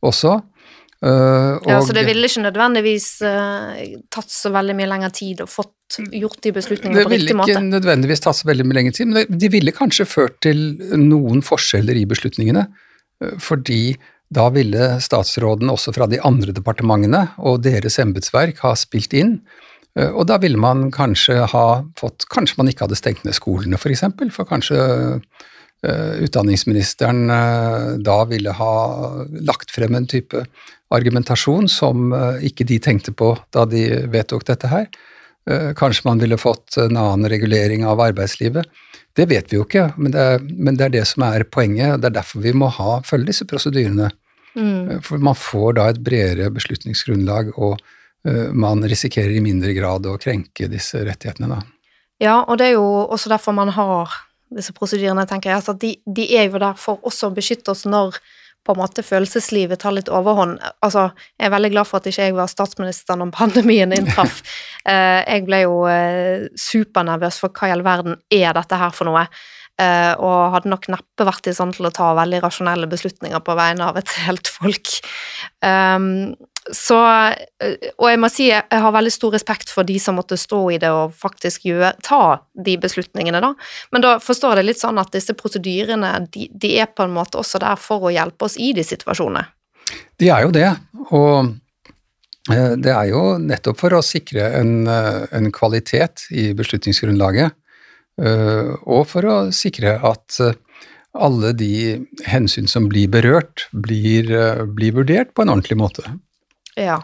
også. 0.00 0.38
Uh, 0.98 1.62
ja, 1.62 1.78
Så 1.82 1.94
det 1.94 2.02
ville 2.08 2.26
ikke 2.26 2.42
nødvendigvis 2.42 3.20
uh, 3.22 3.78
tatt 4.10 4.32
så 4.34 4.50
veldig 4.50 4.74
mye 4.74 4.88
lengre 4.90 5.12
tid 5.14 5.44
og 5.44 5.50
fått 5.52 5.98
gjort 6.10 6.40
de 6.42 6.50
beslutningene 6.56 7.04
på 7.06 7.12
riktig 7.12 7.36
måte? 7.38 7.52
Det 7.52 7.54
ville 7.54 7.68
ikke 7.68 7.76
nødvendigvis 7.76 8.22
tatt 8.24 8.38
så 8.40 8.48
veldig 8.48 8.66
mye 8.66 8.78
lengre 8.80 8.96
tid, 8.96 9.12
men 9.12 9.38
de 9.44 9.50
ville 9.52 9.74
kanskje 9.76 10.08
ført 10.10 10.40
til 10.42 10.64
noen 10.98 11.44
forskjeller 11.46 12.00
i 12.00 12.02
beslutningene. 12.10 12.66
Uh, 13.22 13.36
fordi 13.42 13.82
da 14.34 14.48
ville 14.52 14.98
statsrådene 15.00 15.72
også 15.72 15.94
fra 15.96 16.08
de 16.10 16.20
andre 16.24 16.52
departementene 16.56 17.26
og 17.38 17.62
deres 17.64 17.98
embetsverk 18.02 18.60
ha 18.64 18.74
spilt 18.76 19.16
inn. 19.16 19.38
Og 19.98 20.26
da 20.28 20.36
ville 20.38 20.60
man 20.60 20.90
kanskje 20.94 21.40
ha 21.50 21.66
fått 21.98 22.28
Kanskje 22.30 22.60
man 22.60 22.68
ikke 22.70 22.84
hadde 22.84 22.98
stengt 23.00 23.24
ned 23.26 23.34
skolene, 23.34 23.74
f.eks. 23.74 23.82
For, 23.82 23.94
eksempel, 23.96 24.30
for 24.30 24.46
kanskje 24.46 24.76
utdanningsministeren 26.26 27.24
da 28.04 28.18
ville 28.28 28.52
ha 28.60 28.74
lagt 29.48 29.72
frem 29.74 29.96
en 29.96 30.06
type 30.10 30.44
argumentasjon 30.94 31.68
som 31.70 32.12
eh, 32.12 32.44
ikke 32.48 32.66
de 32.68 32.80
tenkte 32.82 33.14
på 33.16 33.34
da 33.54 33.64
de 33.68 33.84
vedtok 34.10 34.46
dette 34.48 34.70
her. 34.70 34.88
Eh, 35.48 35.72
kanskje 35.76 36.06
man 36.08 36.22
ville 36.22 36.40
fått 36.40 36.78
en 36.80 36.96
annen 36.96 37.28
regulering 37.30 37.86
av 37.88 38.00
arbeidslivet. 38.08 38.68
Det 39.16 39.26
vet 39.30 39.50
vi 39.50 39.58
jo 39.58 39.64
ikke, 39.66 39.88
men 39.98 40.14
det 40.14 40.24
er, 40.34 40.42
men 40.42 40.78
det, 40.78 40.86
er 40.86 40.94
det, 40.94 41.04
som 41.10 41.24
er 41.26 41.46
poenget. 41.50 41.98
Det 42.02 42.10
er 42.10 42.18
derfor 42.20 42.44
vi 42.44 42.54
må 42.54 42.70
ha, 42.76 42.98
følge 43.06 43.32
disse 43.32 43.46
prosedyrene. 43.48 44.10
Mm. 44.54 44.90
Eh, 44.90 45.00
for 45.04 45.22
man 45.22 45.38
får 45.38 45.78
da 45.78 45.88
et 45.90 46.02
bredere 46.04 46.50
beslutningsgrunnlag, 46.54 47.50
og 47.56 47.78
uh, 47.78 48.48
man 48.54 48.84
risikerer 48.86 49.34
i 49.34 49.42
mindre 49.44 49.74
grad 49.76 50.06
å 50.06 50.18
krenke 50.22 50.70
disse 50.70 51.02
rettighetene. 51.06 51.50
Da. 51.56 51.60
Ja, 52.22 52.40
og 52.44 52.58
det 52.60 52.70
er 52.70 52.78
jo 52.78 52.86
også 53.06 53.32
derfor 53.32 53.56
man 53.56 53.72
har 53.74 54.14
disse 54.54 54.72
prosedyrene, 54.76 55.26
tenker 55.28 55.52
jeg. 55.52 55.60
Altså, 55.60 55.74
de, 55.76 55.96
de 56.06 56.28
er 56.36 56.48
jo 56.48 56.60
der 56.62 56.78
for 56.80 57.02
også 57.06 57.28
å 57.28 57.36
beskytte 57.36 57.74
oss 57.74 57.84
når 57.88 58.18
på 58.68 58.74
en 58.76 58.82
måte 58.82 59.04
følelseslivet 59.06 59.80
tar 59.80 59.94
litt 59.96 60.10
overhånd. 60.12 60.58
Altså, 60.84 61.08
jeg 61.40 61.48
er 61.48 61.54
veldig 61.54 61.70
glad 61.72 61.88
for 61.88 61.98
at 61.98 62.08
ikke 62.10 62.26
jeg 62.28 62.36
var 62.36 62.50
statsminister 62.52 63.16
når 63.16 63.32
pandemien 63.38 63.96
inntraff. 63.96 64.42
Eh, 64.88 65.20
jeg 65.26 65.42
ble 65.44 65.58
jo 65.66 65.82
eh, 65.90 66.46
supernervøs 66.56 67.36
for 67.42 67.52
hva 67.52 67.66
i 67.68 67.72
all 67.74 67.82
verden 67.84 68.14
er 68.32 68.54
dette 68.56 68.76
her 68.80 68.94
for 68.94 69.04
noe? 69.04 69.26
Uh, 69.76 70.14
og 70.16 70.54
hadde 70.54 70.70
nok 70.72 70.88
neppe 70.90 71.26
vært 71.28 71.50
i 71.50 71.52
stand 71.52 71.76
til 71.76 71.90
å 71.90 71.92
ta 71.92 72.06
veldig 72.16 72.40
rasjonelle 72.40 72.88
beslutninger 72.88 73.42
på 73.44 73.56
vegne 73.58 73.90
av 73.90 73.98
et 74.00 74.14
helt 74.24 74.48
folk. 74.48 74.94
Så 76.74 76.96
uh, 76.98 77.76
Og 77.96 78.06
jeg 78.10 78.20
må 78.20 78.30
si 78.32 78.48
jeg 78.50 78.82
har 78.82 78.94
veldig 78.94 79.12
stor 79.14 79.32
respekt 79.36 79.70
for 79.72 79.88
de 79.88 79.98
som 80.02 80.18
måtte 80.18 80.36
stå 80.40 80.60
i 80.74 80.80
det 80.82 80.90
og 80.92 81.14
faktisk 81.16 81.68
gjøre, 81.68 81.94
ta 82.04 82.40
de 82.54 82.76
beslutningene, 82.80 83.40
da. 83.44 83.52
Men 83.94 84.04
da 84.04 84.16
forstår 84.22 84.56
jeg 84.56 84.60
det 84.60 84.66
litt 84.72 84.82
sånn 84.82 85.00
at 85.00 85.14
disse 85.14 85.36
prosedyrene 85.38 86.12
de, 86.32 86.48
de 86.52 86.74
er 86.82 86.90
på 86.92 87.06
en 87.06 87.14
måte 87.14 87.40
også 87.40 87.60
der 87.62 87.78
for 87.80 88.08
å 88.08 88.12
hjelpe 88.14 88.48
oss 88.48 88.58
i 88.60 88.72
de 88.76 88.84
situasjonene. 88.86 89.46
De 90.20 90.28
er 90.28 90.44
jo 90.44 90.52
det, 90.52 90.68
og 91.08 91.54
uh, 92.52 92.74
det 92.76 92.92
er 92.92 93.06
jo 93.12 93.22
nettopp 93.40 93.80
for 93.80 93.96
å 93.96 94.04
sikre 94.04 94.50
en, 94.60 94.84
en 94.88 95.48
kvalitet 95.54 96.28
i 96.32 96.50
beslutningsgrunnlaget. 96.58 97.56
Eh, 98.18 98.70
og 98.90 99.06
for 99.12 99.26
å 99.30 99.36
sikre 99.54 99.94
at 100.06 100.38
eh, 100.42 100.56
alle 101.18 101.52
de 101.56 101.72
hensyn 102.26 102.68
som 102.70 102.88
blir 102.90 103.10
berørt, 103.12 103.68
blir, 103.72 104.30
eh, 104.34 104.64
blir 104.66 104.96
vurdert 104.98 105.34
på 105.34 105.44
en 105.44 105.54
ordentlig 105.54 105.78
måte. 105.78 106.04
Ja, 106.78 107.00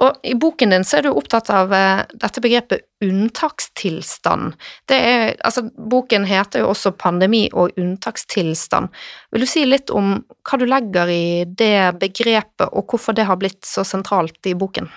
og 0.00 0.24
i 0.26 0.32
boken 0.34 0.72
din 0.72 0.84
så 0.86 0.98
er 0.98 1.06
du 1.06 1.12
opptatt 1.12 1.50
av 1.52 1.70
dette 1.70 2.42
begrepet 2.42 2.86
unntakstilstand. 3.04 4.54
Det 4.90 4.96
er, 4.96 5.34
altså, 5.46 5.66
boken 5.68 6.26
heter 6.26 6.64
jo 6.64 6.72
også 6.72 6.94
Pandemi 6.98 7.44
og 7.52 7.76
unntakstilstand. 7.78 8.90
Vil 9.30 9.44
du 9.44 9.50
si 9.50 9.66
litt 9.68 9.92
om 9.94 10.16
hva 10.24 10.58
du 10.58 10.66
legger 10.66 11.12
i 11.12 11.26
det 11.46 12.00
begrepet, 12.00 12.70
og 12.72 12.88
hvorfor 12.90 13.14
det 13.14 13.28
har 13.28 13.38
blitt 13.38 13.62
så 13.68 13.86
sentralt 13.86 14.50
i 14.50 14.56
boken? 14.58 14.90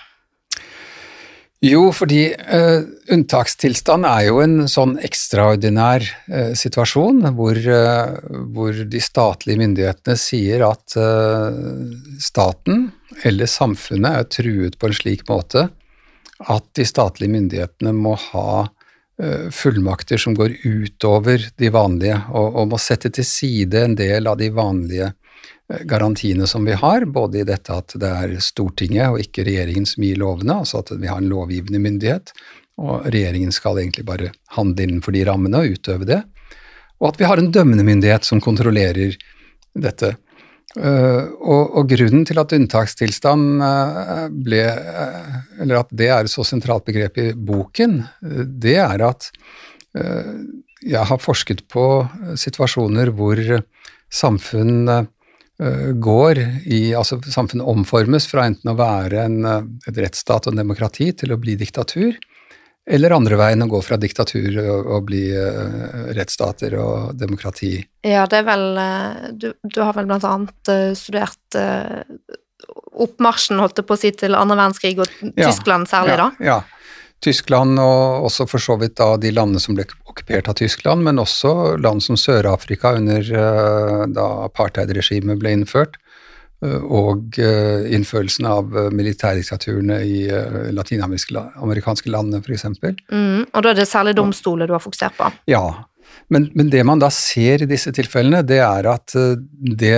Jo, 1.66 1.88
fordi 1.90 2.28
uh, 2.38 2.84
unntakstilstand 3.10 4.06
er 4.06 4.28
jo 4.28 4.42
en 4.44 4.68
sånn 4.70 4.94
ekstraordinær 5.02 6.04
uh, 6.30 6.52
situasjon 6.54 7.24
hvor, 7.34 7.58
uh, 7.58 8.14
hvor, 8.54 8.78
de 8.86 9.02
statlige 9.02 9.58
myndighetene 9.64 10.14
sier 10.22 10.62
at 10.68 10.98
staten 12.22 12.92
eller 13.26 13.50
samfunnet 13.50 14.20
er 14.20 14.30
truet 14.30 14.78
på 14.78 14.90
en 14.90 14.98
slik 15.00 15.26
måte 15.30 15.66
at 16.46 16.66
de 16.78 16.86
statlige 16.86 17.34
myndighetene 17.34 17.96
må 17.96 18.14
ha 18.30 18.68
fullmakter 19.50 20.20
som 20.22 20.36
går 20.38 20.52
utover 20.62 21.42
de 21.58 21.72
vanlige, 21.74 22.20
og, 22.30 22.52
og 22.54 22.68
må 22.70 22.78
sette 22.78 23.10
til 23.10 23.26
side 23.26 23.82
en 23.82 23.96
del 23.98 24.30
av 24.30 24.38
de 24.38 24.52
vanlige 24.54 25.08
garantiene 25.68 26.48
som 26.48 26.66
vi 26.66 26.74
har, 26.74 27.06
både 27.06 27.42
i 27.42 27.48
dette 27.48 27.74
at 27.76 27.96
det 28.00 28.10
er 28.10 28.36
Stortinget 28.44 29.12
og 29.12 29.20
ikke 29.24 29.44
regjeringen 29.48 29.88
som 29.88 30.06
gir 30.06 30.20
lovene, 30.22 30.62
altså 30.62 30.80
at 30.80 30.94
vi 30.96 31.10
har 31.10 31.20
en 31.20 31.32
lovgivende 31.32 31.82
myndighet, 31.84 32.32
og 32.80 33.08
regjeringen 33.12 33.52
skal 33.52 33.80
egentlig 33.82 34.06
bare 34.08 34.32
handle 34.56 34.86
innenfor 34.86 35.16
de 35.16 35.26
rammene 35.28 35.64
og 35.64 35.76
utøve 35.76 36.08
det, 36.08 36.22
og 37.02 37.12
at 37.12 37.20
vi 37.20 37.28
har 37.28 37.42
en 37.42 37.52
dømmende 37.52 37.86
myndighet 37.86 38.26
som 38.26 38.42
kontrollerer 38.42 39.18
dette. 39.78 40.16
Uh, 40.78 41.24
og, 41.42 41.78
og, 41.80 41.88
grunnen 41.90 42.26
til 42.28 42.38
at 42.38 42.52
unntakstilstand 42.54 43.62
uh, 43.64 44.26
ble 44.30 44.60
uh, 44.68 45.38
Eller 45.64 45.80
at 45.80 45.94
det 45.96 46.10
er 46.12 46.28
et 46.28 46.30
så 46.30 46.44
sentralt 46.46 46.86
begrep 46.86 47.18
i 47.24 47.32
boken, 47.34 48.02
det 48.62 48.76
er 48.84 49.02
at 49.08 49.32
jeg 49.98 51.02
har 51.10 51.18
forsket 51.24 51.64
på 51.72 51.86
situasjoner 52.38 53.10
hvor 53.16 53.40
samfunn 54.14 54.92
Eh, 54.92 55.06
går 55.94 56.40
i 56.70 56.94
Altså 56.94 57.18
samfunnet 57.34 57.66
omformes 57.66 58.28
fra 58.30 58.46
enten 58.46 58.70
å 58.70 58.78
være 58.78 59.24
en, 59.26 59.38
eh, 59.46 59.70
et 59.90 60.02
rettsstat 60.06 60.46
og 60.46 60.54
en 60.54 60.62
demokrati 60.62 61.12
til 61.18 61.34
å 61.34 61.40
bli 61.42 61.56
diktatur, 61.58 62.18
eller 62.88 63.16
andre 63.16 63.40
veien 63.40 63.66
å 63.66 63.70
gå 63.72 63.82
fra 63.84 63.98
diktatur 63.98 64.60
og, 64.62 64.92
og 64.96 65.08
bli 65.10 65.26
uh, 65.36 66.14
rettsstater 66.16 66.78
og 66.80 67.18
demokrati. 67.20 67.74
Ja, 68.08 68.24
det 68.32 68.40
er 68.40 68.46
vel 68.48 68.64
Du, 69.36 69.50
du 69.60 69.82
har 69.82 69.92
vel 69.98 70.08
blant 70.08 70.24
annet 70.24 70.72
studert 70.96 71.58
uh, 71.60 72.00
oppmarsjen, 72.96 73.60
holdt 73.60 73.82
jeg 73.82 73.90
på 73.90 73.98
å 73.98 74.00
si, 74.00 74.14
til 74.16 74.38
andre 74.40 74.56
verdenskrig 74.62 74.96
og 75.04 75.12
ja, 75.34 75.50
Tyskland 75.50 75.90
særlig, 75.92 76.16
ja, 76.16 76.22
da? 76.24 76.30
Ja. 76.48 76.58
Tyskland 77.24 77.80
og 77.82 78.28
også 78.28 78.46
for 78.50 78.62
så 78.62 78.76
vidt 78.78 78.98
da 79.00 79.16
de 79.18 79.32
landene 79.34 79.62
som 79.62 79.78
ble 79.78 79.88
okkupert 80.06 80.50
av 80.52 80.58
Tyskland, 80.60 81.04
men 81.06 81.22
også 81.22 81.78
land 81.82 82.04
som 82.06 82.18
Sør-Afrika 82.20 82.94
under 82.98 83.26
eh, 83.26 84.04
da 84.14 84.28
apartheidregimet 84.46 85.40
ble 85.42 85.56
innført, 85.58 85.98
eh, 86.62 86.78
og 86.78 87.40
eh, 87.42 87.90
innførelsen 87.98 88.48
av 88.50 88.78
militærdiktaturene 88.94 90.00
i 90.06 90.24
latinamerikanske 90.78 92.14
landene, 92.14 92.44
f.eks. 92.46 92.68
Mm, 93.10 93.48
og 93.50 93.62
da 93.64 93.74
er 93.74 93.82
det 93.82 93.90
særlig 93.90 94.18
domstoler 94.18 94.70
du 94.70 94.78
har 94.78 94.84
fokusert 94.84 95.18
på? 95.18 95.32
Ja. 95.50 95.66
Men, 96.34 96.48
men, 96.56 96.70
det 96.72 96.84
man 96.88 97.02
da 97.02 97.10
ser 97.14 97.64
i 97.64 97.70
disse 97.70 97.92
tilfellene, 97.96 98.44
det 98.46 98.60
er 98.64 98.88
at 98.90 99.14
det 99.14 99.98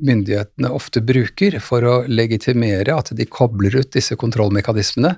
myndighetene 0.00 0.70
ofte 0.76 1.02
bruker 1.04 1.58
for 1.64 1.84
å 1.86 1.96
legitimere 2.08 2.94
at 2.96 3.12
de 3.16 3.26
kobler 3.28 3.76
ut 3.80 3.90
disse 3.96 4.16
kontrollmekanismene, 4.20 5.14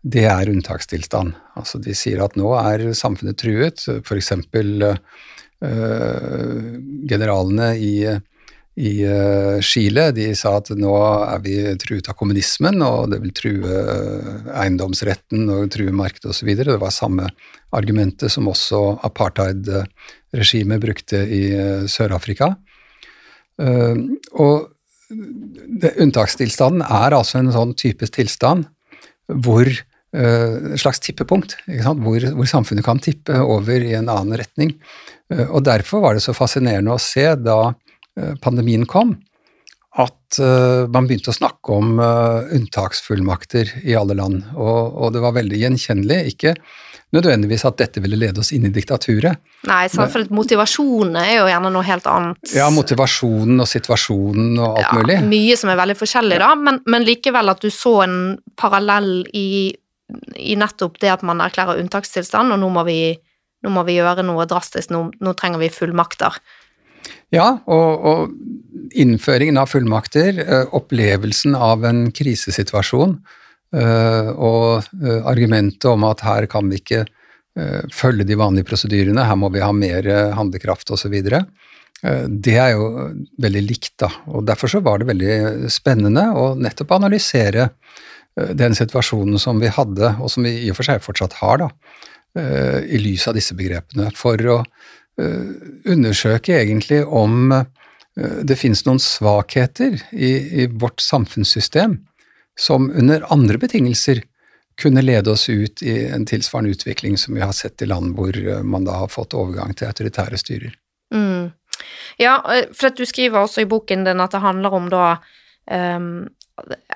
det 0.00 0.24
er 0.24 0.48
unntakstilstand. 0.48 1.34
Altså 1.58 1.80
de 1.82 1.94
sier 1.96 2.22
at 2.24 2.36
nå 2.40 2.54
er 2.56 2.90
samfunnet 2.96 3.38
truet, 3.40 3.84
f.eks. 4.00 4.32
Uh, 5.60 6.78
generalene 7.04 7.66
i, 7.76 7.96
i 8.80 8.92
uh, 9.04 9.58
Chile 9.60 10.06
de 10.16 10.30
sa 10.38 10.54
at 10.56 10.70
nå 10.72 10.94
er 11.26 11.42
vi 11.44 11.58
truet 11.82 12.08
av 12.08 12.16
kommunismen, 12.16 12.80
og 12.80 13.10
det 13.12 13.20
vil 13.20 13.34
true 13.36 13.82
eiendomsretten 14.56 15.52
og 15.52 15.68
true 15.74 15.92
markedet 15.92 16.32
osv. 16.32 16.54
Det 16.56 16.78
var 16.80 16.96
samme 16.96 17.28
argumentet 17.76 18.32
som 18.32 18.48
også 18.48 18.80
apartheid-regimet 19.04 20.80
brukte 20.80 21.20
i 21.28 21.44
uh, 21.52 21.84
Sør-Afrika. 21.84 22.54
og 24.40 24.70
det, 25.10 25.90
unntakstilstanden 26.00 26.80
er 26.80 27.12
altså 27.12 27.42
en 27.42 27.52
sånn 27.52 27.74
type 27.76 28.06
tilstand 28.08 28.64
hvor 29.28 29.68
Eh, 29.68 29.89
et 30.10 30.80
slags 30.82 30.98
tippepunkt, 31.04 31.56
hvor, 32.02 32.24
hvor, 32.34 32.48
samfunnet 32.50 32.86
kan 32.86 32.98
tippe 32.98 33.36
over 33.38 33.78
i 33.78 33.92
en 33.94 34.10
annen 34.10 34.38
retning. 34.40 34.72
Eh, 35.32 35.46
og 35.46 35.62
Derfor 35.68 36.02
var 36.02 36.16
det 36.16 36.24
så 36.24 36.34
fascinerende 36.34 36.96
å 36.96 37.02
se 37.02 37.28
da 37.38 37.60
eh, 37.70 38.34
pandemien 38.42 38.88
kom, 38.90 39.16
at 40.00 40.38
man 40.38 41.08
begynte 41.08 41.32
å 41.32 41.34
snakke 41.34 41.74
om 41.74 41.98
unntaksfullmakter 41.98 43.72
i 43.82 43.96
alle 43.98 44.14
land. 44.14 44.44
Og, 44.54 44.94
og 44.94 45.10
det 45.16 45.22
var 45.24 45.34
veldig 45.34 45.58
gjenkjennelig. 45.58 46.18
Ikke 46.30 46.52
nødvendigvis 47.14 47.64
at 47.66 47.78
dette 47.80 48.02
ville 48.02 48.18
lede 48.18 48.42
oss 48.42 48.52
inn 48.54 48.68
i 48.68 48.72
diktaturet. 48.74 49.40
Nei, 49.68 49.82
for 49.90 50.30
motivasjonen 50.34 51.18
er 51.20 51.32
jo 51.40 51.48
gjerne 51.50 51.72
noe 51.74 51.86
helt 51.86 52.06
annet. 52.10 52.52
Ja, 52.54 52.68
motivasjonen 52.74 53.60
og 53.62 53.68
situasjonen 53.70 54.54
og 54.58 54.78
alt 54.78 54.86
ja, 54.86 54.92
mulig. 55.00 55.18
Mye 55.30 55.58
som 55.58 55.72
er 55.72 55.80
veldig 55.80 55.98
forskjellig, 55.98 56.40
da, 56.42 56.52
men, 56.68 56.80
men 56.90 57.06
likevel 57.06 57.52
at 57.52 57.62
du 57.64 57.70
så 57.74 57.96
en 58.06 58.18
parallell 58.60 59.24
i 59.36 59.48
i 60.36 60.56
nettopp 60.58 60.98
det 61.02 61.12
at 61.12 61.24
man 61.26 61.42
erklærer 61.44 61.80
unntakstilstand, 61.82 62.54
og 62.54 62.60
nå 62.62 62.70
må 62.72 62.84
vi, 62.88 63.14
nå 63.64 63.72
må 63.74 63.84
vi 63.88 63.98
gjøre 63.98 64.24
noe 64.26 64.46
drastisk, 64.50 64.92
nå, 64.94 65.06
nå 65.20 65.34
trenger 65.38 65.62
vi 65.62 65.70
fullmakter. 65.72 66.40
Ja, 67.32 67.60
og, 67.70 68.06
og 68.06 68.94
innføringen 68.98 69.60
av 69.60 69.70
fullmakter, 69.70 70.42
opplevelsen 70.76 71.54
av 71.56 71.86
en 71.88 72.08
krisesituasjon 72.14 73.16
og 73.70 74.88
argumentet 75.30 75.86
om 75.86 76.04
at 76.08 76.24
her 76.26 76.48
kan 76.50 76.66
vi 76.72 76.80
ikke 76.80 77.04
følge 77.94 78.26
de 78.26 78.38
vanlige 78.38 78.66
prosedyrene, 78.66 79.24
her 79.26 79.38
må 79.38 79.50
vi 79.54 79.62
ha 79.62 79.70
mer 79.74 80.06
handlekraft 80.34 80.90
osv. 80.94 81.14
Det 82.00 82.56
er 82.56 82.72
jo 82.74 82.86
veldig 83.42 83.62
likt, 83.66 83.94
da. 84.02 84.10
Og 84.32 84.46
derfor 84.48 84.72
så 84.72 84.80
var 84.82 84.98
det 85.00 85.10
veldig 85.10 85.70
spennende 85.70 86.30
å 86.34 86.54
nettopp 86.58 86.96
analysere 86.96 87.70
den 88.56 88.74
situasjonen 88.76 89.40
som 89.42 89.60
vi 89.62 89.70
hadde, 89.72 90.14
og 90.20 90.30
som 90.32 90.46
vi 90.46 90.54
i 90.64 90.70
og 90.72 90.78
for 90.78 90.88
seg 90.88 91.02
fortsatt 91.04 91.38
har, 91.40 91.64
da, 91.64 91.68
i 92.86 92.98
lys 93.02 93.24
av 93.26 93.34
disse 93.34 93.56
begrepene. 93.58 94.06
For 94.14 94.38
å 94.52 94.60
Eh, 95.20 95.92
undersøke 95.92 96.54
egentlig 96.60 97.02
om 97.04 97.52
eh, 97.52 98.38
det 98.46 98.56
finnes 98.56 98.84
noen 98.86 99.00
svakheter 99.02 99.98
i, 100.12 100.30
i, 100.62 100.66
vårt 100.70 101.02
samfunnssystem 101.02 101.98
som 102.60 102.88
under 102.90 103.26
andre 103.32 103.58
betingelser 103.60 104.22
kunne 104.80 105.02
lede 105.02 105.34
oss 105.34 105.48
ut 105.50 105.82
i 105.82 106.06
en 106.08 106.24
tilsvarende 106.30 106.72
utvikling 106.72 107.18
som 107.20 107.34
vi 107.36 107.42
har 107.42 107.52
sett 107.56 107.82
i 107.82 107.90
land 107.90 108.14
hvor 108.16 108.38
eh, 108.38 108.62
man 108.62 108.86
da 108.86 109.00
har 109.02 109.12
fått 109.12 109.36
overgang 109.36 109.74
til 109.74 109.90
autoritære 109.90 110.40
styrer. 110.40 110.78
Mm. 111.12 111.50
Ja, 112.20 112.38
for 112.72 112.88
at 112.88 112.96
du 112.96 113.04
skriver 113.08 113.42
også 113.42 113.64
i 113.64 113.68
boken 113.68 114.06
din 114.06 114.22
at 114.22 114.32
det 114.32 114.44
handler 114.44 114.76
om 114.76 114.88
da 114.92 115.04
um, 115.66 116.28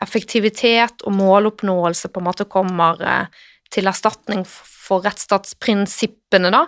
effektivitet 0.03 1.05
og 1.05 1.17
måloppnåelse 1.17 2.11
på 2.13 2.23
en 2.23 2.29
måte 2.29 2.49
kommer 2.51 3.01
uh, 3.01 3.43
til 3.75 3.91
erstatning 3.91 4.45
for 4.49 5.05
rettsstatsprinsippene, 5.07 6.53
da. 6.55 6.65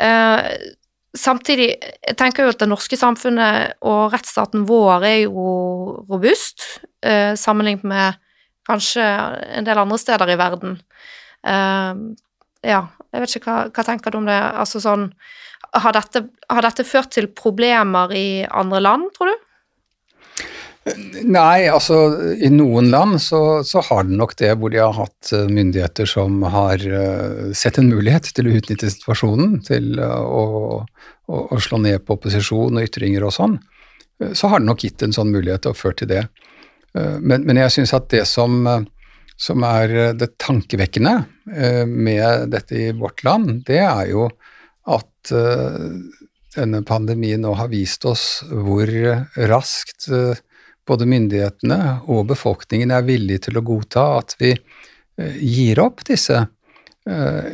Uh, 0.00 0.76
Samtidig 1.18 1.72
jeg 1.74 2.14
tenker 2.18 2.44
jeg 2.44 2.54
at 2.54 2.60
det 2.62 2.68
norske 2.70 2.94
samfunnet 2.94 3.80
og 3.82 4.12
rettsstaten 4.12 4.62
vår 4.68 5.06
er 5.08 5.16
jo 5.24 5.44
robust, 6.06 6.84
eh, 7.02 7.34
sammenlignet 7.34 7.82
med 7.82 8.20
kanskje 8.68 9.02
en 9.58 9.66
del 9.66 9.80
andre 9.82 9.98
steder 9.98 10.30
i 10.30 10.38
verden. 10.38 10.76
Eh, 11.42 11.94
ja, 12.62 12.80
jeg 13.10 13.24
vet 13.24 13.36
ikke 13.40 13.50
hva, 13.50 13.64
hva 13.74 13.86
tenker 13.88 14.14
du 14.14 14.20
om 14.20 14.30
det? 14.30 14.38
Altså 14.38 14.78
sånn 14.78 15.08
har 15.74 15.92
dette, 15.98 16.28
har 16.46 16.62
dette 16.62 16.86
ført 16.86 17.10
til 17.10 17.26
problemer 17.34 18.14
i 18.14 18.46
andre 18.46 18.80
land, 18.80 19.10
tror 19.16 19.32
du? 19.32 19.46
Nei, 21.36 21.68
altså 21.68 21.96
i 22.40 22.48
noen 22.52 22.88
land 22.92 23.18
så, 23.20 23.60
så, 23.66 23.82
har 23.90 24.06
den 24.08 24.16
nok 24.20 24.32
det, 24.40 24.54
hvor 24.58 24.72
de 24.72 24.80
har 24.80 24.94
hatt 24.96 25.32
eh, 25.36 25.48
myndigheter 25.50 26.08
som 26.08 26.40
har 26.54 26.80
uh, 26.80 27.50
sett 27.56 27.80
en 27.80 27.90
mulighet 27.90 28.30
til 28.36 28.48
å 28.48 28.54
utnytte 28.56 28.88
situasjonen, 28.94 29.58
til 29.66 30.00
uh, 30.00 30.22
å, 30.24 30.80
å, 31.28 31.60
slå 31.60 31.82
ned 31.84 32.06
på 32.06 32.16
opposisjon 32.16 32.80
og 32.80 32.88
ytringer 32.88 33.28
og 33.28 33.36
sånn. 33.36 33.58
Uh, 34.22 34.32
så 34.32 34.48
har 34.52 34.62
den 34.62 34.70
nok 34.72 34.86
gitt 34.86 35.04
en 35.04 35.14
sånn 35.16 35.34
mulighet 35.34 35.68
og 35.68 35.76
ført 35.78 36.00
til 36.02 36.10
det. 36.12 36.24
Men, 36.90 37.44
men, 37.46 37.54
jeg 37.54 37.70
syns 37.70 37.92
at 37.94 38.08
det 38.10 38.24
som, 38.26 38.64
som, 39.38 39.62
er 39.62 40.16
det 40.18 40.26
tankevekkende 40.42 41.12
med 41.86 42.48
dette 42.50 42.74
i 42.74 42.88
vårt 42.98 43.22
land, 43.22 43.60
det 43.68 43.78
er 43.78 44.08
jo 44.10 44.24
at 44.90 45.30
denne 46.56 46.80
pandemien 46.82 47.46
nå 47.46 47.52
har 47.60 47.70
vist 47.70 48.08
oss 48.10 48.24
hvor 48.50 48.90
raskt 49.52 50.08
både 50.90 51.06
myndighetene 51.10 51.80
og 52.10 52.26
befolkningen 52.32 52.92
er 52.94 53.06
villige 53.06 53.46
til 53.46 53.60
å 53.60 53.66
godta 53.66 54.06
at 54.18 54.34
vi 54.40 54.54
eh, 54.54 55.38
gir 55.38 55.80
opp 55.82 56.02
disse 56.08 56.40
eh, 56.40 57.48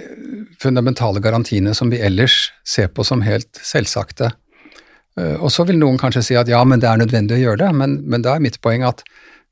fundamentale 0.62 1.22
garantiene 1.24 1.74
som 1.76 1.92
vi 1.92 2.00
ellers 2.04 2.50
ser 2.66 2.90
på 2.96 3.04
som 3.06 3.24
helt 3.26 3.60
selvsagte. 3.60 4.32
Eh, 5.20 5.36
og 5.36 5.52
så 5.52 5.66
vil 5.68 5.80
noen 5.82 6.00
kanskje 6.00 6.24
si 6.30 6.38
at 6.38 6.50
ja, 6.52 6.62
men 6.64 6.82
det 6.82 6.90
er 6.90 7.02
nødvendig 7.02 7.38
å 7.38 7.42
gjøre 7.44 7.64
det, 7.66 7.72
men, 7.82 8.00
men 8.08 8.24
da 8.24 8.36
er 8.36 8.46
mitt 8.46 8.60
poeng 8.64 8.86
at, 8.88 9.04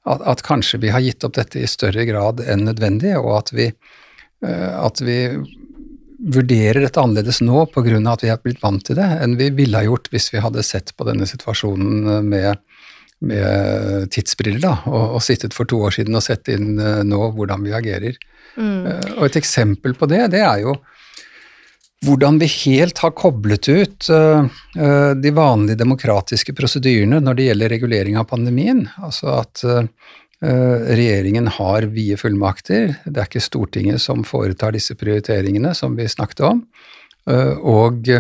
at, 0.09 0.25
at, 0.25 0.47
kanskje 0.47 0.81
vi 0.85 0.95
har 0.95 1.05
gitt 1.05 1.27
opp 1.27 1.37
dette 1.37 1.61
i 1.61 1.69
større 1.71 2.07
grad 2.09 2.41
enn 2.45 2.67
nødvendig, 2.69 3.17
og 3.21 3.35
at 3.43 3.55
vi, 3.57 3.69
at 4.45 5.01
vi 5.01 5.19
vurderer 6.25 6.85
dette 6.85 7.01
annerledes 7.01 7.41
nå 7.45 7.67
pga. 7.73 7.99
at 8.13 8.25
vi 8.25 8.31
har 8.33 8.41
blitt 8.41 8.63
vant 8.63 8.85
til 8.85 8.97
det, 8.97 9.09
enn 9.21 9.37
vi 9.41 9.51
ville 9.57 9.77
ha 9.77 9.85
gjort 9.85 10.09
hvis 10.13 10.31
vi 10.33 10.41
hadde 10.45 10.65
sett 10.65 10.93
på 10.97 11.07
denne 11.09 11.29
situasjonen 11.29 12.29
med 12.29 12.61
med 13.29 14.11
tidsbriller 14.15 14.63
da, 14.63 14.75
og, 14.91 15.17
og, 15.17 15.23
sittet 15.25 15.55
for 15.57 15.69
to 15.69 15.81
år 15.87 15.97
siden 15.99 16.17
og 16.17 16.25
sett 16.25 16.51
inn 16.53 16.75
uh, 16.81 17.03
nå 17.07 17.31
hvordan 17.37 17.65
vi 17.67 17.77
agerer. 17.77 18.19
Mm. 18.57 18.83
Uh, 18.87 19.07
og 19.19 19.29
et 19.29 19.39
eksempel 19.41 19.97
på 19.99 20.09
det, 20.11 20.27
det 20.35 20.43
er 20.45 20.65
jo 20.65 20.77
hvordan 22.05 22.37
vi 22.37 22.51
helt 22.53 22.99
har 23.01 23.15
koblet 23.17 23.69
ut 23.71 24.11
uh, 24.13 24.45
de 25.17 25.33
vanlige 25.33 25.81
demokratiske 25.81 26.53
prosedyrene 26.57 27.23
når 27.23 27.39
det 27.39 27.49
gjelder 27.49 27.73
regulering 27.73 28.19
av 28.21 28.29
pandemien. 28.33 28.85
Altså 29.01 29.41
at 29.41 29.65
regjeringen 30.45 31.47
har 31.57 31.87
vide 31.95 32.19
fullmakter, 32.21 32.91
det 33.07 33.21
er 33.23 33.29
ikke 33.31 33.41
Stortinget 33.41 34.03
som 34.03 34.27
foretar 34.29 34.75
disse 34.77 34.93
prioriteringene 35.01 35.71
som 35.79 35.95
vi 35.97 36.05
snakket 36.11 36.43
om. 36.45 36.59
og 37.65 38.11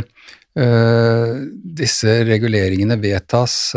disse 1.82 2.14
reguleringene 2.24 2.96
vedtas 3.02 3.74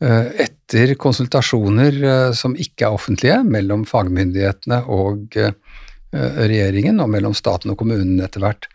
etter 0.00 0.94
konsultasjoner 0.94 2.02
eh, 2.04 2.32
som 2.32 2.56
ikke 2.56 2.86
er 2.86 2.96
offentlige, 2.96 3.38
mellom 3.44 3.84
fagmyndighetene 3.88 4.82
og 4.88 5.36
eh, 5.36 5.52
regjeringen, 6.10 7.00
og 7.02 7.10
mellom 7.12 7.36
staten 7.36 7.74
og 7.74 7.78
kommunen 7.80 8.20
etter 8.24 8.42
hvert, 8.44 8.68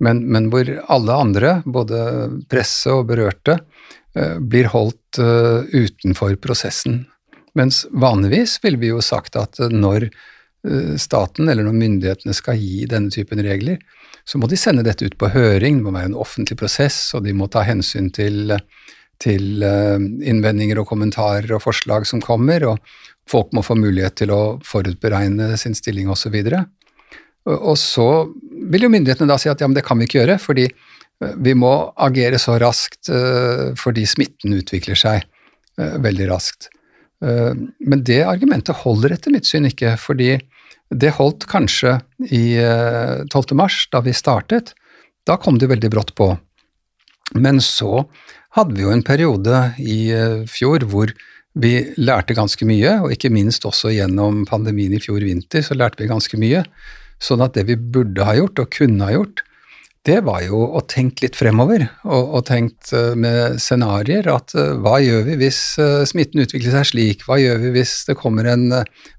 men, 0.00 0.24
men, 0.32 0.48
hvor 0.50 0.66
alle 0.88 1.16
andre, 1.26 1.52
både 1.68 2.00
presse 2.50 2.90
og 2.90 3.10
berørte, 3.10 3.60
blir 4.40 4.66
holdt 4.72 5.20
utenfor 5.20 6.32
prosessen. 6.42 7.04
Mens 7.54 7.84
vanligvis 7.92 8.56
ville 8.64 8.80
vi 8.80 8.88
jo 8.88 9.02
sagt 9.04 9.36
at 9.38 9.60
når 9.70 10.08
staten 10.98 11.46
eller 11.52 11.68
når 11.68 11.76
myndighetene 11.76 12.34
skal 12.34 12.58
gi 12.58 12.88
denne 12.90 13.12
typen 13.14 13.44
regler, 13.44 13.76
så 14.24 14.40
må 14.40 14.48
de 14.50 14.58
sende 14.58 14.82
dette 14.82 15.06
ut 15.06 15.14
på 15.20 15.30
høring, 15.30 15.78
det 15.78 15.86
må 15.86 15.94
være 15.94 16.10
en 16.10 16.18
offentlig 16.24 16.58
prosess, 16.58 16.98
og 17.14 17.28
de 17.28 17.36
må 17.36 17.46
ta 17.52 17.62
hensyn 17.68 18.10
til 18.14 18.56
til 19.20 19.64
eh, 19.64 19.98
innvendinger 20.30 20.80
og 20.80 20.88
kommentarer 20.90 21.52
og 21.54 21.64
forslag 21.64 22.06
som 22.08 22.22
kommer, 22.24 22.64
og 22.72 22.78
folk 23.30 23.52
må 23.56 23.64
få 23.64 23.76
mulighet 23.78 24.18
til 24.22 24.32
å 24.34 24.42
forutberegne 24.66 25.52
sin 25.60 25.76
stilling 25.76 26.10
osv. 26.10 26.36
Og, 26.40 27.54
og 27.54 27.76
så 27.80 28.08
vil 28.70 28.86
jo 28.86 28.92
myndighetene 28.92 29.30
da 29.30 29.38
si 29.40 29.52
at 29.52 29.60
ja, 29.60 29.68
men 29.68 29.78
det 29.78 29.86
kan 29.86 30.00
vi 30.00 30.08
ikke 30.08 30.22
gjøre, 30.22 30.40
fordi 30.42 30.66
eh, 30.70 31.36
vi 31.36 31.54
må 31.58 31.74
agere 32.00 32.40
så 32.40 32.58
raskt 32.62 33.12
eh, 33.12 33.70
fordi 33.78 34.06
smitten 34.08 34.56
utvikler 34.60 34.98
seg 34.98 35.28
veldig 35.80 36.26
raskt. 36.28 36.66
Men 37.24 38.02
det 38.04 38.18
argumentet 38.28 38.82
holder 38.82 39.14
etter 39.14 39.32
mitt 39.32 39.46
syn 39.48 39.64
ikke, 39.64 39.94
fordi 39.96 40.34
det 40.92 41.12
holdt 41.16 41.46
kanskje 41.48 41.94
i 42.26 42.58
12. 42.60 43.54
mars, 43.56 43.78
da 43.88 44.02
vi 44.04 44.12
startet. 44.12 44.74
Da 45.24 45.38
kom 45.40 45.56
det 45.56 45.70
veldig 45.70 45.88
brått 45.94 46.12
på. 46.18 46.34
Men 47.38 47.62
så 47.64 48.02
hadde 48.56 48.76
vi 48.76 48.86
jo 48.86 48.94
en 48.94 49.04
periode 49.06 49.58
i 49.78 49.98
eh, 50.14 50.40
fjor 50.50 50.86
hvor 50.90 51.12
vi 51.60 51.74
lærte 51.98 52.36
ganske 52.38 52.66
mye, 52.66 53.00
og 53.04 53.14
ikke 53.14 53.32
minst 53.34 53.64
også 53.66 53.90
gjennom 53.94 54.44
pandemien 54.46 54.94
i 54.94 55.02
fjor 55.02 55.22
vinter 55.26 55.64
så 55.66 55.74
lærte 55.74 56.02
vi 56.02 56.10
ganske 56.10 56.38
mye. 56.38 56.64
Sånn 57.20 57.42
at 57.44 57.56
det 57.58 57.66
vi 57.68 57.76
burde 57.76 58.26
ha 58.26 58.36
gjort, 58.38 58.62
og 58.62 58.74
kunne 58.74 59.06
ha 59.06 59.14
gjort, 59.16 59.42
det 60.08 60.22
var 60.24 60.40
jo 60.46 60.62
å 60.78 60.80
tenke 60.88 61.26
litt 61.26 61.36
fremover, 61.36 61.82
og, 62.06 62.36
og 62.38 62.46
tenkt 62.48 62.94
eh, 62.96 63.12
med 63.18 63.58
scenarioer 63.62 64.30
at 64.32 64.54
eh, 64.58 64.78
hva 64.82 64.96
gjør 65.02 65.26
vi 65.28 65.36
hvis 65.42 65.60
smitten 66.08 66.42
utvikler 66.46 66.78
seg 66.78 66.88
slik, 66.92 67.26
hva 67.28 67.38
gjør 67.38 67.60
vi 67.66 67.74
hvis 67.76 67.98
det 68.08 68.16
kommer 68.18 68.48
en 68.50 68.70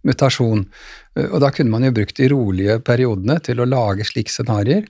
mutasjon? 0.07 0.65
Og 1.27 1.37
da 1.43 1.51
kunne 1.51 1.73
man 1.73 1.83
jo 1.83 1.91
brukt 1.93 2.17
de 2.17 2.31
rolige 2.31 2.79
periodene 2.87 3.35
til 3.43 3.59
å 3.59 3.67
lage 3.67 4.07
slike 4.07 4.31
scenarioer, 4.31 4.87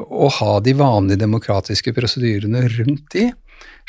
og 0.00 0.30
ha 0.38 0.56
de 0.64 0.72
vanlige 0.72 1.20
demokratiske 1.20 1.92
prosedyrene 1.92 2.64
rundt 2.72 3.10
de, 3.12 3.28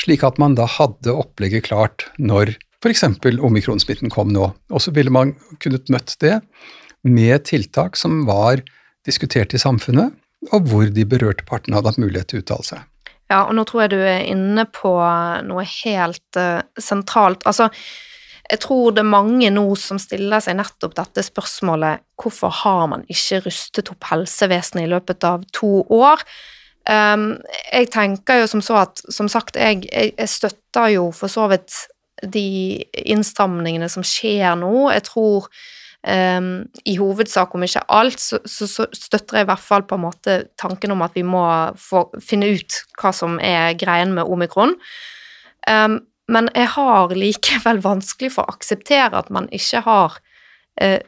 slik 0.01 0.23
at 0.25 0.39
man 0.41 0.55
da 0.57 0.67
hadde 0.69 1.15
opplegget 1.15 1.67
klart 1.69 2.07
når 2.17 2.55
f.eks. 2.83 3.05
omikronsmitten 3.39 4.11
kom 4.11 4.33
nå. 4.35 4.49
Og 4.73 4.83
så 4.83 4.91
ville 4.95 5.13
man 5.13 5.35
kunnet 5.63 5.91
møtt 5.93 6.17
det 6.23 6.39
med 7.03 7.45
tiltak 7.47 7.97
som 7.99 8.23
var 8.27 8.63
diskutert 9.07 9.53
i 9.55 9.61
samfunnet, 9.61 10.15
og 10.51 10.67
hvor 10.67 10.87
de 10.91 11.05
berørte 11.07 11.45
partene 11.47 11.77
hadde 11.77 11.93
hatt 11.93 12.01
mulighet 12.01 12.31
til 12.31 12.41
å 12.41 12.43
uttale 12.43 12.67
seg. 12.67 12.89
Ja, 13.31 13.45
og 13.47 13.53
nå 13.55 13.63
tror 13.67 13.85
jeg 13.85 13.93
du 13.95 14.01
er 14.01 14.25
inne 14.27 14.65
på 14.69 14.91
noe 15.47 15.63
helt 15.65 16.39
uh, 16.39 16.63
sentralt. 16.79 17.45
Altså, 17.49 17.69
jeg 18.51 18.59
tror 18.63 18.91
det 18.91 19.03
er 19.03 19.13
mange 19.13 19.49
nå 19.53 19.63
som 19.79 19.99
stiller 20.01 20.43
seg 20.43 20.59
nettopp 20.59 20.97
dette 20.99 21.23
spørsmålet 21.25 22.03
hvorfor 22.19 22.51
har 22.63 22.89
man 22.91 23.05
ikke 23.11 23.45
rustet 23.45 23.91
opp 23.93 24.09
helsevesenet 24.11 24.85
i 24.85 24.91
løpet 24.91 25.23
av 25.27 25.47
to 25.55 25.79
år? 25.87 26.23
Um, 26.89 27.37
jeg 27.71 27.87
tenker 27.93 28.41
jo 28.41 28.47
som 28.51 28.59
så 28.59 28.81
at 28.81 28.99
Som 29.07 29.29
sagt, 29.31 29.55
jeg, 29.55 29.85
jeg, 29.87 30.27
støtter 30.27 30.89
jo 30.97 31.05
for 31.15 31.31
så 31.31 31.45
vidt 31.47 31.85
de 32.23 32.83
innstramningene 33.07 33.87
som 33.91 34.03
skjer 34.03 34.55
nå. 34.59 34.89
Jeg 34.91 35.05
tror 35.07 35.47
um, 36.07 36.49
i 36.87 36.95
hovedsak, 36.99 37.55
om 37.55 37.65
ikke 37.65 37.83
alt, 37.91 38.19
så, 38.19 38.39
så, 38.45 38.67
så, 38.67 38.87
støtter 38.95 39.39
jeg 39.39 39.47
i 39.47 39.49
hvert 39.51 39.63
fall 39.63 39.83
på 39.87 39.97
en 39.99 40.05
måte 40.05 40.37
tanken 40.59 40.95
om 40.95 41.03
at 41.03 41.15
vi 41.17 41.25
må 41.27 41.43
få 41.79 42.05
finne 42.23 42.53
ut 42.55 42.79
hva 42.99 43.11
som 43.15 43.39
er 43.43 43.75
greien 43.79 44.15
med 44.15 44.27
omikron. 44.27 44.77
Um, 45.67 45.99
men 46.31 46.47
jeg 46.55 46.69
har 46.77 47.11
likevel 47.15 47.83
vanskelig 47.83 48.31
for 48.37 48.45
å 48.47 48.55
akseptere 48.55 49.19
at 49.19 49.31
man 49.33 49.49
ikke 49.51 49.83
har 49.83 50.19
uh, 50.79 50.99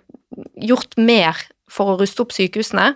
gjort 0.60 1.00
mer 1.00 1.40
for 1.72 1.94
å 1.94 1.98
ruste 2.00 2.22
opp 2.22 2.34
sykehusene. 2.36 2.92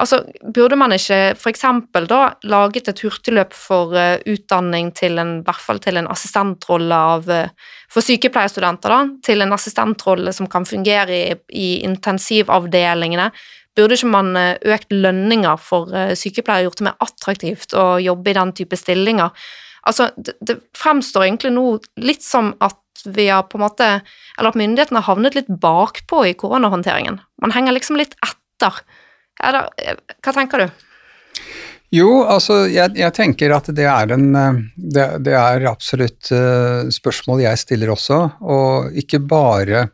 Altså, 0.00 0.20
burde 0.56 0.78
man 0.80 0.94
ikke 0.96 1.36
f.eks. 1.36 1.64
da 2.08 2.20
laget 2.50 2.88
et 2.90 3.02
hurtigløp 3.04 3.52
for 3.54 3.94
uh, 3.94 4.16
utdanning 4.30 4.90
til 4.96 5.20
en, 5.22 5.36
i 5.40 5.44
hvert 5.46 5.62
fall 5.62 5.80
til 5.84 6.00
en 6.00 6.08
assistentrolle 6.10 7.00
av 7.14 7.28
uh, 7.30 7.72
For 7.92 8.02
sykepleierstudenter, 8.02 8.90
da, 8.90 9.02
til 9.22 9.44
en 9.44 9.54
assistentrolle 9.54 10.32
som 10.34 10.48
kan 10.50 10.66
fungere 10.66 11.14
i, 11.14 11.36
i 11.54 11.68
intensivavdelingene. 11.86 13.28
Burde 13.76 13.98
ikke 13.98 14.10
man 14.10 14.32
uh, 14.38 14.54
økt 14.74 14.94
lønninger 14.94 15.60
for 15.62 15.92
sykepleiere, 16.18 16.66
gjort 16.66 16.80
det 16.80 16.88
mer 16.88 17.04
attraktivt 17.04 17.76
å 17.78 17.94
jobbe 18.02 18.32
i 18.32 18.38
den 18.40 18.56
type 18.56 18.80
stillinger? 18.80 19.46
Altså, 19.84 20.08
det, 20.16 20.38
det 20.40 20.62
fremstår 20.74 21.28
egentlig 21.28 21.52
nå 21.54 21.66
litt 22.00 22.24
som 22.24 22.54
at 22.64 22.80
vi 23.04 23.28
har 23.28 23.42
på 23.42 23.58
en 23.58 23.64
måte 23.66 23.86
Eller 24.38 24.50
at 24.50 24.58
myndighetene 24.58 25.00
har 25.00 25.14
havnet 25.14 25.36
litt 25.36 25.48
bakpå 25.48 26.24
i 26.26 26.34
koronahåndteringen. 26.38 27.20
Man 27.42 27.54
henger 27.54 27.76
liksom 27.76 27.98
litt 28.00 28.16
etter. 28.24 28.80
Eller, 29.42 29.68
hva 30.24 30.34
tenker 30.34 30.64
du? 30.64 30.84
Jo, 31.94 32.24
altså 32.26 32.64
jeg, 32.70 32.96
jeg, 32.98 33.14
tenker 33.14 33.54
at 33.54 33.68
det 33.76 33.86
er 33.86 34.14
en 34.16 34.30
Det, 34.74 35.04
det 35.26 35.34
er 35.38 35.66
absolutt 35.70 36.30
uh, 36.34 36.90
spørsmål 36.90 37.44
jeg 37.44 37.60
stiller 37.60 37.92
også, 37.94 38.18
og 38.42 38.96
ikke 38.98 39.20
bare, 39.22 39.86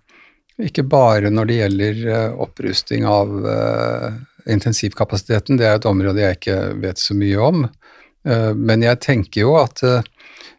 ikke 0.61 0.87
bare 0.89 1.33
når 1.33 1.51
det 1.51 1.59
gjelder 1.59 2.01
uh, 2.07 2.41
opprusting 2.47 3.05
av 3.09 3.35
uh, 3.45 4.09
intensivkapasiteten, 4.49 5.61
det 5.61 5.69
er 5.69 5.77
et 5.77 5.91
område 5.91 6.25
jeg 6.25 6.39
ikke 6.39 6.59
vet 6.81 7.01
så 7.01 7.17
mye 7.17 7.45
om. 7.45 7.69
men 8.57 8.83
jeg 8.83 8.99
tenker 9.01 9.41
jo 9.43 9.53
at 9.61 9.81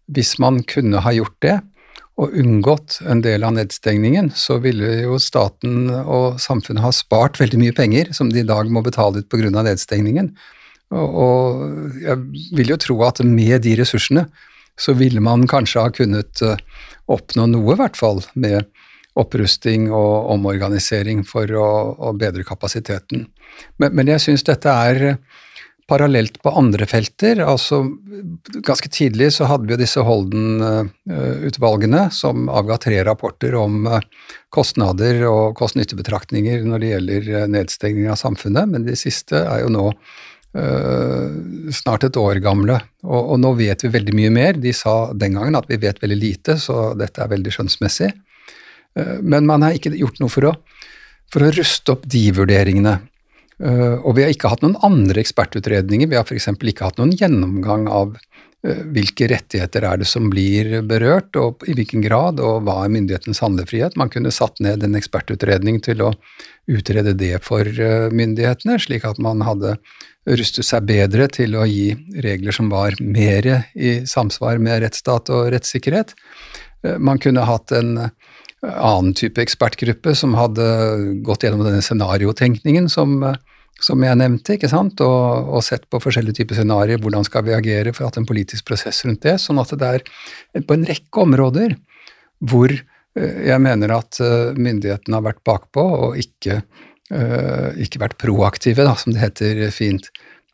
hvis 0.09 0.31
man 0.41 0.61
kunne 0.69 1.01
ha 1.03 1.11
gjort 1.13 1.35
det, 1.43 1.55
og 2.19 2.35
unngått 2.37 2.99
en 3.09 3.21
del 3.23 3.45
av 3.47 3.55
nedstengningen, 3.55 4.31
så 4.35 4.59
ville 4.61 4.89
jo 5.05 5.19
staten 5.21 5.89
og 6.01 6.41
samfunnet 6.43 6.83
ha 6.83 6.91
spart 6.93 7.39
veldig 7.39 7.59
mye 7.61 7.75
penger 7.75 8.11
som 8.15 8.29
de 8.29 8.43
i 8.43 8.47
dag 8.47 8.69
må 8.69 8.83
betale 8.85 9.23
ut 9.23 9.29
pga. 9.31 9.49
nedstengningen. 9.49 10.33
Og, 10.91 11.61
jeg 12.03 12.17
vil 12.57 12.73
jo 12.73 12.79
tro 12.83 12.97
at 13.07 13.23
med 13.23 13.63
de 13.63 13.77
ressursene 13.79 14.25
så 14.79 14.93
ville 14.97 15.23
man 15.23 15.47
kanskje 15.47 15.83
ha 15.83 15.91
kunnet 15.93 16.41
eh, 16.43 16.59
oppnå 17.11 17.47
noe, 17.47 17.75
i 17.75 17.79
hvert 17.79 17.99
fall, 17.99 18.21
med 18.33 18.67
opprusting 19.19 19.89
og 19.91 20.31
omorganisering 20.31 21.23
for 21.27 21.47
å, 21.59 21.69
å 21.95 22.13
bedre 22.15 22.43
kapasiteten. 22.47 23.25
Men, 23.79 23.95
men 23.95 24.11
jeg 24.13 24.23
syns 24.23 24.45
dette 24.47 24.71
er 24.71 25.17
parallelt 25.91 26.39
på 26.43 26.53
andre 26.55 26.85
felter. 26.87 27.41
altså 27.43 27.83
Ganske 28.63 28.89
tidlig 28.91 29.33
så 29.35 29.45
hadde 29.49 29.67
vi 29.67 29.73
jo 29.75 29.81
disse 29.81 30.01
Holden-utvalgene 30.07 32.05
som 32.15 32.49
avga 32.49 32.77
tre 32.81 33.03
rapporter 33.07 33.55
om 33.59 33.87
eh, 33.87 34.01
kostnader 34.53 35.25
og 35.29 35.55
kost-nytte-betraktninger 35.59 36.63
når 36.67 36.77
det 36.79 36.91
gjelder 36.93 37.21
eh, 37.35 37.47
nedstengning 37.57 38.07
av 38.11 38.17
samfunnet, 38.21 38.65
men 38.71 38.81
de 38.87 38.95
siste 38.99 39.37
er 39.41 39.59
jo 39.65 39.69
nå 39.73 39.85
uh, 39.91 41.27
snart 41.75 42.03
et 42.07 42.17
år 42.19 42.35
gamle, 42.43 42.77
og, 43.03 43.21
og, 43.21 43.37
nå 43.43 43.49
vet 43.59 43.83
vi 43.85 43.95
veldig 43.95 44.15
mye 44.17 44.31
mer. 44.35 44.53
De 44.59 44.73
sa 44.75 45.13
den 45.13 45.33
gangen 45.37 45.55
at 45.59 45.69
vi 45.71 45.77
vet 45.81 46.01
veldig 46.03 46.19
lite, 46.19 46.57
så 46.59 46.93
dette 46.99 47.21
er 47.23 47.31
veldig 47.31 47.51
skjønnsmessig. 47.55 48.11
Men 49.23 49.47
man 49.47 49.63
har 49.63 49.71
ikke 49.77 49.95
gjort 49.95 50.19
noe 50.19 50.27
for 50.33 50.43
å, 50.49 50.51
for 51.31 51.39
å 51.47 51.53
ruste 51.55 51.93
opp 51.93 52.03
de 52.11 52.25
vurderingene. 52.35 52.97
Eh, 53.61 53.97
og 54.01 54.15
vi 54.17 54.25
har 54.25 54.33
ikke 54.33 54.49
hatt 54.51 54.63
noen 54.65 54.77
andre 54.85 55.21
ekspertutredninger. 55.21 56.09
Vi 56.09 56.17
har 56.17 56.25
f.eks. 56.25 56.49
ikke 56.55 56.87
hatt 56.87 56.99
noen 57.01 57.13
gjennomgang 57.13 57.85
av 57.91 58.15
eh, 58.65 58.81
hvilke 58.95 59.27
rettigheter 59.29 59.85
er 59.85 60.01
det 60.01 60.07
som 60.09 60.31
blir 60.33 60.79
berørt, 60.87 61.37
og 61.37 61.65
i 61.69 61.75
hvilken 61.77 62.01
grad, 62.05 62.41
og 62.41 62.65
hva 62.65 62.79
er 62.85 62.93
myndighetens 62.95 63.43
handlefrihet. 63.43 63.97
Man 64.01 64.09
kunne 64.13 64.33
satt 64.33 64.61
ned 64.63 64.85
en 64.85 64.97
ekspertutredning 64.97 65.81
til 65.85 66.01
å 66.07 66.13
utrede 66.71 67.13
det 67.17 67.35
for 67.45 67.67
eh, 67.67 68.07
myndighetene, 68.09 68.79
slik 68.81 69.05
at 69.09 69.21
man 69.21 69.45
hadde 69.45 69.77
rustet 70.29 70.65
seg 70.65 70.85
bedre 70.89 71.25
til 71.33 71.55
å 71.57 71.65
gi 71.65 71.93
regler 72.21 72.53
som 72.53 72.69
var 72.69 72.97
mer 73.01 73.47
i 73.73 74.01
samsvar 74.09 74.61
med 74.61 74.83
rettsstat 74.83 75.31
og 75.33 75.49
rettssikkerhet. 75.53 76.13
Man 77.01 77.17
kunne 77.21 77.45
hatt 77.45 77.73
en 77.77 77.95
annen 78.61 79.15
type 79.17 79.41
ekspertgruppe 79.41 80.13
som 80.17 80.35
hadde 80.37 80.67
gått 81.25 81.45
gjennom 81.45 81.65
denne 81.65 81.81
scenariotenkningen 81.85 82.89
som 82.89 83.17
som 83.81 84.03
jeg 84.05 84.17
nevnte, 84.19 84.55
ikke 84.55 84.69
sant, 84.69 85.01
og, 85.01 85.49
og 85.55 85.63
sett 85.65 85.87
på 85.89 85.99
forskjellige 86.01 86.41
typer 86.41 86.59
scenarioer, 86.59 87.01
hvordan 87.01 87.25
skal 87.25 87.45
vi 87.47 87.55
agere 87.57 87.93
for 87.95 88.07
ha 88.07 88.13
en 88.19 88.27
politisk 88.29 88.67
prosess 88.69 89.01
rundt 89.07 89.23
det. 89.25 89.37
Sånn 89.41 89.61
at 89.61 89.73
det 89.79 89.89
er 89.97 90.65
på 90.67 90.77
en 90.77 90.85
rekke 90.87 91.23
områder 91.23 91.75
hvor 92.45 92.73
eh, 92.73 93.41
jeg 93.47 93.61
mener 93.63 93.95
at 93.97 94.21
eh, 94.21 94.53
myndighetene 94.57 95.17
har 95.17 95.25
vært 95.31 95.43
bakpå 95.47 95.85
og 96.07 96.19
ikke, 96.21 96.61
eh, 97.13 97.69
ikke 97.85 98.03
vært 98.03 98.19
proaktive, 98.21 98.85
da, 98.85 98.95
som 98.97 99.15
det 99.15 99.23
heter 99.23 99.65
fint. 99.75 100.11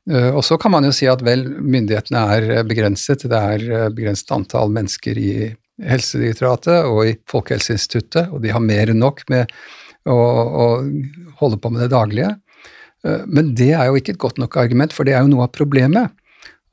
Og 0.07 0.39
så 0.47 0.55
kan 0.55 0.71
man 0.71 0.85
jo 0.87 0.93
si 0.95 1.03
at 1.11 1.19
vel, 1.19 1.41
myndighetene 1.59 2.19
er 2.31 2.45
begrenset. 2.63 3.25
Det 3.27 3.39
er 3.57 3.89
begrenset 3.91 4.29
antall 4.31 4.71
mennesker 4.71 5.19
i 5.19 5.31
Helsedirektoratet 5.83 6.87
og 6.87 7.01
i 7.09 7.17
Folkehelseinstituttet, 7.27 8.31
og 8.31 8.39
de 8.45 8.53
har 8.55 8.63
mer 8.63 8.93
enn 8.93 9.01
nok 9.03 9.25
med 9.27 9.51
å, 10.07 10.15
å 10.15 10.67
holde 11.41 11.59
på 11.59 11.73
med 11.73 11.83
det 11.83 11.89
daglige. 11.91 12.29
Eh, 13.07 13.23
men 13.27 13.53
det 13.57 13.71
er 13.75 13.89
jo 13.89 13.99
ikke 13.99 14.15
et 14.15 14.21
godt 14.21 14.41
nok 14.41 14.57
argument, 14.59 14.95
for 14.95 15.07
det 15.07 15.15
er 15.15 15.23
jo 15.23 15.31
noe 15.31 15.47
av 15.47 15.53
problemet. 15.55 16.13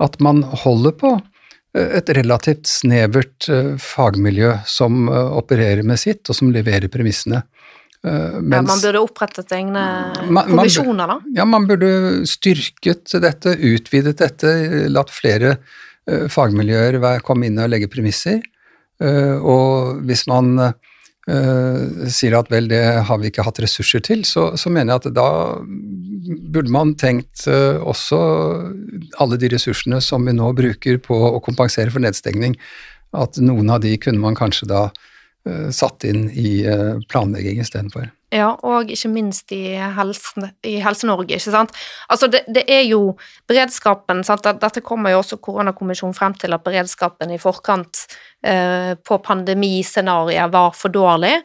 At 0.02 0.18
man 0.24 0.42
holder 0.64 0.96
på 0.98 1.12
eh, 1.14 1.98
et 2.00 2.10
relativt 2.18 2.68
snevert 2.70 3.48
eh, 3.52 3.74
fagmiljø 3.80 4.56
som 4.70 5.06
opererer 5.10 5.84
med 5.86 6.00
sitt, 6.02 6.24
og 6.28 6.38
som 6.38 6.52
leverer 6.54 6.92
premissene. 6.92 7.44
Mens, 8.04 8.52
ja, 8.52 8.60
Man 8.68 8.80
burde 8.82 9.00
opprettet 9.00 9.52
egne 9.56 9.82
kommisjoner, 10.44 11.08
da? 11.08 11.14
Ja, 11.38 11.46
man 11.48 11.64
burde 11.64 11.88
styrket 12.28 13.14
dette, 13.24 13.54
utvidet 13.56 14.18
dette, 14.20 14.50
latt 14.92 15.08
flere 15.08 15.54
fagmiljøer 16.04 16.98
komme 17.24 17.48
inn 17.48 17.56
og 17.64 17.70
legge 17.72 17.88
premisser. 17.88 18.42
Og 19.00 20.04
hvis 20.04 20.26
man 20.28 20.52
uh, 21.30 22.08
sier 22.12 22.36
at 22.38 22.50
vel, 22.52 22.68
det 22.70 22.82
har 23.08 23.20
vi 23.20 23.30
ikke 23.30 23.44
hatt 23.46 23.60
ressurser 23.64 24.02
til, 24.04 24.24
så, 24.28 24.52
så 24.60 24.72
mener 24.72 24.94
jeg 24.94 25.02
at 25.02 25.16
da 25.16 25.28
burde 26.54 26.72
man 26.72 26.94
tenkt 27.00 27.46
uh, 27.50 27.80
også 27.84 28.20
alle 29.22 29.40
de 29.40 29.52
ressursene 29.54 30.00
som 30.04 30.26
vi 30.26 30.36
nå 30.36 30.52
bruker 30.56 31.00
på 31.04 31.20
å 31.34 31.42
kompensere 31.44 31.92
for 31.94 32.04
nedstengning, 32.04 32.56
at 33.14 33.38
noen 33.42 33.70
av 33.70 33.82
de 33.84 33.94
kunne 34.00 34.22
man 34.22 34.38
kanskje 34.38 34.70
da 34.70 34.84
uh, 34.88 35.68
satt 35.74 36.06
inn 36.08 36.28
i 36.30 36.60
planlegging 37.10 37.62
istedenfor. 37.62 38.13
Ja, 38.34 38.48
og 38.66 38.88
ikke 38.90 39.10
minst 39.12 39.52
i 39.54 39.76
Helse-Norge, 39.78 40.80
helse 40.82 41.10
ikke 41.36 41.52
sant. 41.54 41.74
Altså, 42.10 42.26
det, 42.32 42.40
det, 42.50 42.64
er 42.66 42.82
jo 42.88 43.12
beredskapen 43.46 44.24
sant? 44.26 44.48
Dette 44.58 44.82
kommer 44.82 45.14
jo 45.14 45.20
også 45.20 45.38
koronakommisjonen 45.44 46.16
frem 46.16 46.34
til, 46.40 46.56
at 46.56 46.64
beredskapen 46.66 47.30
i 47.30 47.38
forkant 47.38 48.06
eh, 48.42 48.96
på 48.98 49.20
pandemiscenarioet 49.22 50.50
var 50.50 50.74
for 50.74 50.90
dårlig. 50.94 51.36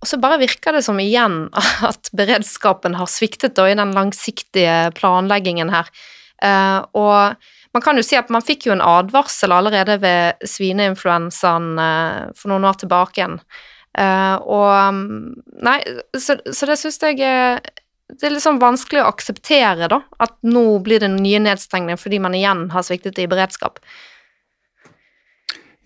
Og 0.00 0.08
så 0.08 0.16
bare 0.16 0.40
virker 0.40 0.78
det 0.78 0.84
som 0.86 1.00
igjen 1.02 1.42
at 1.90 2.08
beredskapen 2.16 2.96
har 2.96 3.10
sviktet 3.12 3.58
da, 3.58 3.68
i 3.68 3.76
den 3.76 3.92
langsiktige 3.96 4.94
planleggingen 4.96 5.72
her. 5.74 5.92
Eh, 6.40 6.78
og 6.96 7.36
man 7.76 7.84
kan 7.84 8.00
jo 8.00 8.06
si 8.06 8.16
at 8.16 8.32
man 8.32 8.44
fikk 8.44 8.70
jo 8.70 8.78
en 8.78 8.84
advarsel 8.84 9.52
allerede 9.52 10.00
ved 10.00 10.48
svineinfluensaen 10.48 11.68
eh, 11.84 12.32
for 12.32 12.54
noen 12.54 12.64
år 12.70 12.80
tilbake 12.80 13.20
igjen. 13.20 13.36
Uh, 13.98 14.36
og 14.46 15.00
Nei, 15.66 15.78
så, 16.14 16.36
så 16.54 16.68
det 16.68 16.78
syns 16.78 17.00
jeg 17.02 17.22
er 17.26 17.58
det 18.10 18.26
er 18.26 18.32
litt 18.34 18.42
sånn 18.42 18.58
vanskelig 18.58 19.04
å 19.04 19.10
akseptere, 19.10 19.86
da, 19.90 20.00
at 20.18 20.32
nå 20.42 20.80
blir 20.82 21.02
det 21.02 21.12
nye 21.12 21.38
nedstengninger 21.44 22.00
fordi 22.00 22.18
man 22.22 22.34
igjen 22.34 22.64
har 22.72 22.82
sviktet 22.86 23.20
i 23.22 23.28
beredskap. 23.30 23.78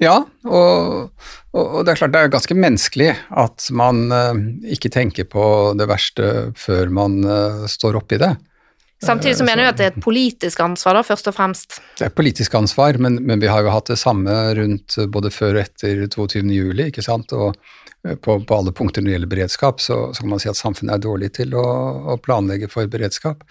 Ja, 0.03 0.17
og, 0.49 1.13
og, 1.55 1.77
det 1.87 1.93
er 1.93 2.01
klart 2.01 2.15
det 2.15 2.23
er 2.25 2.33
ganske 2.33 2.57
menneskelig 2.59 3.13
at 3.45 3.69
man 3.77 4.09
uh, 4.11 4.33
ikke 4.75 4.91
tenker 4.93 5.29
på 5.31 5.45
det 5.79 5.87
verste 5.91 6.33
før 6.59 6.91
man 6.93 7.21
uh, 7.23 7.65
står 7.71 8.01
oppi 8.01 8.19
det. 8.21 8.35
Samtidig 9.05 9.37
så 9.37 9.45
mener 9.45 9.67
du 9.67 9.69
at 9.69 9.79
det 9.79 9.87
er 9.87 9.93
et 9.93 10.05
politisk 10.05 10.63
ansvar, 10.65 10.97
da, 10.97 11.05
først 11.05 11.29
og 11.29 11.37
fremst? 11.37 11.79
Det 11.99 12.07
er 12.07 12.11
et 12.13 12.17
politisk 12.17 12.55
ansvar, 12.57 12.97
men, 13.03 13.19
men 13.27 13.43
vi 13.43 13.51
har 13.53 13.63
jo 13.67 13.73
hatt 13.75 13.91
det 13.93 13.99
samme 14.01 14.33
rundt 14.57 14.97
både 15.13 15.33
før 15.35 15.59
og 15.59 15.65
etter 15.67 16.07
22. 16.09 16.41
juli, 16.55 16.89
ikke 16.89 17.05
sant. 17.05 17.35
Og 17.37 17.53
på, 18.05 18.39
på, 18.45 18.57
alle 18.57 18.73
punkter 18.73 19.03
når 19.03 19.09
det 19.09 19.15
gjelder 19.17 19.33
beredskap, 19.33 19.81
så, 19.81 19.99
så, 20.13 20.23
kan 20.23 20.33
man 20.35 20.43
si 20.43 20.51
at 20.51 20.61
samfunnet 20.61 20.97
er 20.97 21.05
dårlig 21.07 21.31
til 21.39 21.55
å, 21.57 21.65
å 22.13 22.19
planlegge 22.21 22.69
for 22.73 22.89
beredskap. 22.91 23.45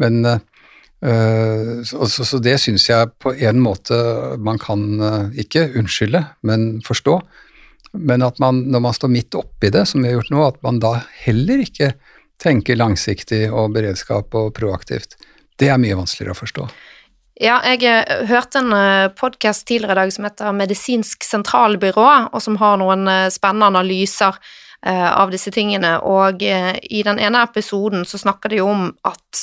Men 0.00 0.24
øh, 0.26 1.82
så, 1.86 2.08
så, 2.10 2.40
det 2.42 2.56
syns 2.62 2.88
jeg 2.90 3.12
på 3.22 3.34
en 3.36 3.62
måte 3.62 3.96
man 4.42 4.58
kan 4.62 4.84
øh, 4.98 5.38
ikke 5.44 5.68
unnskylde, 5.78 6.24
men 6.46 6.72
forstå. 6.86 7.20
Men 7.98 8.22
at 8.26 8.38
man, 8.42 8.64
når 8.70 8.86
man 8.86 8.96
står 8.96 9.14
midt 9.14 9.38
oppi 9.38 9.70
det, 9.74 9.86
som 9.90 10.02
vi 10.02 10.10
har 10.10 10.18
gjort 10.18 10.34
nå, 10.34 10.44
at 10.46 10.60
man 10.66 10.82
da 10.82 10.96
heller 11.24 11.62
ikke 11.62 11.94
tenker 12.40 12.78
langsiktig 12.78 13.44
og 13.50 13.74
beredskap 13.74 14.34
og 14.38 14.54
proaktivt, 14.56 15.18
det 15.60 15.68
er 15.70 15.80
mye 15.80 15.98
vanskeligere 15.98 16.34
å 16.34 16.40
forstå. 16.40 16.68
Ja, 17.40 17.54
jeg 17.64 17.86
eh, 17.88 18.26
hørte 18.28 18.60
en 18.60 18.74
eh, 18.76 19.06
podkast 19.16 19.64
tidligere 19.64 19.94
i 19.94 19.98
dag 20.02 20.10
som 20.12 20.26
heter 20.26 20.52
Medisinsk 20.52 21.24
sentralbyrå, 21.24 22.08
og 22.36 22.42
som 22.44 22.58
har 22.60 22.76
noen 22.76 23.08
eh, 23.08 23.28
spennende 23.32 23.70
analyser 23.72 24.36
av 24.80 25.28
disse 25.28 25.50
tingene. 25.52 25.90
Og 26.08 26.40
i 26.40 27.02
den 27.04 27.18
ene 27.20 27.42
episoden 27.44 28.06
så 28.08 28.16
snakker 28.16 28.48
de 28.48 28.62
om 28.64 28.86
at 29.04 29.40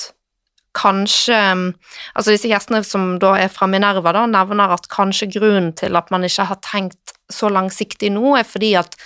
kanskje 0.74 1.36
Altså 1.38 2.34
disse 2.34 2.50
gjestene 2.50 2.80
som 2.82 3.20
da 3.22 3.36
er 3.44 3.52
fra 3.54 3.68
Minerva, 3.70 4.16
da, 4.18 4.24
nevner 4.26 4.74
at 4.74 4.90
kanskje 4.90 5.28
grunnen 5.36 5.76
til 5.78 5.94
at 5.94 6.10
man 6.10 6.26
ikke 6.26 6.48
har 6.50 6.58
tenkt 6.66 7.14
så 7.30 7.52
langsiktig 7.54 8.10
nå, 8.16 8.34
er 8.40 8.50
fordi 8.50 8.72
at 8.82 8.98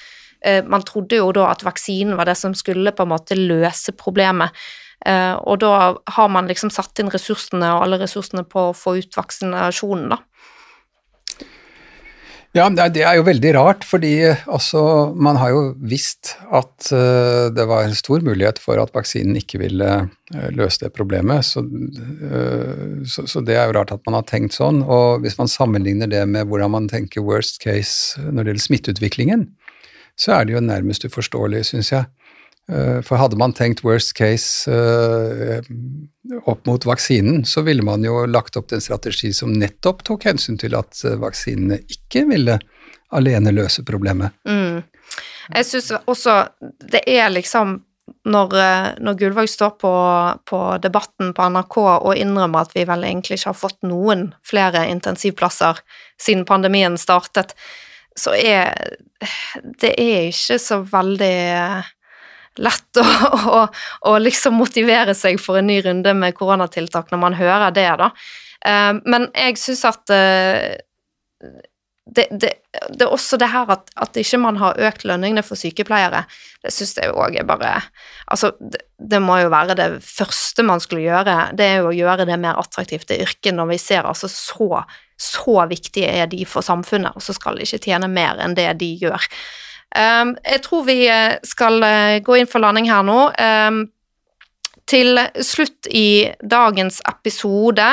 man 0.72 0.88
trodde 0.88 1.20
jo 1.20 1.34
da 1.36 1.50
at 1.52 1.68
vaksinen 1.68 2.16
var 2.16 2.32
det 2.32 2.38
som 2.40 2.56
skulle 2.56 2.96
på 2.96 3.04
en 3.04 3.12
måte 3.12 3.36
løse 3.36 3.92
problemet. 4.00 4.56
Eh, 5.06 5.36
og 5.36 5.62
da 5.64 5.96
har 6.16 6.34
man 6.34 6.50
liksom 6.50 6.70
satt 6.74 7.00
inn 7.02 7.12
ressursene 7.14 7.74
og 7.76 7.86
alle 7.86 8.02
ressursene 8.02 8.46
på 8.48 8.70
å 8.70 8.76
få 8.78 9.00
ut 9.02 9.18
vaksinasjonen, 9.18 10.12
da. 10.14 10.22
Ja, 12.52 12.66
det 12.68 13.06
er 13.08 13.16
jo 13.16 13.24
veldig 13.24 13.52
rart, 13.56 13.86
fordi 13.88 14.26
altså, 14.28 14.82
man 15.16 15.38
har 15.40 15.54
jo 15.54 15.60
visst 15.88 16.34
at 16.52 16.90
uh, 16.92 17.48
det 17.48 17.64
var 17.70 17.86
en 17.86 17.96
stor 17.96 18.20
mulighet 18.28 18.60
for 18.60 18.76
at 18.82 18.92
vaksinen 18.92 19.38
ikke 19.40 19.62
ville 19.62 19.88
uh, 20.04 20.50
løse 20.52 20.84
det 20.84 20.92
problemet. 20.92 21.48
Så, 21.48 21.64
uh, 21.64 23.00
så, 23.08 23.24
så, 23.24 23.44
det 23.48 23.56
er 23.56 23.70
jo 23.70 23.78
rart 23.80 23.96
at 23.96 24.04
man 24.04 24.20
har 24.20 24.28
tenkt 24.28 24.58
sånn. 24.58 24.82
Og 24.84 25.24
hvis 25.24 25.40
man 25.40 25.48
sammenligner 25.48 26.12
det 26.12 26.26
med 26.28 26.52
hvordan 26.52 26.76
man 26.76 26.92
tenker 26.92 27.24
worst 27.24 27.64
case 27.64 28.20
når 28.20 28.44
det 28.44 28.52
gjelder 28.52 28.68
smitteutviklingen, 28.68 29.48
så 30.20 30.36
er 30.36 30.44
det 30.44 30.58
jo 30.58 30.66
nærmest 30.66 31.08
uforståelig, 31.08 31.64
syns 31.72 31.94
jeg. 31.96 32.12
Eh, 32.70 33.02
for 33.02 33.18
hadde 33.18 33.40
man 33.40 33.54
tenkt 33.58 33.84
worst 33.84 34.14
case 34.18 34.72
uh, 34.72 35.60
opp 36.46 36.66
mot 36.70 36.86
vaksinen, 36.86 37.44
så 37.46 37.66
ville 37.66 37.84
man 37.84 38.06
jo 38.06 38.22
lagt 38.30 38.56
opp 38.56 38.70
til 38.70 38.78
en 38.78 38.86
strategi 38.86 39.34
som 39.36 39.54
nettopp 39.54 40.06
tok 40.08 40.28
hensyn 40.30 40.60
til 40.62 40.78
at 40.78 41.02
uh, 41.08 41.18
vaksinene 41.20 41.82
ikke 41.92 42.26
ville 42.30 42.60
alene 43.12 43.52
løse 43.52 43.84
problemet. 43.88 44.38
Mm. 44.48 44.84
Jeg 45.52 45.68
syns 45.68 45.92
også 46.06 46.38
det 46.94 47.02
er 47.10 47.32
liksom 47.34 47.82
når, 48.28 48.54
når 49.02 49.18
Gullvåg 49.18 49.50
står 49.50 49.72
på, 49.82 49.92
på, 50.48 50.60
Debatten 50.84 51.32
på 51.36 51.46
NRK 51.54 51.78
og 51.82 52.12
innrømmer 52.20 52.68
at 52.68 52.74
vi 52.76 52.84
vel 52.88 53.06
egentlig 53.08 53.40
ikke 53.40 53.50
har 53.50 53.58
fått 53.58 53.80
noen 53.88 54.28
flere 54.46 54.84
intensivplasser 54.92 55.80
siden 56.22 56.44
pandemien 56.48 56.98
startet, 57.02 57.56
så 58.20 58.36
er 58.36 58.76
det 59.82 59.94
er 59.96 60.30
ikke 60.30 60.60
så 60.62 60.82
veldig 60.92 61.38
lett 62.60 63.00
å, 63.00 63.06
å, 63.56 63.66
å, 64.12 64.18
liksom 64.20 64.58
motivere 64.60 65.16
seg 65.18 65.40
for 65.42 65.62
en 65.62 65.70
ny 65.72 65.80
runde 65.86 66.14
med 66.18 66.36
koronatiltak 66.38 67.12
når 67.12 67.22
man 67.22 67.38
hører 67.40 67.76
det, 67.76 67.90
da. 68.02 68.12
Eh, 68.68 68.94
men 69.06 69.30
jeg 69.32 69.60
syns 69.62 69.86
at 69.88 70.12
eh, 70.16 70.80
det, 72.12 72.28
det, 72.32 72.52
det, 72.90 73.06
er 73.06 73.14
også 73.14 73.38
det 73.40 73.52
her 73.54 73.70
at, 73.72 73.92
at 74.02 74.18
ikke 74.20 74.40
man 74.42 74.58
har 74.60 74.80
økt 74.90 75.06
lønningene 75.08 75.44
for 75.46 75.60
sykepleiere. 75.60 76.26
Det 76.64 76.74
syns 76.74 76.96
jeg 76.98 77.14
òg 77.14 77.38
er 77.40 77.48
bare 77.48 77.78
Altså, 78.32 78.52
det, 78.60 78.84
det, 78.98 79.22
må 79.24 79.38
jo 79.42 79.52
være 79.54 79.78
det 79.80 79.88
første 80.06 80.66
man 80.68 80.82
skulle 80.84 81.06
gjøre. 81.06 81.52
Det 81.58 81.68
er 81.68 81.82
jo 81.82 81.92
å 81.92 81.96
gjøre 81.96 82.28
det 82.28 82.40
mer 82.42 82.60
attraktivt, 82.60 83.08
det 83.12 83.22
yrket, 83.24 83.54
når 83.56 83.74
vi 83.74 83.80
ser 83.82 84.08
altså 84.08 84.30
så, 84.32 84.84
så 85.20 85.66
viktige 85.72 86.12
er 86.22 86.32
de 86.32 86.46
for 86.48 86.66
samfunnet, 86.66 87.16
og 87.16 87.24
så 87.24 87.36
skal 87.38 87.60
de 87.60 87.68
ikke 87.68 87.84
tjene 87.90 88.12
mer 88.12 88.40
enn 88.44 88.56
det 88.58 88.70
de 88.82 88.94
gjør. 89.04 89.30
Um, 89.92 90.36
jeg 90.48 90.62
tror 90.64 90.86
vi 90.88 91.02
eh, 91.12 91.38
skal 91.44 91.82
uh, 91.84 92.20
gå 92.24 92.38
inn 92.40 92.50
for 92.50 92.64
landing 92.64 92.88
her 92.92 93.04
nå. 93.04 93.20
Um, 93.36 93.82
til 94.92 95.20
slutt 95.44 95.88
i 95.88 96.32
dagens 96.44 97.00
episode 97.08 97.88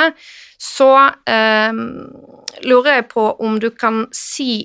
så 0.58 0.90
um, 1.30 1.80
lurer 2.66 2.98
jeg 2.98 3.08
på 3.12 3.26
om 3.44 3.58
du 3.62 3.68
kan 3.70 4.06
si 4.14 4.64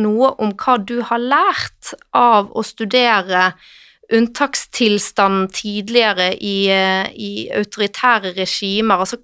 noe 0.00 0.32
om 0.42 0.54
hva 0.58 0.78
du 0.80 0.98
har 1.06 1.20
lært 1.20 1.92
av 2.16 2.48
å 2.56 2.64
studere 2.66 3.50
unntakstilstand 4.12 5.52
tidligere 5.52 6.34
i, 6.36 6.68
eh, 6.70 7.06
i, 7.14 7.48
autoritære 7.54 8.34
regimer. 8.36 9.00
Altså, 9.00 9.18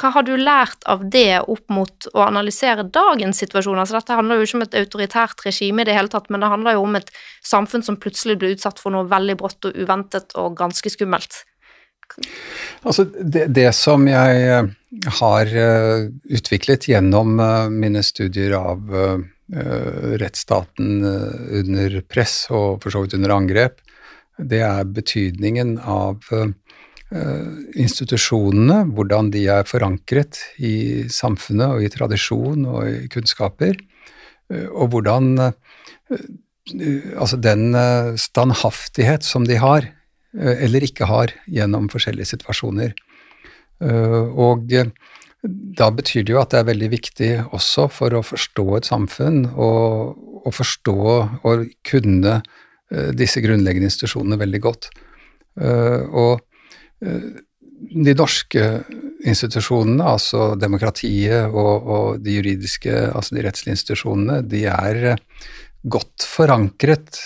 hva 0.00 0.10
har 0.12 0.26
du 0.26 0.34
lært 0.36 0.84
av 0.84 1.06
det 1.10 1.40
opp 1.40 1.64
mot 1.72 2.08
å 2.12 2.24
analysere 2.26 2.84
dagens 2.92 3.40
situasjon? 3.40 3.78
Altså, 3.80 3.96
dette 3.96 4.16
handler 4.18 4.36
jo 4.36 4.48
ikke 4.48 4.58
om 4.58 4.66
et 4.66 4.78
autoritært 4.82 5.46
regime 5.46 5.82
i 5.82 5.88
det 5.88 5.96
hele 5.96 6.12
tatt, 6.12 6.28
men 6.30 6.40
det 6.44 6.52
handler 6.52 6.76
jo 6.76 6.84
om 6.84 6.96
et 6.96 7.12
samfunn 7.44 7.84
som 7.84 7.96
plutselig 7.96 8.38
ble 8.40 8.54
utsatt 8.56 8.82
for 8.82 8.92
noe 8.92 9.08
veldig 9.08 9.38
brått 9.40 9.70
og 9.70 9.76
uventet 9.76 10.36
og 10.36 10.56
ganske 10.58 10.92
skummelt. 10.92 11.44
Altså, 12.84 13.04
det, 13.04 13.48
det 13.56 13.72
som 13.74 14.04
jeg 14.06 14.44
eh, 14.44 14.68
har 15.20 15.46
eh, 15.46 16.06
utviklet 16.28 16.86
gjennom 16.92 17.40
mine 17.72 18.02
studier 18.04 18.58
av 18.58 18.92
rettsstaten 19.46 21.04
under 21.06 22.00
press 22.10 22.48
og 22.50 22.80
for 22.82 22.90
så 22.90 23.04
vidt 23.04 23.12
under 23.14 23.30
angrep, 23.30 23.76
det 24.38 24.62
er 24.64 24.88
betydningen 24.96 25.76
av 25.80 26.24
eh, 26.34 26.50
institusjonene, 27.78 28.82
hvordan 28.96 29.30
de 29.34 29.46
er 29.52 29.68
forankret 29.68 30.42
i 30.58 31.06
samfunnet 31.12 31.76
og 31.76 31.84
i 31.86 31.92
tradisjon 31.92 32.66
og 32.68 32.88
i 32.88 32.96
kunnskaper, 33.12 33.78
eh, 34.52 34.66
og 34.72 34.94
hvordan 34.94 35.32
eh, 35.50 36.26
Altså 36.66 37.36
den 37.38 37.76
standhaftighet 38.18 39.22
som 39.22 39.44
de 39.46 39.54
har, 39.62 39.84
eller 40.34 40.82
ikke 40.82 41.06
har, 41.06 41.30
gjennom 41.46 41.86
forskjellige 41.92 42.32
situasjoner. 42.32 42.90
Og 44.34 44.74
da 45.78 45.88
betyr 45.94 46.26
det 46.26 46.34
jo 46.34 46.40
at 46.40 46.50
det 46.50 46.58
er 46.58 46.68
veldig 46.72 46.88
viktig 46.90 47.30
også 47.54 47.86
for 47.94 48.18
å 48.18 48.24
forstå 48.26 48.66
et 48.80 48.90
samfunn, 48.90 49.44
og 49.54 50.18
og 50.46 50.54
forstå 50.54 50.96
og 51.42 51.66
kunne 51.86 52.40
disse 53.18 53.40
grunnleggende 53.42 53.88
institusjonene 53.90 54.38
veldig 54.38 54.60
godt. 54.62 54.90
Eh, 55.60 56.02
og 56.12 56.40
eh, 57.04 57.42
de 58.06 58.16
norske 58.16 58.64
institusjonene, 59.26 60.04
altså 60.04 60.54
demokratiet 60.60 61.52
og, 61.52 61.74
og, 61.86 62.24
de 62.24 62.38
juridiske, 62.38 62.92
altså 63.12 63.36
de 63.36 63.44
rettslige 63.46 63.76
institusjonene, 63.76 64.40
de 64.48 64.64
er 64.70 65.16
godt 65.86 66.24
forankret 66.26 67.20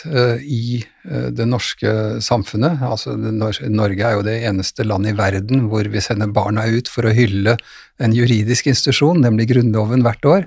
i 0.45 0.83
det 1.07 1.47
norske 1.49 1.93
samfunnet. 2.21 2.83
Altså, 2.85 3.15
Norge 3.17 4.05
er 4.05 4.19
jo 4.19 4.25
det 4.27 4.35
eneste 4.51 4.85
landet 4.85 5.15
i 5.15 5.17
verden 5.17 5.65
hvor 5.71 5.89
vi 5.89 6.03
sender 6.05 6.29
barna 6.35 6.67
ut 6.69 6.91
for 6.93 7.09
å 7.09 7.15
hylle 7.15 7.55
en 8.03 8.17
juridisk 8.17 8.69
institusjon, 8.69 9.23
nemlig 9.25 9.49
Grunnloven, 9.55 10.05
hvert 10.05 10.29
år. 10.29 10.45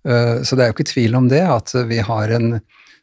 Så 0.00 0.56
det 0.56 0.64
er 0.64 0.70
jo 0.70 0.78
ikke 0.78 0.88
tvil 0.94 1.18
om 1.18 1.28
det, 1.28 1.42
at 1.44 1.74
vi 1.90 2.00
har 2.00 2.32
en 2.38 2.54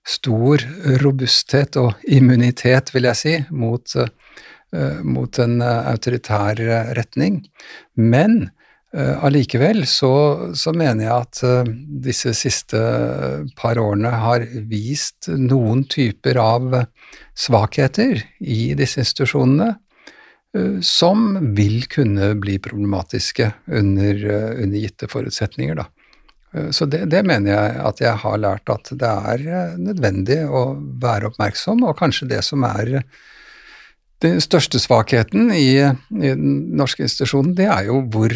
stor 0.10 0.64
robusthet 1.04 1.78
og 1.80 1.94
immunitet, 2.10 2.94
vil 2.96 3.10
jeg 3.10 3.20
si, 3.20 3.36
mot, 3.54 3.96
uh, 3.96 5.02
mot 5.06 5.42
en 5.42 5.60
uh, 5.62 5.90
autoritær 5.92 6.62
uh, 6.64 6.96
retning. 7.00 7.44
Men 7.96 8.48
allikevel 8.90 9.84
så, 9.86 10.08
så, 10.58 10.72
mener 10.74 11.04
jeg 11.04 11.12
at 11.14 11.68
disse 12.02 12.32
siste 12.34 12.80
par 13.54 13.78
årene 13.78 14.10
har 14.10 14.42
vist 14.66 15.30
noen 15.30 15.84
typer 15.86 16.40
av 16.42 16.74
svakheter 17.38 18.24
i 18.42 18.74
disse 18.80 19.04
institusjonene 19.04 19.76
som 20.82 21.38
vil 21.54 21.86
kunne 21.86 22.32
bli 22.42 22.58
problematiske 22.58 23.52
under, 23.68 24.26
under 24.58 24.82
gitte 24.82 25.12
forutsetninger. 25.14 25.78
Da. 25.84 25.86
Eh, 26.52 26.70
så 26.70 26.86
det, 26.86 27.06
det, 27.06 27.24
mener 27.28 27.54
jeg 27.54 27.82
at 27.90 28.02
jeg 28.04 28.22
har 28.24 28.40
lært 28.42 28.72
at 28.74 28.92
det 28.92 29.12
er 29.34 29.44
eh, 29.46 29.76
nødvendig 29.82 30.42
å 30.48 30.72
være 31.02 31.32
oppmerksom, 31.32 31.84
og 31.86 31.98
kanskje 32.00 32.30
det 32.34 32.42
som 32.46 32.66
er 32.68 33.00
den 34.24 34.42
største 34.44 34.82
svakheten 34.82 35.54
i, 35.56 35.78
i 35.80 36.34
den 36.34 36.76
norske 36.76 37.06
institusjonen, 37.06 37.54
det 37.56 37.70
er 37.72 37.86
jo 37.88 38.02
hvor, 38.12 38.34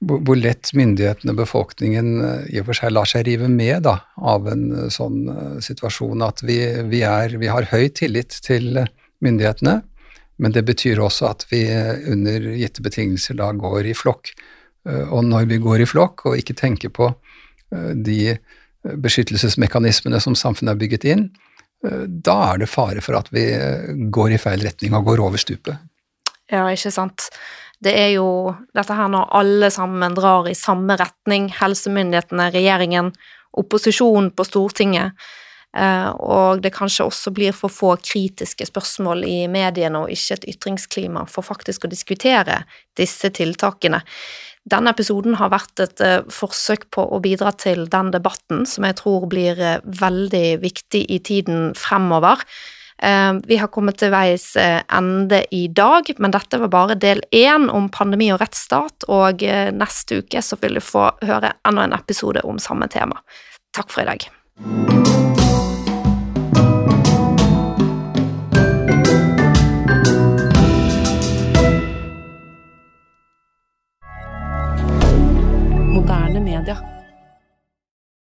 hvor, 0.00 0.34
lett 0.34 0.72
myndighetene, 0.74 1.34
og 1.34 1.42
befolkningen, 1.44 2.12
eh, 2.24 2.52
i 2.56 2.62
og 2.62 2.70
for 2.70 2.80
seg 2.80 2.94
lar 2.96 3.10
seg 3.10 3.26
rive 3.28 3.50
med 3.52 3.84
da, 3.86 3.98
av 4.16 4.48
en 4.50 4.90
sånn 4.92 5.28
situasjon. 5.62 6.24
At 6.26 6.42
vi, 6.46 6.58
vi, 6.90 7.04
er, 7.06 7.36
vi 7.40 7.52
har 7.52 7.70
høy 7.72 7.90
tillit 7.94 8.40
til 8.44 8.86
myndighetene, 9.24 9.82
men 10.42 10.50
det 10.50 10.64
betyr 10.66 10.98
også 10.98 11.28
at 11.28 11.44
vi 11.46 11.62
under 12.10 12.48
gitte 12.58 12.82
betingelser 12.82 13.36
da 13.38 13.52
går 13.54 13.86
i 13.86 13.92
flokk. 13.94 14.32
Og 14.84 15.22
når 15.24 15.46
vi 15.48 15.60
går 15.62 15.84
i 15.84 15.86
flokk 15.86 16.24
og 16.26 16.40
ikke 16.40 16.56
tenker 16.58 16.90
på 16.92 17.06
Eh, 17.06 17.33
de 17.94 18.36
beskyttelsesmekanismene 18.84 20.20
som 20.20 20.36
samfunnet 20.36 20.74
har 20.74 20.80
bygget 20.80 21.04
inn, 21.08 21.28
eh, 21.86 22.06
da 22.06 22.36
er 22.52 22.62
det 22.62 22.70
fare 22.70 23.02
for 23.04 23.18
at 23.18 23.30
vi 23.34 23.46
eh, 23.52 23.92
går 24.12 24.36
i 24.36 24.40
feil 24.40 24.64
retning 24.64 24.96
og 24.96 25.06
går 25.08 25.22
over 25.24 25.40
stupet. 25.40 25.78
Ja, 26.52 26.66
ikke 26.68 26.92
sant. 26.92 27.30
Det 27.84 27.94
er 27.96 28.12
jo 28.14 28.54
dette 28.76 28.96
her 28.96 29.08
når 29.12 29.32
alle 29.36 29.70
sammen 29.72 30.16
drar 30.16 30.48
i 30.48 30.56
samme 30.56 30.96
retning, 31.00 31.48
helsemyndighetene, 31.52 32.50
regjeringen, 32.54 33.10
opposisjonen 33.54 34.30
på 34.34 34.46
Stortinget, 34.46 35.14
og 35.74 36.60
det 36.62 36.70
kanskje 36.70 37.02
også 37.08 37.32
blir 37.34 37.54
for 37.54 37.72
få 37.72 37.96
kritiske 37.98 38.68
spørsmål 38.68 39.24
i 39.26 39.48
mediene 39.50 40.04
og 40.04 40.12
ikke 40.14 40.36
et 40.36 40.46
ytringsklima 40.52 41.24
for 41.26 41.46
faktisk 41.46 41.86
å 41.86 41.90
diskutere 41.90 42.60
disse 42.94 43.30
tiltakene 43.34 43.98
Denne 44.64 44.94
episoden 44.94 45.36
har 45.36 45.52
vært 45.52 45.82
et 45.84 46.00
uh, 46.00 46.22
forsøk 46.32 46.86
på 46.94 47.04
å 47.04 47.20
bidra 47.24 47.52
til 47.60 47.84
den 47.92 48.08
debatten 48.14 48.64
som 48.68 48.86
jeg 48.88 48.96
tror 49.02 49.26
blir 49.28 49.60
uh, 49.60 49.82
veldig 49.84 50.46
viktig 50.62 51.04
i 51.12 51.20
tiden 51.20 51.74
fremover. 51.76 52.40
Uh, 52.96 53.36
vi 53.44 53.58
har 53.60 53.68
kommet 53.74 53.98
til 54.00 54.14
veis 54.14 54.54
ende 54.56 55.42
i 55.52 55.66
dag, 55.68 56.08
men 56.16 56.32
dette 56.32 56.62
var 56.62 56.72
bare 56.72 56.96
del 56.96 57.20
én 57.34 57.68
om 57.68 57.90
pandemi 57.92 58.30
og 58.32 58.40
rettsstat, 58.40 59.04
og 59.12 59.44
neste 59.76 60.22
uke 60.24 60.40
så 60.40 60.56
vil 60.62 60.80
du 60.80 60.84
få 60.84 61.10
høre 61.26 61.56
enda 61.68 61.84
en 61.84 61.98
episode 61.98 62.44
om 62.48 62.62
samme 62.62 62.88
tema. 62.88 63.20
Takk 63.76 63.92
for 63.92 64.06
i 64.06 64.14
dag. 64.14 65.43
milliardaire 76.54 76.93